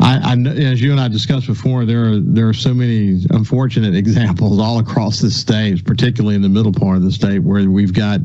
I, 0.00 0.32
I, 0.32 0.48
as 0.48 0.80
you 0.80 0.92
and 0.92 1.00
I 1.00 1.08
discussed 1.08 1.46
before, 1.46 1.84
there 1.84 2.12
are 2.12 2.18
there 2.18 2.48
are 2.48 2.54
so 2.54 2.74
many 2.74 3.24
unfortunate 3.30 3.94
examples 4.04 4.58
all 4.58 4.78
across 4.78 5.20
the 5.20 5.30
state, 5.30 5.84
particularly 5.84 6.34
in 6.34 6.42
the 6.42 6.48
middle 6.48 6.72
part 6.72 6.96
of 6.96 7.02
the 7.02 7.12
state, 7.12 7.40
where 7.40 7.68
we've 7.68 7.92
got 7.92 8.20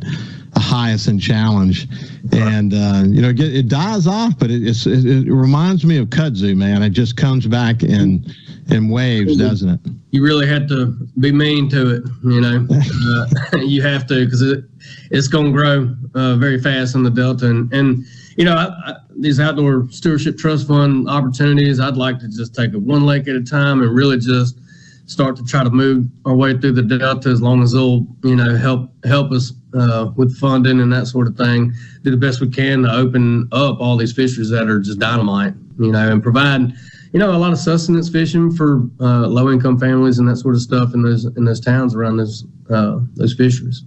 a 0.56 0.60
hyacinth 0.60 1.22
challenge, 1.22 1.88
and 2.32 2.74
uh, 2.74 3.04
you 3.06 3.22
know 3.22 3.30
it, 3.30 3.40
it, 3.40 3.68
dies 3.68 4.08
off, 4.08 4.38
but 4.40 4.50
it, 4.50 4.64
it, 4.64 5.06
it 5.06 5.32
reminds 5.32 5.86
me 5.86 5.98
of 5.98 6.10
kudzu, 6.10 6.56
man. 6.56 6.82
It 6.84 6.92
just 6.92 7.18
comes 7.18 7.46
back 7.48 7.84
in 7.84 8.26
in 8.70 8.90
waves, 8.90 9.38
doesn't 9.38 9.70
it? 9.70 9.80
You 10.12 10.24
really 10.24 10.48
have 10.48 10.68
to 10.70 10.88
be 11.20 11.32
mean 11.32 11.70
to 11.70 11.96
it, 11.96 12.04
you 12.24 12.42
know. 12.42 12.68
uh, 12.74 13.58
you 13.58 13.82
have 13.82 14.08
to 14.08 14.26
because 14.26 14.42
it 14.42 14.64
it's 15.12 15.28
going 15.28 15.48
to 15.48 15.52
grow 15.52 15.96
uh, 16.16 16.36
very 16.36 16.60
fast 16.60 16.96
in 16.96 17.04
the 17.04 17.10
Delta. 17.10 17.48
And, 17.48 17.72
and 17.74 18.06
you 18.38 18.46
know, 18.46 18.56
I, 18.56 18.92
I, 18.92 18.96
these 19.18 19.40
outdoor 19.40 19.88
stewardship 19.92 20.38
trust 20.38 20.68
fund 20.68 21.10
opportunities, 21.10 21.80
I'd 21.80 21.98
like 21.98 22.20
to 22.20 22.28
just 22.28 22.54
take 22.54 22.74
it 22.74 22.82
one 22.82 23.06
lake 23.06 23.28
at 23.28 23.36
a 23.36 23.44
time 23.44 23.82
and 23.82 23.96
really 23.96 24.18
just 24.18 24.60
start 25.06 25.36
to 25.38 25.44
try 25.44 25.64
to 25.64 25.70
move 25.70 26.08
our 26.26 26.36
way 26.36 26.58
through 26.58 26.74
the 26.74 26.82
Delta 26.82 27.30
as 27.30 27.42
long 27.42 27.62
as 27.62 27.74
they'll, 27.74 28.08
you 28.24 28.36
know, 28.36 28.56
help 28.56 28.90
help 29.06 29.32
us 29.32 29.54
uh, 29.74 30.12
with 30.16 30.38
funding 30.38 30.80
and 30.80 30.92
that 30.92 31.08
sort 31.08 31.28
of 31.28 31.36
thing. 31.38 31.74
Do 32.04 32.12
the 32.12 32.18
best 32.18 32.42
we 32.42 32.50
can 32.50 32.84
to 32.84 32.92
open 32.92 33.48
up 33.52 33.80
all 33.80 33.98
these 33.98 34.14
fisheries 34.14 34.50
that 34.50 34.68
are 34.68 34.80
just 34.80 35.00
dynamite, 35.00 35.54
you 35.80 35.92
know, 35.92 36.12
and 36.12 36.24
provide 36.24 36.74
you 37.16 37.20
know, 37.20 37.32
a 37.32 37.38
lot 37.38 37.54
of 37.54 37.60
sustenance 37.60 38.10
fishing 38.10 38.52
for 38.52 38.82
uh, 39.00 39.26
low 39.26 39.50
income 39.50 39.80
families 39.80 40.20
and 40.20 40.28
that 40.28 40.36
sort 40.36 40.54
of 40.54 40.60
stuff 40.60 40.94
in 40.94 41.02
those 41.02 41.24
in 41.24 41.46
those 41.46 41.62
towns 41.62 41.96
around 41.96 42.18
those 42.18 42.46
uh, 42.70 43.00
those 43.14 43.34
fisheries. 43.34 43.84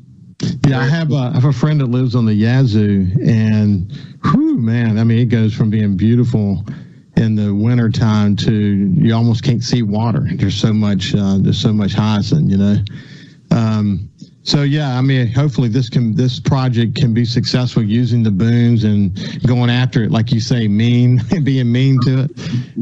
Yeah, 0.67 0.81
I 0.81 0.87
have 0.87 1.13
a, 1.13 1.17
I 1.17 1.35
have 1.35 1.45
a 1.45 1.53
friend 1.53 1.79
that 1.83 1.91
lives 1.91 2.15
on 2.15 2.25
the 2.25 2.33
Yazoo, 2.33 3.07
and 3.23 3.93
whew, 4.25 4.57
man, 4.57 4.99
I 4.99 5.05
mean, 5.05 5.19
it 5.19 5.27
goes 5.27 5.53
from 5.53 5.69
being 5.69 5.95
beautiful 5.95 6.65
in 7.19 7.35
the 7.35 7.55
wintertime 7.55 8.37
to 8.37 8.53
you 8.53 9.15
almost 9.15 9.43
can't 9.43 9.63
see 9.63 9.83
water. 9.83 10.27
There's 10.35 10.55
so 10.55 10.73
much, 10.73 11.15
uh, 11.15 11.39
there's 11.39 11.61
so 11.61 11.73
much 11.73 11.93
hyacinth, 11.93 12.51
you 12.51 12.57
know. 12.57 12.77
Um, 13.51 14.08
so 14.49 14.63
yeah, 14.63 14.97
I 14.97 15.03
mean, 15.03 15.31
hopefully 15.31 15.69
this 15.69 15.91
can 15.91 16.15
this 16.15 16.41
project 16.41 16.95
can 16.95 17.13
be 17.13 17.27
successful 17.27 17.83
using 17.83 18.23
the 18.23 18.31
booms 18.31 18.85
and 18.85 19.15
going 19.47 19.69
after 19.69 20.03
it, 20.03 20.11
like 20.11 20.33
you 20.33 20.41
say, 20.41 20.67
mean, 20.67 21.21
being 21.43 21.71
mean 21.71 22.01
to 22.05 22.21
it, 22.21 22.31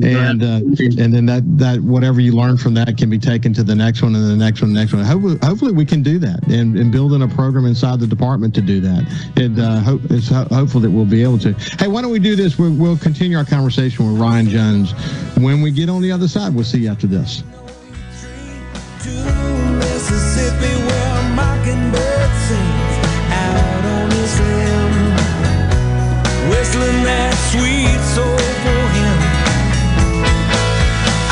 and 0.01 0.45
uh, 0.45 0.61
and 1.03 1.13
then 1.13 1.27
that 1.27 1.43
that 1.59 1.81
whatever 1.81 2.21
you 2.21 2.31
learn 2.31 2.57
from 2.57 2.75
that 2.75 2.97
can 2.97 3.11
be 3.11 3.19
taken 3.19 3.53
to 3.53 3.65
the 3.65 3.75
next 3.75 4.01
one 4.01 4.15
and 4.15 4.25
the 4.31 4.37
next 4.37 4.61
one, 4.61 4.71
and 4.71 4.77
the 4.77 4.81
next 4.81 4.93
one. 4.93 5.03
Hopefully, 5.03 5.39
hopefully 5.43 5.73
we 5.73 5.85
can 5.85 6.05
do 6.05 6.21
that 6.21 6.41
and, 6.47 6.79
and 6.79 6.93
building 6.93 7.23
a 7.23 7.29
program 7.29 7.67
inside 7.67 7.99
the 7.99 8.07
department 8.07 8.55
to 8.55 8.61
do 8.61 8.81
that. 8.83 9.05
And 9.37 9.59
uh, 9.59 9.81
hope 9.81 10.03
it's 10.09 10.29
ho- 10.29 10.47
hopeful 10.49 10.81
that 10.83 10.91
we'll 10.91 11.05
be 11.05 11.25
able 11.25 11.39
to. 11.41 11.53
Hey, 11.81 11.89
why 11.89 12.01
don't 12.01 12.13
we 12.13 12.21
do 12.21 12.37
this? 12.37 12.61
We'll, 12.61 12.75
we'll 12.75 12.99
continue 12.99 13.37
our 13.39 13.45
conversation 13.45 14.07
with 14.07 14.21
Ryan 14.21 14.49
Jones 14.49 14.93
when 15.37 15.63
we 15.63 15.73
get 15.73 15.89
on 15.89 16.01
the 16.01 16.13
other 16.13 16.29
side. 16.29 16.55
We'll 16.55 16.63
see 16.63 16.79
you 16.79 16.91
after 16.91 17.09
this. 17.09 17.43
Sweet 27.53 28.01
soulful 28.15 28.83
hymn. 28.95 29.21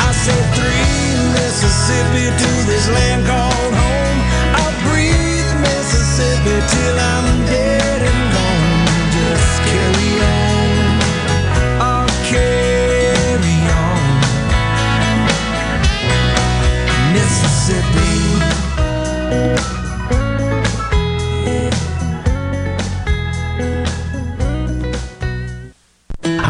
I 0.07 0.11
said 0.23 0.45
three 0.57 1.05
Mississippi 1.35 2.25
to 2.41 2.51
this 2.71 2.87
land 2.97 3.21
called 3.27 3.73
home. 3.83 4.19
I'll 4.59 4.75
breathe 4.87 5.51
Mississippi 5.67 6.57
till 6.73 6.97
I'm 7.13 7.45
dead 7.47 7.64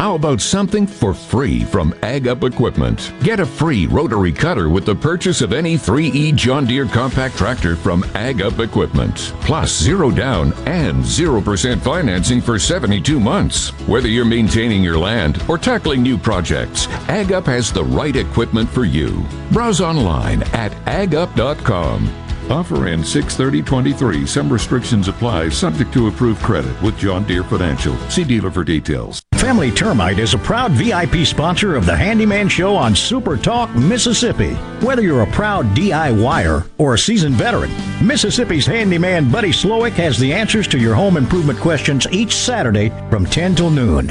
How 0.06 0.14
about 0.14 0.40
something 0.40 0.86
for 0.86 1.12
free 1.12 1.64
from 1.64 1.92
Ag 2.04 2.28
Up 2.28 2.44
Equipment? 2.44 3.12
Get 3.24 3.40
a 3.40 3.44
free 3.44 3.88
rotary 3.88 4.30
cutter 4.30 4.68
with 4.68 4.86
the 4.86 4.94
purchase 4.94 5.40
of 5.40 5.52
any 5.52 5.74
3E 5.74 6.36
John 6.36 6.64
Deere 6.64 6.86
compact 6.86 7.36
tractor 7.36 7.74
from 7.74 8.04
Ag 8.14 8.40
Up 8.40 8.60
Equipment. 8.60 9.16
Plus 9.40 9.76
zero 9.76 10.12
down 10.12 10.52
and 10.64 11.02
0% 11.02 11.80
financing 11.80 12.40
for 12.40 12.56
72 12.56 13.18
months. 13.18 13.70
Whether 13.88 14.06
you're 14.06 14.24
maintaining 14.24 14.80
your 14.80 14.96
land 14.96 15.42
or 15.48 15.58
tackling 15.58 16.04
new 16.04 16.16
projects, 16.16 16.86
Ag 17.08 17.32
Up 17.32 17.46
has 17.46 17.72
the 17.72 17.82
right 17.82 18.14
equipment 18.14 18.68
for 18.68 18.84
you. 18.84 19.26
Browse 19.50 19.80
online 19.80 20.44
at 20.54 20.70
agup.com. 20.84 22.25
Offer 22.50 22.86
ends 22.86 23.10
63023. 23.12 24.26
Some 24.26 24.52
restrictions 24.52 25.08
apply, 25.08 25.48
subject 25.48 25.92
to 25.94 26.08
approved 26.08 26.42
credit 26.42 26.80
with 26.82 26.96
John 26.98 27.24
Deere 27.24 27.44
Financial. 27.44 27.96
See 28.08 28.24
dealer 28.24 28.50
for 28.50 28.64
details. 28.64 29.22
Family 29.34 29.70
Termite 29.70 30.18
is 30.18 30.34
a 30.34 30.38
proud 30.38 30.72
VIP 30.72 31.26
sponsor 31.26 31.76
of 31.76 31.86
the 31.86 31.96
Handyman 31.96 32.48
Show 32.48 32.74
on 32.74 32.94
Super 32.94 33.36
Talk, 33.36 33.74
Mississippi. 33.74 34.54
Whether 34.84 35.02
you're 35.02 35.22
a 35.22 35.30
proud 35.32 35.66
DIYer 35.66 36.68
or 36.78 36.94
a 36.94 36.98
seasoned 36.98 37.34
veteran, 37.34 37.70
Mississippi's 38.04 38.66
handyman 38.66 39.30
Buddy 39.30 39.50
Slowick 39.50 39.92
has 39.92 40.18
the 40.18 40.32
answers 40.32 40.66
to 40.68 40.78
your 40.78 40.94
home 40.94 41.16
improvement 41.16 41.58
questions 41.58 42.06
each 42.10 42.34
Saturday 42.34 42.88
from 43.10 43.26
10 43.26 43.56
till 43.56 43.70
noon. 43.70 44.10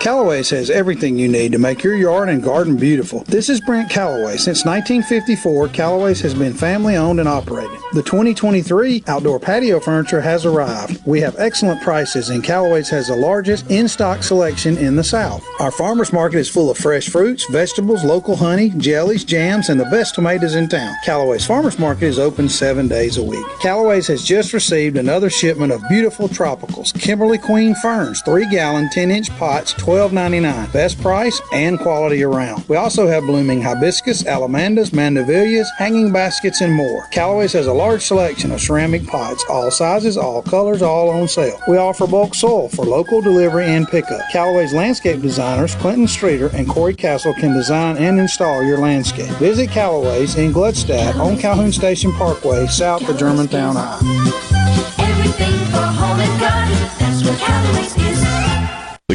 Callaway's 0.00 0.48
has 0.50 0.70
everything 0.70 1.18
you 1.18 1.26
need 1.26 1.50
to 1.50 1.58
make 1.58 1.82
your 1.82 1.96
yard 1.96 2.28
and 2.28 2.40
garden 2.40 2.76
beautiful. 2.76 3.24
This 3.24 3.48
is 3.48 3.60
Brent 3.60 3.90
Callaway. 3.90 4.36
Since 4.36 4.64
1954, 4.64 5.68
Callaway's 5.70 6.20
has 6.20 6.34
been 6.34 6.54
family 6.54 6.94
owned 6.94 7.18
and 7.18 7.28
operated. 7.28 7.76
The 7.94 8.04
2023 8.04 9.02
outdoor 9.08 9.40
patio 9.40 9.80
furniture 9.80 10.20
has 10.20 10.46
arrived. 10.46 11.04
We 11.04 11.20
have 11.22 11.34
excellent 11.36 11.82
prices, 11.82 12.30
and 12.30 12.44
Callaway's 12.44 12.88
has 12.90 13.08
the 13.08 13.16
largest 13.16 13.68
in 13.72 13.88
stock 13.88 14.22
selection 14.22 14.78
in 14.78 14.94
the 14.94 15.02
South. 15.02 15.44
Our 15.58 15.72
farmers 15.72 16.12
market 16.12 16.38
is 16.38 16.48
full 16.48 16.70
of 16.70 16.78
fresh 16.78 17.08
fruits, 17.08 17.46
vegetables, 17.50 18.04
local 18.04 18.36
honey, 18.36 18.70
jellies, 18.70 19.24
jams, 19.24 19.68
and 19.68 19.80
the 19.80 19.86
best 19.86 20.14
tomatoes 20.14 20.54
in 20.54 20.68
town. 20.68 20.94
Callaway's 21.04 21.44
Farmers 21.44 21.78
Market 21.78 22.04
is 22.04 22.20
open 22.20 22.48
seven 22.48 22.86
days 22.86 23.16
a 23.16 23.22
week. 23.22 23.44
Callaway's 23.60 24.06
has 24.06 24.22
just 24.22 24.52
received 24.52 24.96
another 24.96 25.28
shipment 25.28 25.72
of 25.72 25.82
beautiful 25.88 26.28
tropicals, 26.28 26.98
Kimberly 27.00 27.38
Queen 27.38 27.74
ferns, 27.76 28.22
3 28.22 28.48
gallon, 28.48 28.88
10 28.90 29.10
inch 29.10 29.30
pots, 29.38 29.72
$12.99. 29.88 30.70
Best 30.70 31.00
price 31.00 31.40
and 31.50 31.78
quality 31.78 32.22
around. 32.22 32.62
We 32.68 32.76
also 32.76 33.06
have 33.06 33.24
blooming 33.24 33.62
hibiscus, 33.62 34.22
allamandas, 34.24 34.90
mandevillas, 34.90 35.66
hanging 35.78 36.12
baskets, 36.12 36.60
and 36.60 36.74
more. 36.74 37.06
Callaway's 37.10 37.54
has 37.54 37.68
a 37.68 37.72
large 37.72 38.02
selection 38.02 38.52
of 38.52 38.60
ceramic 38.60 39.06
pots, 39.06 39.42
all 39.48 39.70
sizes, 39.70 40.18
all 40.18 40.42
colors, 40.42 40.82
all 40.82 41.08
on 41.08 41.26
sale. 41.26 41.58
We 41.66 41.78
offer 41.78 42.06
bulk 42.06 42.34
soil 42.34 42.68
for 42.68 42.84
local 42.84 43.22
delivery 43.22 43.64
and 43.64 43.88
pickup. 43.88 44.20
Callaway's 44.30 44.74
landscape 44.74 45.22
designers, 45.22 45.74
Clinton 45.76 46.06
Streeter 46.06 46.50
and 46.54 46.68
Corey 46.68 46.94
Castle, 46.94 47.32
can 47.32 47.54
design 47.54 47.96
and 47.96 48.20
install 48.20 48.62
your 48.62 48.76
landscape. 48.76 49.30
Visit 49.38 49.70
Callaway's 49.70 50.36
in 50.36 50.52
Gluckstadt 50.52 51.16
on 51.16 51.38
Calhoun 51.38 51.72
Station 51.72 52.12
Parkway, 52.12 52.66
south 52.66 53.08
of 53.08 53.16
Germantown 53.16 53.76
High. 53.78 55.87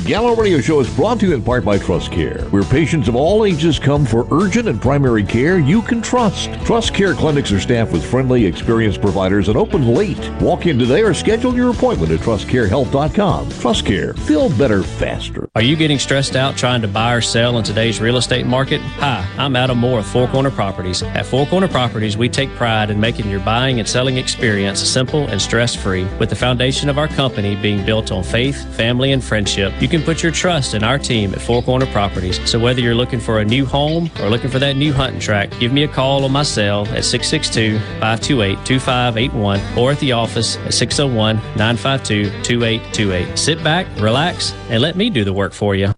Gallo 0.06 0.36
Radio 0.36 0.60
Show 0.60 0.82
is 0.82 0.94
brought 0.98 1.22
to 1.22 1.28
you 1.28 1.34
in 1.34 1.42
part 1.42 1.64
by 1.64 1.78
Trust 1.78 2.12
Care, 2.12 2.42
where 2.50 2.66
patients 2.66 3.08
of 3.08 3.16
all 3.16 3.46
ages 3.46 3.80
come 3.80 4.06
for 4.06 4.28
urgent 4.32 4.68
and 4.68 4.82
primary 4.82 5.24
care 5.24 5.60
you 5.60 5.82
can 5.82 6.02
trust. 6.02 6.52
Trust 6.66 6.94
Care 6.94 7.14
clinics 7.14 7.54
are 7.54 7.60
staffed 7.62 7.94
with 7.94 8.04
friendly, 8.04 8.46
experienced 8.46 9.00
providers 9.00 9.48
and 9.48 9.56
open 9.56 9.88
late. 9.88 10.20
Walk 10.42 10.66
in 10.66 10.78
today 10.78 11.04
or 11.04 11.14
schedule 11.14 11.56
your 11.56 11.72
appointment 11.72 12.12
at 12.12 12.20
trustcarehealth.com. 12.20 13.50
Trust 13.52 13.86
Care, 13.86 14.14
feel 14.14 14.50
better 14.58 14.84
faster. 14.84 15.48
Are 15.56 15.62
you 15.62 15.78
getting 15.78 15.98
stressed 15.98 16.36
out 16.36 16.58
trying 16.58 16.82
to 16.82 16.90
buy 16.90 17.14
or 17.14 17.22
sell 17.22 17.58
in 17.58 17.64
today's 17.64 18.02
real 18.02 18.18
estate 18.18 18.46
market? 18.46 18.82
Hi, 18.82 19.26
I'm 19.38 19.56
Adam 19.56 19.78
Moore 19.78 20.00
with 20.00 20.08
Four 20.08 20.28
Corner 20.28 20.52
Properties. 20.52 21.02
At 21.02 21.26
Four 21.26 21.46
Corner 21.46 21.70
Properties, 21.70 22.18
we 22.18 22.28
take 22.28 22.54
pride 22.56 22.90
in 22.90 23.00
making 23.00 23.30
your 23.30 23.40
buying 23.40 23.80
and 23.80 23.88
selling 23.88 24.18
experience 24.18 24.82
simple 24.82 25.28
and 25.28 25.42
stress 25.42 25.74
free, 25.74 26.04
with 26.20 26.30
the 26.30 26.36
foundation 26.36 26.90
of 26.90 26.98
our 26.98 27.08
company 27.08 27.56
being 27.56 27.86
built 27.86 28.12
on 28.12 28.22
faith, 28.22 28.66
family, 28.76 29.14
and 29.14 29.24
friendship. 29.24 29.72
You 29.82 29.93
can 29.94 30.02
put 30.02 30.24
your 30.24 30.32
trust 30.32 30.74
in 30.74 30.84
our 30.84 30.98
team 30.98 31.36
at 31.36 31.42
Four 31.42 31.62
Corner 31.62 31.86
Properties. 31.86 32.40
So 32.50 32.58
whether 32.58 32.82
you're 32.82 32.96
looking 32.96 33.20
for 33.20 33.42
a 33.42 33.46
new 33.46 33.64
home 33.64 34.10
or 34.20 34.30
looking 34.32 34.50
for 34.50 34.58
that 34.58 34.76
new 34.76 34.92
hunting 34.92 35.20
track, 35.20 35.52
give 35.60 35.72
me 35.72 35.84
a 35.84 35.88
call 35.88 36.26
on 36.26 36.32
my 36.32 36.42
cell 36.42 36.88
at 36.88 37.06
662 37.06 37.78
528 38.00 38.66
2581 38.66 39.78
or 39.78 39.92
at 39.92 40.00
the 40.00 40.12
office 40.12 40.58
at 40.58 40.74
601 40.74 41.36
952 41.56 42.32
2828. 42.42 43.38
Sit 43.38 43.64
back, 43.64 43.86
relax, 43.98 44.56
and 44.70 44.82
let 44.82 44.96
me 44.96 45.12
do 45.12 45.24
the 45.24 45.34
work 45.34 45.54
for 45.54 45.76
you. 45.76 45.94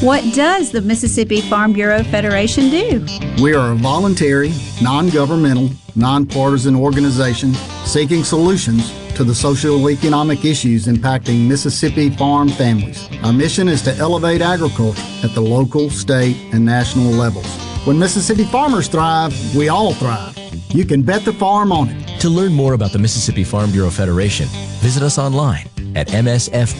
What 0.00 0.22
does 0.34 0.72
the 0.72 0.82
Mississippi 0.82 1.40
Farm 1.40 1.72
Bureau 1.72 2.02
Federation 2.04 2.68
do? 2.68 3.06
We 3.42 3.54
are 3.54 3.72
a 3.72 3.74
voluntary, 3.74 4.52
non 4.82 5.08
governmental, 5.08 5.70
nonpartisan 5.94 6.76
organization 6.76 7.54
seeking 7.86 8.22
solutions 8.22 8.92
to 9.14 9.24
the 9.24 9.34
social 9.34 9.88
economic 9.88 10.44
issues 10.44 10.86
impacting 10.86 11.48
Mississippi 11.48 12.10
farm 12.10 12.50
families. 12.50 13.08
Our 13.22 13.32
mission 13.32 13.68
is 13.68 13.80
to 13.82 13.94
elevate 13.96 14.42
agriculture 14.42 15.02
at 15.24 15.34
the 15.34 15.40
local, 15.40 15.88
state, 15.88 16.36
and 16.52 16.62
national 16.62 17.10
levels. 17.12 17.48
When 17.86 17.98
Mississippi 17.98 18.44
farmers 18.44 18.88
thrive, 18.88 19.32
we 19.56 19.70
all 19.70 19.94
thrive. 19.94 20.36
You 20.74 20.84
can 20.84 21.00
bet 21.00 21.24
the 21.24 21.32
farm 21.32 21.72
on 21.72 21.88
it. 21.88 22.20
To 22.20 22.28
learn 22.28 22.52
more 22.52 22.74
about 22.74 22.92
the 22.92 22.98
Mississippi 22.98 23.44
Farm 23.44 23.70
Bureau 23.70 23.90
Federation, 23.90 24.46
visit 24.80 25.02
us 25.02 25.16
online 25.16 25.70
at 25.94 26.08
msfb.org. 26.08 26.76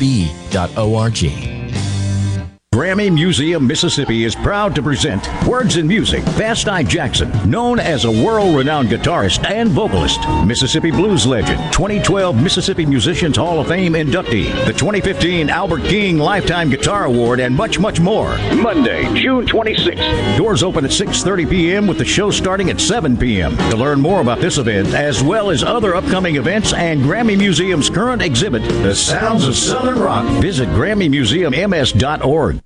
Grammy 2.77 3.11
Museum, 3.11 3.67
Mississippi 3.67 4.25
is 4.25 4.35
proud 4.35 4.75
to 4.75 4.83
present 4.83 5.27
Words 5.47 5.79
in 5.79 5.87
Music, 5.87 6.23
Vasti 6.37 6.87
Jackson, 6.87 7.33
known 7.49 7.81
as 7.81 8.05
a 8.05 8.11
world 8.11 8.55
renowned 8.55 8.91
guitarist 8.91 9.51
and 9.51 9.71
vocalist, 9.71 10.21
Mississippi 10.45 10.91
blues 10.91 11.27
legend, 11.27 11.59
2012 11.73 12.37
Mississippi 12.37 12.85
Musicians 12.85 13.39
Hall 13.39 13.61
of 13.61 13.69
Fame 13.69 13.95
inductee, 13.95 14.53
the 14.67 14.75
2015 14.75 15.49
Albert 15.49 15.85
King 15.85 16.19
Lifetime 16.19 16.69
Guitar 16.69 17.07
Award, 17.07 17.41
and 17.41 17.57
much, 17.57 17.79
much 17.79 17.99
more. 17.99 18.37
Monday, 18.55 19.05
June 19.15 19.47
26th. 19.47 20.37
Doors 20.37 20.63
open 20.63 20.85
at 20.85 20.91
6.30 20.91 21.49
p.m. 21.49 21.87
with 21.87 21.97
the 21.97 22.05
show 22.05 22.31
starting 22.31 22.69
at 22.69 22.79
7 22.79 23.17
p.m. 23.17 23.57
To 23.71 23.77
learn 23.79 24.03
more 24.03 24.21
about 24.21 24.41
this 24.41 24.59
event, 24.59 24.89
as 24.89 25.23
well 25.23 25.49
as 25.49 25.65
other 25.65 25.95
upcoming 25.95 26.37
events 26.37 26.75
and 26.75 27.01
Grammy 27.01 27.39
Museum's 27.39 27.89
current 27.89 28.21
exhibit, 28.21 28.61
The 28.83 28.95
Sounds 28.95 29.49
of 29.49 29.57
Southern 29.57 29.99
Rock, 29.99 30.27
visit 30.43 30.69
GrammyMuseumMS.org. 30.69 32.61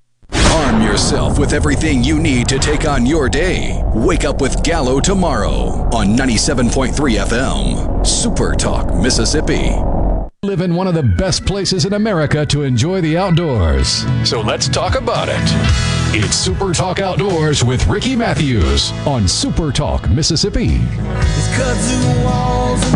Arm 0.53 0.83
yourself 0.83 1.39
with 1.39 1.53
everything 1.53 2.03
you 2.03 2.19
need 2.19 2.49
to 2.49 2.59
take 2.59 2.85
on 2.85 3.07
your 3.07 3.29
day. 3.29 3.81
Wake 3.95 4.25
up 4.25 4.41
with 4.41 4.63
Gallo 4.65 4.99
tomorrow 4.99 5.89
on 5.95 6.17
97.3 6.17 6.93
FM. 6.93 8.05
Super 8.05 8.55
Talk, 8.55 8.93
Mississippi. 8.95 9.71
Live 10.43 10.61
in 10.61 10.75
one 10.75 10.89
of 10.89 10.95
the 10.95 11.03
best 11.03 11.47
places 11.47 11.85
in 11.85 11.93
America 11.93 12.45
to 12.47 12.63
enjoy 12.63 13.01
the 13.01 13.17
outdoors. 13.17 14.05
So 14.29 14.41
let's 14.41 14.69
talk 14.69 14.97
about 14.97 15.29
it. 15.31 16.00
It's 16.13 16.35
Super 16.35 16.73
Talk 16.73 16.99
Outdoors 16.99 17.63
with 17.63 17.87
Ricky 17.87 18.17
Mathews 18.17 18.91
on 19.07 19.29
Super 19.29 19.71
Talk, 19.71 20.11
Mississippi. 20.11 20.81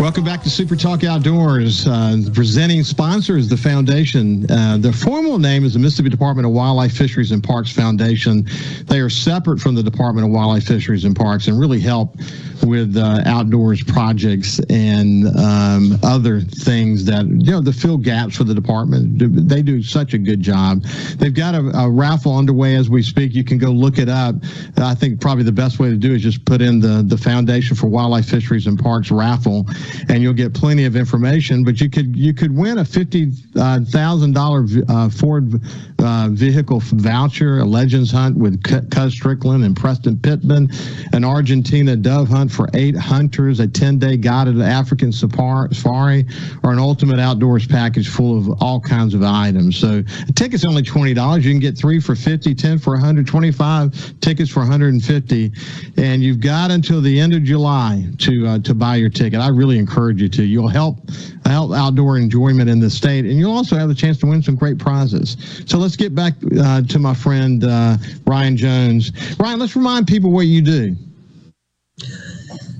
Welcome 0.01 0.25
back 0.25 0.43
to 0.43 0.49
Super 0.49 0.75
Talk 0.75 1.05
Outdoors. 1.05 1.87
Uh, 1.87 2.17
presenting 2.33 2.83
sponsor 2.83 3.37
is 3.37 3.47
the 3.47 3.55
foundation. 3.55 4.45
Uh, 4.51 4.77
the 4.77 4.91
formal 4.91 5.39
name 5.39 5.63
is 5.63 5.75
the 5.75 5.79
Mississippi 5.79 6.09
Department 6.09 6.45
of 6.45 6.51
Wildlife, 6.51 6.91
Fisheries, 6.91 7.31
and 7.31 7.41
Parks 7.41 7.71
Foundation. 7.71 8.45
They 8.87 8.99
are 8.99 9.09
separate 9.09 9.61
from 9.61 9.75
the 9.75 9.83
Department 9.83 10.27
of 10.27 10.33
Wildlife, 10.33 10.65
Fisheries, 10.65 11.05
and 11.05 11.15
Parks 11.15 11.47
and 11.47 11.57
really 11.57 11.79
help 11.79 12.17
with 12.65 12.97
uh, 12.97 13.21
outdoors 13.25 13.83
projects 13.83 14.59
and 14.69 15.27
um, 15.37 15.97
other 16.03 16.41
things 16.41 17.05
that, 17.05 17.25
you 17.25 17.51
know, 17.51 17.61
to 17.61 17.71
fill 17.71 17.97
gaps 17.97 18.35
for 18.35 18.43
the 18.43 18.53
department. 18.53 19.19
They 19.49 19.61
do 19.61 19.81
such 19.83 20.13
a 20.13 20.17
good 20.17 20.41
job. 20.41 20.83
They've 21.17 21.33
got 21.33 21.55
a, 21.55 21.61
a 21.77 21.89
raffle 21.89 22.37
underway 22.37 22.75
as 22.75 22.89
we 22.89 23.03
speak. 23.03 23.33
You 23.33 23.43
can 23.43 23.57
go 23.57 23.71
look 23.71 23.97
it 23.97 24.09
up. 24.09 24.35
I 24.77 24.95
think 24.95 25.21
probably 25.21 25.43
the 25.43 25.51
best 25.51 25.79
way 25.79 25.89
to 25.89 25.97
do 25.97 26.13
is 26.13 26.21
just 26.21 26.43
put 26.45 26.61
in 26.61 26.79
the, 26.79 27.03
the 27.05 27.17
Foundation 27.17 27.75
for 27.75 27.87
Wildlife, 27.87 28.27
Fisheries, 28.27 28.67
and 28.67 28.77
Parks 28.77 29.11
raffle, 29.11 29.65
and 30.09 30.21
you'll 30.21 30.33
get 30.33 30.53
plenty 30.53 30.85
of 30.85 30.95
information. 30.95 31.63
But 31.63 31.79
you 31.81 31.89
could 31.89 32.15
you 32.15 32.33
could 32.33 32.55
win 32.55 32.79
a 32.79 32.85
fifty 32.85 33.31
thousand 33.31 34.33
dollar 34.33 34.65
uh, 34.89 35.09
Ford 35.09 35.61
uh, 35.99 36.29
vehicle 36.31 36.81
voucher, 36.81 37.59
a 37.59 37.65
Legends 37.65 38.11
hunt 38.11 38.37
with 38.37 38.61
Cuz 38.63 39.13
Strickland 39.13 39.63
and 39.63 39.75
Preston 39.75 40.17
Pittman, 40.19 40.69
an 41.13 41.23
Argentina 41.23 41.95
dove 41.95 42.27
hunt 42.29 42.51
for 42.55 42.69
eight 42.73 42.95
hunters, 42.95 43.59
a 43.59 43.67
ten 43.67 43.99
day 43.99 44.17
guided 44.17 44.59
African 44.61 45.11
safari, 45.11 46.25
or 46.63 46.71
an 46.71 46.79
ultimate 46.79 47.19
outdoors 47.19 47.67
package 47.67 48.09
full 48.09 48.37
of 48.37 48.61
all 48.61 48.79
kinds 48.79 49.13
of 49.13 49.23
items. 49.23 49.77
So 49.77 50.03
ticket's 50.35 50.65
only 50.65 50.81
twenty 50.81 51.13
dollars. 51.13 51.45
You 51.45 51.51
can 51.51 51.59
get 51.59 51.77
three 51.77 51.99
for 51.99 52.15
50, 52.15 52.55
10 52.55 52.79
for 52.79 52.93
125, 52.93 54.19
tickets 54.21 54.49
for 54.49 54.61
150, 54.61 55.51
and 55.97 56.23
you've 56.23 56.39
got 56.39 56.71
until 56.71 57.01
the 57.01 57.19
end 57.19 57.33
of 57.33 57.43
July 57.43 58.05
to 58.19 58.47
uh, 58.47 58.59
to 58.59 58.73
buy 58.73 58.95
your 58.95 59.09
ticket. 59.09 59.39
I 59.39 59.49
really 59.49 59.77
encourage 59.77 60.21
you 60.21 60.29
to. 60.29 60.43
You'll 60.43 60.67
help 60.67 60.97
help 61.45 61.73
outdoor 61.73 62.17
enjoyment 62.17 62.69
in 62.69 62.79
the 62.79 62.89
state, 62.89 63.25
and 63.25 63.37
you'll 63.37 63.55
also 63.55 63.75
have 63.75 63.89
the 63.89 63.95
chance 63.95 64.17
to 64.19 64.27
win 64.27 64.41
some 64.41 64.55
great 64.55 64.77
prizes. 64.77 65.37
So 65.65 65.77
let's 65.77 65.95
get 65.95 66.15
back 66.15 66.33
uh, 66.59 66.81
to 66.83 66.99
my 66.99 67.13
friend 67.13 67.63
uh, 67.63 67.97
Ryan 68.25 68.57
Jones. 68.57 69.11
Ryan, 69.39 69.59
let's 69.59 69.75
remind 69.75 70.07
people 70.07 70.31
what 70.31 70.47
you 70.47 70.61
do. 70.61 70.95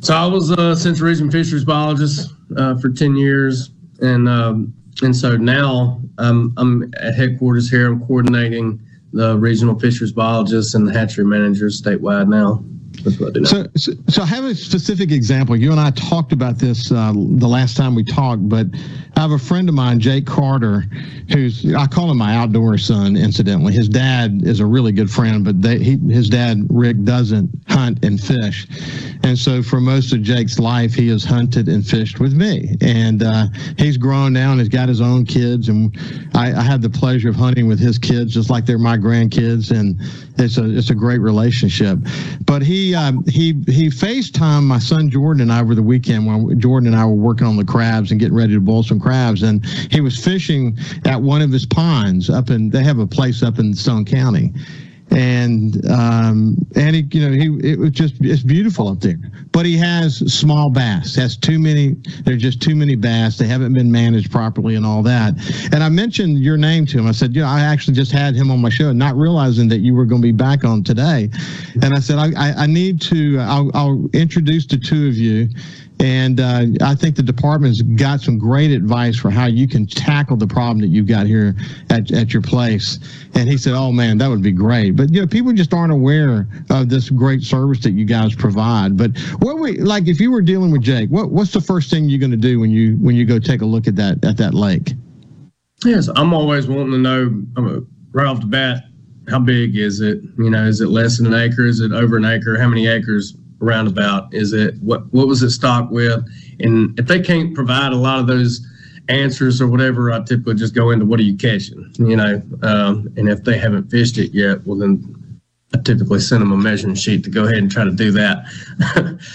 So 0.06 0.14
I 0.14 0.28
was 0.28 0.52
a 0.52 0.76
Central 0.76 1.10
Region 1.10 1.32
fisheries 1.32 1.64
biologist 1.64 2.32
uh, 2.58 2.78
for 2.78 2.90
10 2.90 3.16
years. 3.16 3.72
And 4.02 4.30
um, 4.30 4.72
and 5.02 5.16
so 5.16 5.36
now 5.36 6.00
um, 6.20 6.54
I'm 6.58 6.94
at 7.00 7.16
headquarters 7.16 7.72
here. 7.72 7.88
I'm 7.88 8.06
coordinating 8.06 8.80
the 9.14 9.36
regional 9.36 9.80
fisheries 9.80 10.12
biologists 10.12 10.76
and 10.76 10.88
the 10.88 10.94
hatchery 10.94 11.26
managers 11.26 11.82
statewide 11.82 12.28
now. 12.28 12.64
So, 13.46 13.68
so, 13.76 13.92
so 14.08 14.22
I 14.22 14.26
have 14.26 14.46
a 14.46 14.56
specific 14.56 15.12
example. 15.12 15.56
You 15.56 15.72
and 15.72 15.80
I 15.80 15.92
talked 15.92 16.32
about 16.32 16.58
this 16.58 16.92
uh, 16.92 17.14
the 17.14 17.48
last 17.48 17.78
time 17.78 17.96
we 17.96 18.04
talked, 18.04 18.48
but 18.48 18.68
I 19.16 19.22
have 19.22 19.32
a 19.32 19.40
friend 19.40 19.70
of 19.70 19.76
mine, 19.76 20.00
Jake 20.00 20.26
Carter, 20.26 20.86
who's 21.32 21.74
I 21.74 21.88
call 21.88 22.12
him 22.12 22.18
my 22.18 22.36
outdoor 22.36 22.78
son. 22.78 23.16
Incidentally, 23.16 23.74
his 23.74 23.88
dad 23.88 24.42
is 24.44 24.60
a 24.60 24.66
really 24.66 24.92
good 24.92 25.10
friend, 25.10 25.44
but 25.46 25.62
they, 25.62 25.80
he, 25.80 25.98
his 26.12 26.30
dad 26.30 26.68
Rick 26.70 27.04
doesn't 27.04 27.50
hunt 27.68 28.04
and 28.04 28.22
fish, 28.22 28.68
and 29.24 29.38
so 29.38 29.64
for 29.64 29.80
most 29.80 30.14
of 30.14 30.22
Jake's 30.22 30.60
life, 30.60 30.94
he 30.94 31.08
has 31.10 31.24
hunted 31.24 31.70
and 31.70 31.86
fished 31.86 32.20
with 32.20 32.34
me. 32.34 32.76
And 32.82 33.24
uh, 33.24 33.48
he's 33.78 33.98
grown 33.98 34.34
now 34.34 34.52
and 34.52 34.60
he's 34.60 34.70
got 34.70 34.90
his 34.90 35.02
own 35.02 35.26
kids, 35.26 35.70
and 35.70 35.96
I, 36.34 36.54
I 36.54 36.62
had 36.62 36.82
the 36.82 36.90
pleasure 36.90 37.30
of 37.30 37.36
hunting 37.36 37.68
with 37.68 37.80
his 37.80 37.98
kids, 37.98 38.34
just 38.34 38.50
like 38.50 38.66
they're 38.66 38.78
my 38.78 38.98
grandkids, 38.98 39.72
and 39.72 40.00
it's 40.38 40.58
a 40.58 40.78
it's 40.78 40.90
a 40.90 40.96
great 40.96 41.20
relationship. 41.20 42.00
But 42.46 42.62
he 42.62 42.85
um, 42.94 43.24
he 43.26 43.54
he 43.68 43.90
FaceTime 43.90 44.64
my 44.64 44.80
son 44.80 45.10
Jordan 45.10 45.42
and 45.42 45.52
I 45.52 45.62
over 45.62 45.74
the 45.74 45.82
weekend 45.82 46.28
when 46.28 46.60
Jordan 46.60 46.88
and 46.88 46.96
I 46.96 47.06
were 47.06 47.14
working 47.14 47.48
on 47.48 47.58
the 47.58 47.66
crabs 47.66 48.12
and 48.12 48.20
getting 48.20 48.36
ready 48.36 48.54
to 48.54 48.60
boil 48.60 48.84
some 48.84 49.00
crabs, 49.00 49.42
and 49.42 49.66
he 49.66 50.02
was 50.02 50.22
fishing 50.24 50.78
at 51.06 51.22
one 51.22 51.42
of 51.42 51.52
his 51.52 51.66
ponds 51.66 52.30
up 52.30 52.50
in. 52.50 52.70
They 52.70 52.84
have 52.84 53.00
a 53.00 53.08
place 53.08 53.42
up 53.42 53.58
in 53.58 53.74
Stone 53.74 54.06
County, 54.06 54.54
and 55.12 55.90
um, 55.90 56.58
and 56.76 56.96
he, 56.96 57.08
you 57.12 57.22
know, 57.22 57.32
he 57.32 57.70
it 57.72 57.80
was 57.80 57.92
just 57.92 58.16
it's 58.22 58.44
beautiful 58.44 58.88
up 58.88 59.00
there. 59.00 59.18
But 59.52 59.66
he 59.66 59.78
has 59.78 60.18
small 60.34 60.70
bass. 60.70 61.16
Has 61.16 61.38
too 61.38 61.60
many. 61.60 61.96
There's 62.24 62.42
just 62.42 62.62
too 62.62 62.76
many 62.76 62.96
bass. 62.96 63.38
They 63.38 63.48
haven't 63.48 63.74
been 63.74 63.92
managed 63.92 64.32
properly 64.32 64.76
and 64.76 64.86
all 64.86 65.04
that. 65.04 65.36
And 65.72 65.84
I 65.84 65.90
mentioned 65.90 66.40
your 66.40 66.58
name 66.58 66.86
to 66.88 67.00
him. 67.00 67.08
I 67.08 67.12
said, 67.12 67.36
you 67.36 67.42
know, 67.42 67.48
I 67.48 67.62
actually 67.62 67.94
just 67.94 68.12
had 68.12 68.36
him 68.36 68.52
on 68.52 68.62
my 68.62 68.70
show, 68.70 68.92
not 68.92 69.16
realizing 69.16 69.70
that 69.70 69.80
you 69.80 69.94
were 69.94 70.06
going 70.06 70.22
to 70.22 70.26
be 70.28 70.32
back 70.32 70.64
on 70.64 70.84
today. 70.84 71.30
And 71.82 71.94
I 71.94 72.00
said, 72.00 72.18
I, 72.18 72.32
I, 72.36 72.54
I 72.64 72.66
need 72.66 73.02
to. 73.04 73.40
I'll, 73.40 73.72
I'll 73.74 74.10
introduce 74.14 74.66
the 74.66 74.78
two 74.78 75.08
of 75.08 75.16
you. 75.16 75.50
And 76.00 76.40
uh, 76.40 76.66
I 76.82 76.94
think 76.94 77.16
the 77.16 77.24
department's 77.24 77.82
got 77.82 78.20
some 78.20 78.38
great 78.38 78.72
advice 78.72 79.18
for 79.18 79.30
how 79.30 79.46
you 79.46 79.68
can 79.68 79.88
tackle 79.88 80.36
the 80.36 80.48
problem 80.48 80.80
that 80.80 80.88
you've 80.88 81.08
got 81.08 81.26
here 81.26 81.56
at, 81.90 82.12
at 82.12 82.34
your 82.34 82.42
place. 82.42 83.00
And 83.34 83.48
he 83.48 83.58
said, 83.58 83.74
"Oh 83.74 83.92
man, 83.92 84.18
that 84.18 84.28
would 84.28 84.42
be 84.42 84.52
great." 84.52 84.92
But 84.96 85.14
you 85.14 85.22
know, 85.22 85.28
people 85.28 85.54
just 85.54 85.74
aren't 85.74 85.94
aware 85.94 86.48
of 86.70 86.90
this 86.90 87.10
great 87.10 87.44
service 87.44 87.80
that 87.84 87.92
you 87.92 88.06
guys 88.06 88.36
provide. 88.36 88.98
But 88.98 89.18
what 89.40 89.60
we 89.60 89.78
like, 89.80 90.08
if 90.08 90.20
you 90.20 90.32
were 90.32 90.42
dealing 90.42 90.72
with 90.72 90.82
Jake, 90.82 91.10
what 91.10 91.32
what's 91.32 91.54
the 91.54 91.62
first 91.62 91.90
thing 91.90 92.10
you're 92.10 92.20
going 92.20 92.32
to 92.32 92.38
do 92.38 92.60
when 92.60 92.72
you 92.72 92.98
when 92.98 93.16
you 93.16 93.26
go 93.26 93.40
take 93.40 93.62
a 93.62 93.66
look 93.66 93.88
at 93.88 93.96
that 93.96 94.24
at 94.26 94.38
that 94.38 94.54
lake? 94.54 94.94
Yes, 95.86 96.10
I'm 96.16 96.34
always 96.34 96.68
wanting 96.68 96.92
to 96.92 96.98
know 96.98 97.86
right 98.12 98.28
off 98.28 98.42
the 98.42 98.48
bat 98.48 98.84
how 99.30 99.40
big 99.40 99.76
is 99.76 100.02
it? 100.02 100.22
You 100.38 100.50
know, 100.50 100.66
is 100.66 100.82
it 100.82 100.90
less 100.90 101.18
than 101.18 101.34
an 101.34 101.34
acre? 101.34 101.66
Is 101.66 101.80
it 101.80 101.92
over 101.92 102.18
an 102.18 102.26
acre? 102.26 102.60
How 102.60 102.68
many 102.68 102.88
acres 102.88 103.36
roundabout? 103.60 104.34
Is 104.34 104.54
it 104.54 104.76
what 104.82 105.12
what 105.14 105.28
was 105.28 105.44
it 105.44 105.52
stocked 105.52 105.92
with? 105.92 106.26
And 106.60 106.98
if 107.00 107.08
they 107.08 107.22
can't 107.22 107.54
provide 107.54 107.92
a 107.92 107.98
lot 107.98 108.20
of 108.20 108.28
those 108.28 108.66
answers 109.10 109.62
or 109.62 109.68
whatever, 109.68 110.12
I 110.12 110.20
typically 110.24 110.56
just 110.56 110.74
go 110.74 110.92
into 110.92 111.06
what 111.06 111.20
are 111.20 111.24
you 111.24 111.38
catching? 111.38 111.92
You 111.98 112.16
know, 112.16 112.42
um, 112.64 113.14
and 113.18 113.30
if 113.30 113.44
they 113.44 113.58
haven't 113.58 113.90
fished 113.90 114.18
it 114.18 114.34
yet, 114.34 114.66
well 114.66 114.78
then 114.78 115.40
I 115.74 115.80
typically 115.80 116.20
send 116.20 116.42
them 116.42 116.52
a 116.52 116.58
measuring 116.58 116.96
sheet 116.96 117.24
to 117.26 117.30
go 117.30 117.44
ahead 117.44 117.58
and 117.58 117.72
try 117.72 117.84
to 117.84 117.92
do 117.92 118.12
that. 118.12 118.46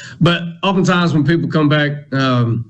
but 0.21 0.43
oftentimes 0.63 1.13
when 1.13 1.25
people 1.25 1.49
come 1.49 1.69
back 1.69 2.13
um, 2.13 2.65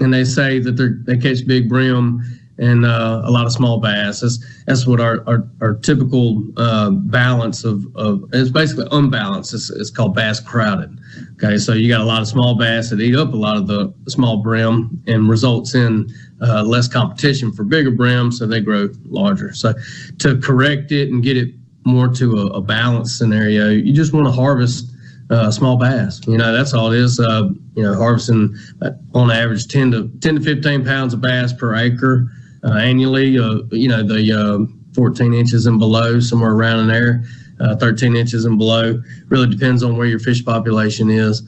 and 0.00 0.12
they 0.12 0.24
say 0.24 0.58
that 0.58 0.72
they 0.72 0.88
they 1.14 1.20
catch 1.20 1.46
big 1.46 1.68
brim 1.68 2.22
and 2.58 2.84
uh, 2.84 3.22
a 3.24 3.30
lot 3.30 3.46
of 3.46 3.52
small 3.52 3.80
bass. 3.80 4.20
That's 4.20 4.38
that's 4.66 4.86
what 4.86 5.00
our 5.00 5.26
our, 5.26 5.48
our 5.60 5.74
typical 5.74 6.42
uh, 6.56 6.90
balance 6.90 7.64
of 7.64 7.84
of 7.96 8.24
it's 8.32 8.50
basically 8.50 8.86
unbalanced. 8.92 9.54
It's, 9.54 9.70
it's 9.70 9.90
called 9.90 10.14
bass 10.14 10.40
crowded. 10.40 10.98
Okay, 11.34 11.58
so 11.58 11.72
you 11.72 11.88
got 11.88 12.00
a 12.00 12.04
lot 12.04 12.22
of 12.22 12.28
small 12.28 12.56
bass 12.56 12.90
that 12.90 13.00
eat 13.00 13.16
up 13.16 13.32
a 13.32 13.36
lot 13.36 13.56
of 13.56 13.66
the 13.66 13.92
small 14.08 14.38
brim 14.42 15.02
and 15.06 15.28
results 15.28 15.74
in 15.74 16.08
uh, 16.40 16.62
less 16.62 16.88
competition 16.88 17.52
for 17.52 17.64
bigger 17.64 17.90
brim, 17.90 18.30
so 18.30 18.46
they 18.46 18.60
grow 18.60 18.88
larger. 19.04 19.52
So 19.52 19.74
to 20.18 20.38
correct 20.38 20.92
it 20.92 21.10
and 21.10 21.22
get 21.22 21.36
it 21.36 21.54
more 21.84 22.08
to 22.08 22.38
a, 22.38 22.46
a 22.46 22.60
balanced 22.60 23.18
scenario, 23.18 23.68
you 23.70 23.92
just 23.92 24.12
want 24.12 24.26
to 24.26 24.32
harvest 24.32 24.90
uh, 25.30 25.50
small 25.50 25.76
bass. 25.76 26.20
You 26.26 26.38
know, 26.38 26.52
that's 26.52 26.74
all 26.74 26.92
it 26.92 26.98
is. 26.98 27.18
Uh, 27.18 27.48
you 27.74 27.82
know, 27.82 27.94
harvesting 27.94 28.54
uh, 28.82 28.90
on 29.14 29.30
average 29.30 29.68
10 29.68 29.90
to 29.92 30.08
10 30.20 30.36
to 30.36 30.40
15 30.40 30.84
pounds 30.84 31.14
of 31.14 31.20
bass 31.20 31.52
per 31.52 31.74
acre 31.74 32.30
Uh, 32.64 32.72
annually. 32.74 33.38
Uh, 33.38 33.58
you 33.70 33.88
know, 33.88 34.02
the 34.02 34.32
uh, 34.32 34.94
14 34.94 35.34
inches 35.34 35.66
and 35.66 35.78
below, 35.78 36.18
somewhere 36.20 36.52
around 36.52 36.80
in 36.80 36.88
there, 36.88 37.24
uh, 37.60 37.76
13 37.76 38.16
inches 38.16 38.44
and 38.44 38.58
below. 38.58 39.00
Really 39.28 39.48
depends 39.48 39.82
on 39.82 39.96
where 39.96 40.06
your 40.06 40.18
fish 40.18 40.44
population 40.44 41.10
is. 41.10 41.42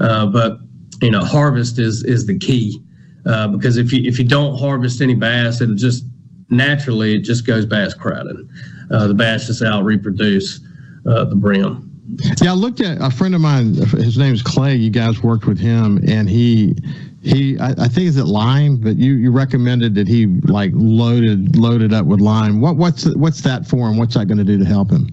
Uh, 0.00 0.26
but 0.26 0.58
you 1.02 1.10
know, 1.10 1.22
harvest 1.22 1.78
is 1.78 2.02
is 2.04 2.26
the 2.26 2.38
key 2.38 2.82
because 3.24 3.76
if 3.76 3.92
you 3.92 4.02
if 4.08 4.18
you 4.18 4.24
don't 4.24 4.58
harvest 4.58 5.00
any 5.00 5.14
bass, 5.14 5.60
it'll 5.60 5.74
just 5.74 6.04
naturally 6.48 7.16
it 7.16 7.20
just 7.20 7.46
goes 7.46 7.66
bass 7.66 7.94
crowded. 7.94 8.36
the 8.88 9.14
bass 9.14 9.46
just 9.46 9.62
out 9.62 9.84
reproduce 9.84 10.60
the 11.04 11.34
brim. 11.36 11.88
Yeah, 12.40 12.50
I 12.50 12.54
looked 12.54 12.80
at 12.80 13.00
a 13.00 13.10
friend 13.10 13.34
of 13.34 13.40
mine. 13.40 13.74
His 13.74 14.18
name 14.18 14.34
is 14.34 14.42
Clay. 14.42 14.76
You 14.76 14.90
guys 14.90 15.22
worked 15.22 15.46
with 15.46 15.58
him, 15.58 16.02
and 16.06 16.28
he 16.28 16.74
he 17.22 17.58
I, 17.58 17.70
I, 17.70 17.88
think 17.88 18.08
is 18.08 18.16
it 18.16 18.24
lime, 18.24 18.76
but 18.76 18.96
you 18.96 19.14
you 19.14 19.30
recommended 19.30 19.94
that 19.94 20.08
he 20.08 20.26
like 20.26 20.72
loaded 20.74 21.56
loaded 21.56 21.94
up 21.94 22.06
with 22.06 22.20
lime. 22.20 22.60
What 22.60 22.76
what's 22.76 23.04
what's 23.14 23.42
that 23.42 23.66
for, 23.66 23.88
and 23.88 23.98
what's 23.98 24.14
that 24.14 24.26
going 24.26 24.38
to 24.38 24.44
do 24.44 24.58
to 24.58 24.64
help 24.64 24.90
him? 24.90 25.08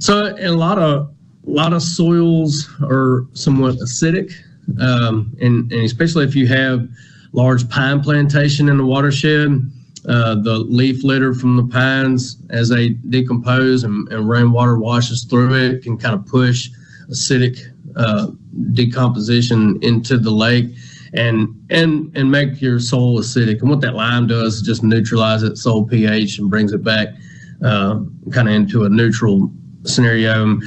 So 0.00 0.34
a 0.38 0.50
lot 0.50 0.78
of 0.78 1.14
a 1.46 1.50
lot 1.50 1.72
of 1.72 1.82
soils 1.82 2.68
are 2.82 3.26
somewhat 3.34 3.76
acidic, 3.76 4.32
um, 4.80 5.32
and 5.40 5.70
and 5.72 5.84
especially 5.84 6.24
if 6.24 6.34
you 6.34 6.48
have 6.48 6.88
large 7.32 7.68
pine 7.68 8.00
plantation 8.00 8.68
in 8.68 8.76
the 8.76 8.86
watershed. 8.86 9.70
Uh, 10.06 10.34
the 10.42 10.58
leaf 10.68 11.02
litter 11.02 11.32
from 11.32 11.56
the 11.56 11.62
pines 11.62 12.36
as 12.50 12.68
they 12.68 12.90
decompose 12.90 13.84
and, 13.84 14.06
and 14.12 14.28
rainwater 14.28 14.76
washes 14.78 15.24
through 15.24 15.54
it 15.54 15.82
can 15.82 15.96
kind 15.96 16.14
of 16.14 16.26
push 16.26 16.68
acidic 17.08 17.58
uh, 17.96 18.26
decomposition 18.74 19.78
into 19.82 20.18
the 20.18 20.30
lake 20.30 20.66
and 21.14 21.48
and 21.70 22.14
and 22.16 22.30
make 22.30 22.60
your 22.60 22.78
soil 22.78 23.18
acidic. 23.18 23.60
And 23.60 23.70
what 23.70 23.80
that 23.82 23.94
lime 23.94 24.26
does 24.26 24.56
is 24.56 24.62
just 24.62 24.82
neutralize 24.82 25.42
its 25.42 25.62
soil 25.62 25.84
pH 25.84 26.38
and 26.38 26.50
brings 26.50 26.72
it 26.72 26.82
back 26.82 27.08
uh, 27.64 28.00
kind 28.32 28.48
of 28.48 28.54
into 28.54 28.84
a 28.84 28.88
neutral 28.88 29.50
scenario. 29.84 30.58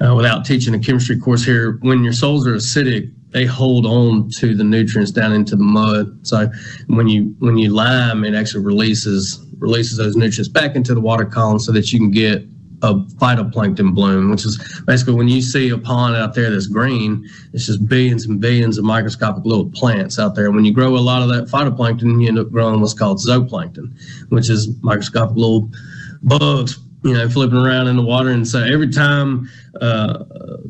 Uh, 0.00 0.14
without 0.14 0.44
teaching 0.44 0.74
a 0.74 0.78
chemistry 0.78 1.18
course 1.18 1.44
here, 1.44 1.78
when 1.80 2.04
your 2.04 2.12
soils 2.12 2.46
are 2.46 2.54
acidic, 2.54 3.10
they 3.30 3.44
hold 3.44 3.86
on 3.86 4.28
to 4.30 4.54
the 4.54 4.64
nutrients 4.64 5.10
down 5.10 5.32
into 5.32 5.56
the 5.56 5.64
mud. 5.64 6.26
So 6.26 6.50
when 6.86 7.08
you 7.08 7.34
when 7.40 7.58
you 7.58 7.70
lime, 7.70 8.24
it 8.24 8.34
actually 8.34 8.64
releases 8.64 9.44
releases 9.58 9.96
those 9.96 10.16
nutrients 10.16 10.48
back 10.48 10.76
into 10.76 10.94
the 10.94 11.00
water 11.00 11.24
column 11.24 11.58
so 11.58 11.72
that 11.72 11.92
you 11.92 11.98
can 11.98 12.10
get 12.10 12.46
a 12.82 12.94
phytoplankton 12.94 13.94
bloom, 13.94 14.30
which 14.30 14.44
is 14.44 14.82
basically 14.86 15.14
when 15.14 15.28
you 15.28 15.40
see 15.40 15.70
a 15.70 15.78
pond 15.78 16.16
out 16.16 16.34
there 16.34 16.50
that's 16.50 16.66
green, 16.66 17.28
it's 17.52 17.66
just 17.66 17.86
billions 17.88 18.26
and 18.26 18.40
billions 18.40 18.78
of 18.78 18.84
microscopic 18.84 19.44
little 19.44 19.70
plants 19.70 20.18
out 20.18 20.34
there. 20.34 20.46
And 20.46 20.54
When 20.54 20.64
you 20.64 20.72
grow 20.72 20.96
a 20.96 20.98
lot 20.98 21.22
of 21.22 21.28
that 21.28 21.44
phytoplankton, 21.44 22.20
you 22.20 22.28
end 22.28 22.38
up 22.38 22.50
growing 22.50 22.80
what's 22.80 22.94
called 22.94 23.18
zooplankton, 23.18 23.92
which 24.28 24.50
is 24.50 24.68
microscopic 24.82 25.36
little 25.36 25.70
bugs 26.22 26.78
you 27.06 27.14
know, 27.14 27.28
flipping 27.28 27.58
around 27.58 27.86
in 27.86 27.96
the 27.96 28.02
water. 28.02 28.30
And 28.30 28.46
so 28.46 28.62
every 28.62 28.90
time 28.90 29.48
uh, 29.80 30.24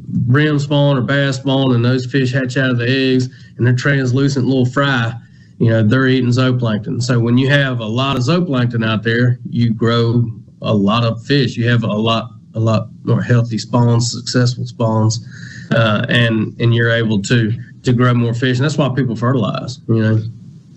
brim 0.09 0.59
spawn 0.59 0.98
or 0.98 1.00
bass 1.00 1.36
spawn 1.36 1.74
and 1.74 1.82
those 1.82 2.04
fish 2.04 2.32
hatch 2.32 2.59
out 2.59 2.70
of 2.70 2.78
the 2.78 2.88
eggs 2.88 3.28
and 3.57 3.66
they're 3.66 3.74
translucent 3.74 4.44
little 4.44 4.66
fry, 4.66 5.14
you 5.59 5.70
know, 5.70 5.82
they're 5.82 6.09
eating 6.09 6.28
zooplankton. 6.28 7.02
So 7.02 7.18
when 7.18 7.38
you 7.38 7.48
have 7.48 7.80
a 7.80 7.86
lot 7.86 8.16
of 8.16 8.22
zooplankton 8.22 8.84
out 8.84 9.02
there, 9.02 9.38
you 9.48 9.72
grow 9.72 10.30
a 10.62 10.74
lot 10.74 11.04
of 11.04 11.24
fish. 11.24 11.57
You 11.57 11.68
have 11.68 11.82
a 11.82 11.86
lot, 11.86 12.30
a 12.54 12.61
lot 12.61 12.88
more 13.04 13.22
healthy 13.22 13.59
spawns, 13.59 14.12
successful 14.12 14.66
spawns, 14.66 15.26
uh, 15.72 16.07
and 16.09 16.59
and 16.61 16.74
you're 16.74 16.90
able 16.90 17.22
to 17.22 17.52
to 17.82 17.92
grow 17.92 18.14
more 18.14 18.34
fish. 18.34 18.59
And 18.59 18.64
that's 18.64 18.78
why 18.78 18.88
people 18.94 19.16
fertilize. 19.16 19.80
You 19.88 20.02
know. 20.02 20.22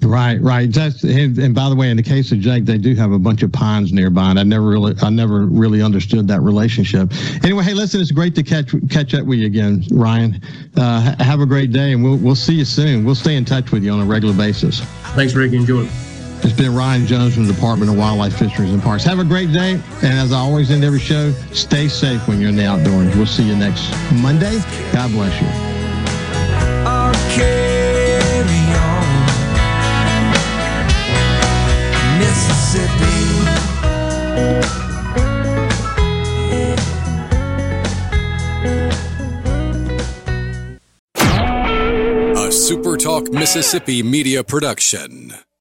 Right, 0.01 0.39
right. 0.41 0.71
That's 0.71 1.03
and 1.03 1.53
by 1.53 1.67
the 1.69 1.75
way, 1.75 1.89
in 1.89 1.97
the 1.97 2.03
case 2.03 2.31
of 2.31 2.39
Jake, 2.39 2.65
they 2.65 2.77
do 2.77 2.95
have 2.95 3.11
a 3.11 3.19
bunch 3.19 3.43
of 3.43 3.51
pines 3.51 3.91
nearby, 3.91 4.29
and 4.29 4.39
I 4.39 4.43
never 4.43 4.65
really, 4.65 4.95
I 5.01 5.09
never 5.09 5.45
really 5.45 5.81
understood 5.81 6.27
that 6.29 6.41
relationship. 6.41 7.11
Anyway, 7.43 7.63
hey, 7.63 7.73
listen, 7.73 7.99
it's 7.99 8.11
great 8.11 8.33
to 8.35 8.43
catch 8.43 8.73
catch 8.89 9.13
up 9.13 9.25
with 9.25 9.39
you 9.39 9.45
again, 9.45 9.83
Ryan. 9.91 10.41
Uh, 10.77 11.21
have 11.21 11.41
a 11.41 11.45
great 11.45 11.73
day, 11.73 11.91
and 11.91 12.03
we'll 12.03 12.17
we'll 12.17 12.35
see 12.35 12.53
you 12.53 12.65
soon. 12.65 13.03
We'll 13.03 13.15
stay 13.15 13.35
in 13.35 13.43
touch 13.43 13.71
with 13.71 13.83
you 13.83 13.91
on 13.91 13.99
a 13.99 14.05
regular 14.05 14.33
basis. 14.33 14.79
Thanks, 15.15 15.33
Ricky. 15.35 15.57
Enjoy. 15.57 15.85
It's 16.41 16.53
been 16.53 16.73
Ryan 16.73 17.05
Jones 17.05 17.35
from 17.35 17.47
the 17.47 17.53
Department 17.53 17.91
of 17.91 17.97
Wildlife, 17.97 18.37
Fisheries, 18.37 18.71
and 18.71 18.81
Parks. 18.81 19.03
Have 19.03 19.19
a 19.19 19.25
great 19.25 19.51
day, 19.51 19.73
and 19.73 20.19
as 20.19 20.31
I 20.31 20.37
always 20.39 20.71
end 20.71 20.83
every 20.85 20.99
show, 20.99 21.31
stay 21.51 21.87
safe 21.89 22.27
when 22.27 22.39
you're 22.39 22.49
in 22.49 22.55
the 22.55 22.65
outdoors. 22.65 23.13
We'll 23.15 23.25
see 23.25 23.43
you 23.43 23.55
next 23.55 23.91
Monday. 24.13 24.59
God 24.93 25.11
bless 25.11 25.41
you. 25.41 25.47
carry 27.35 28.59
on. 28.75 29.05
Mississippi. 32.19 33.19
A 42.35 42.51
SuperTalk 42.51 43.31
Mississippi 43.33 44.01
media 44.03 44.43
production. 44.43 45.33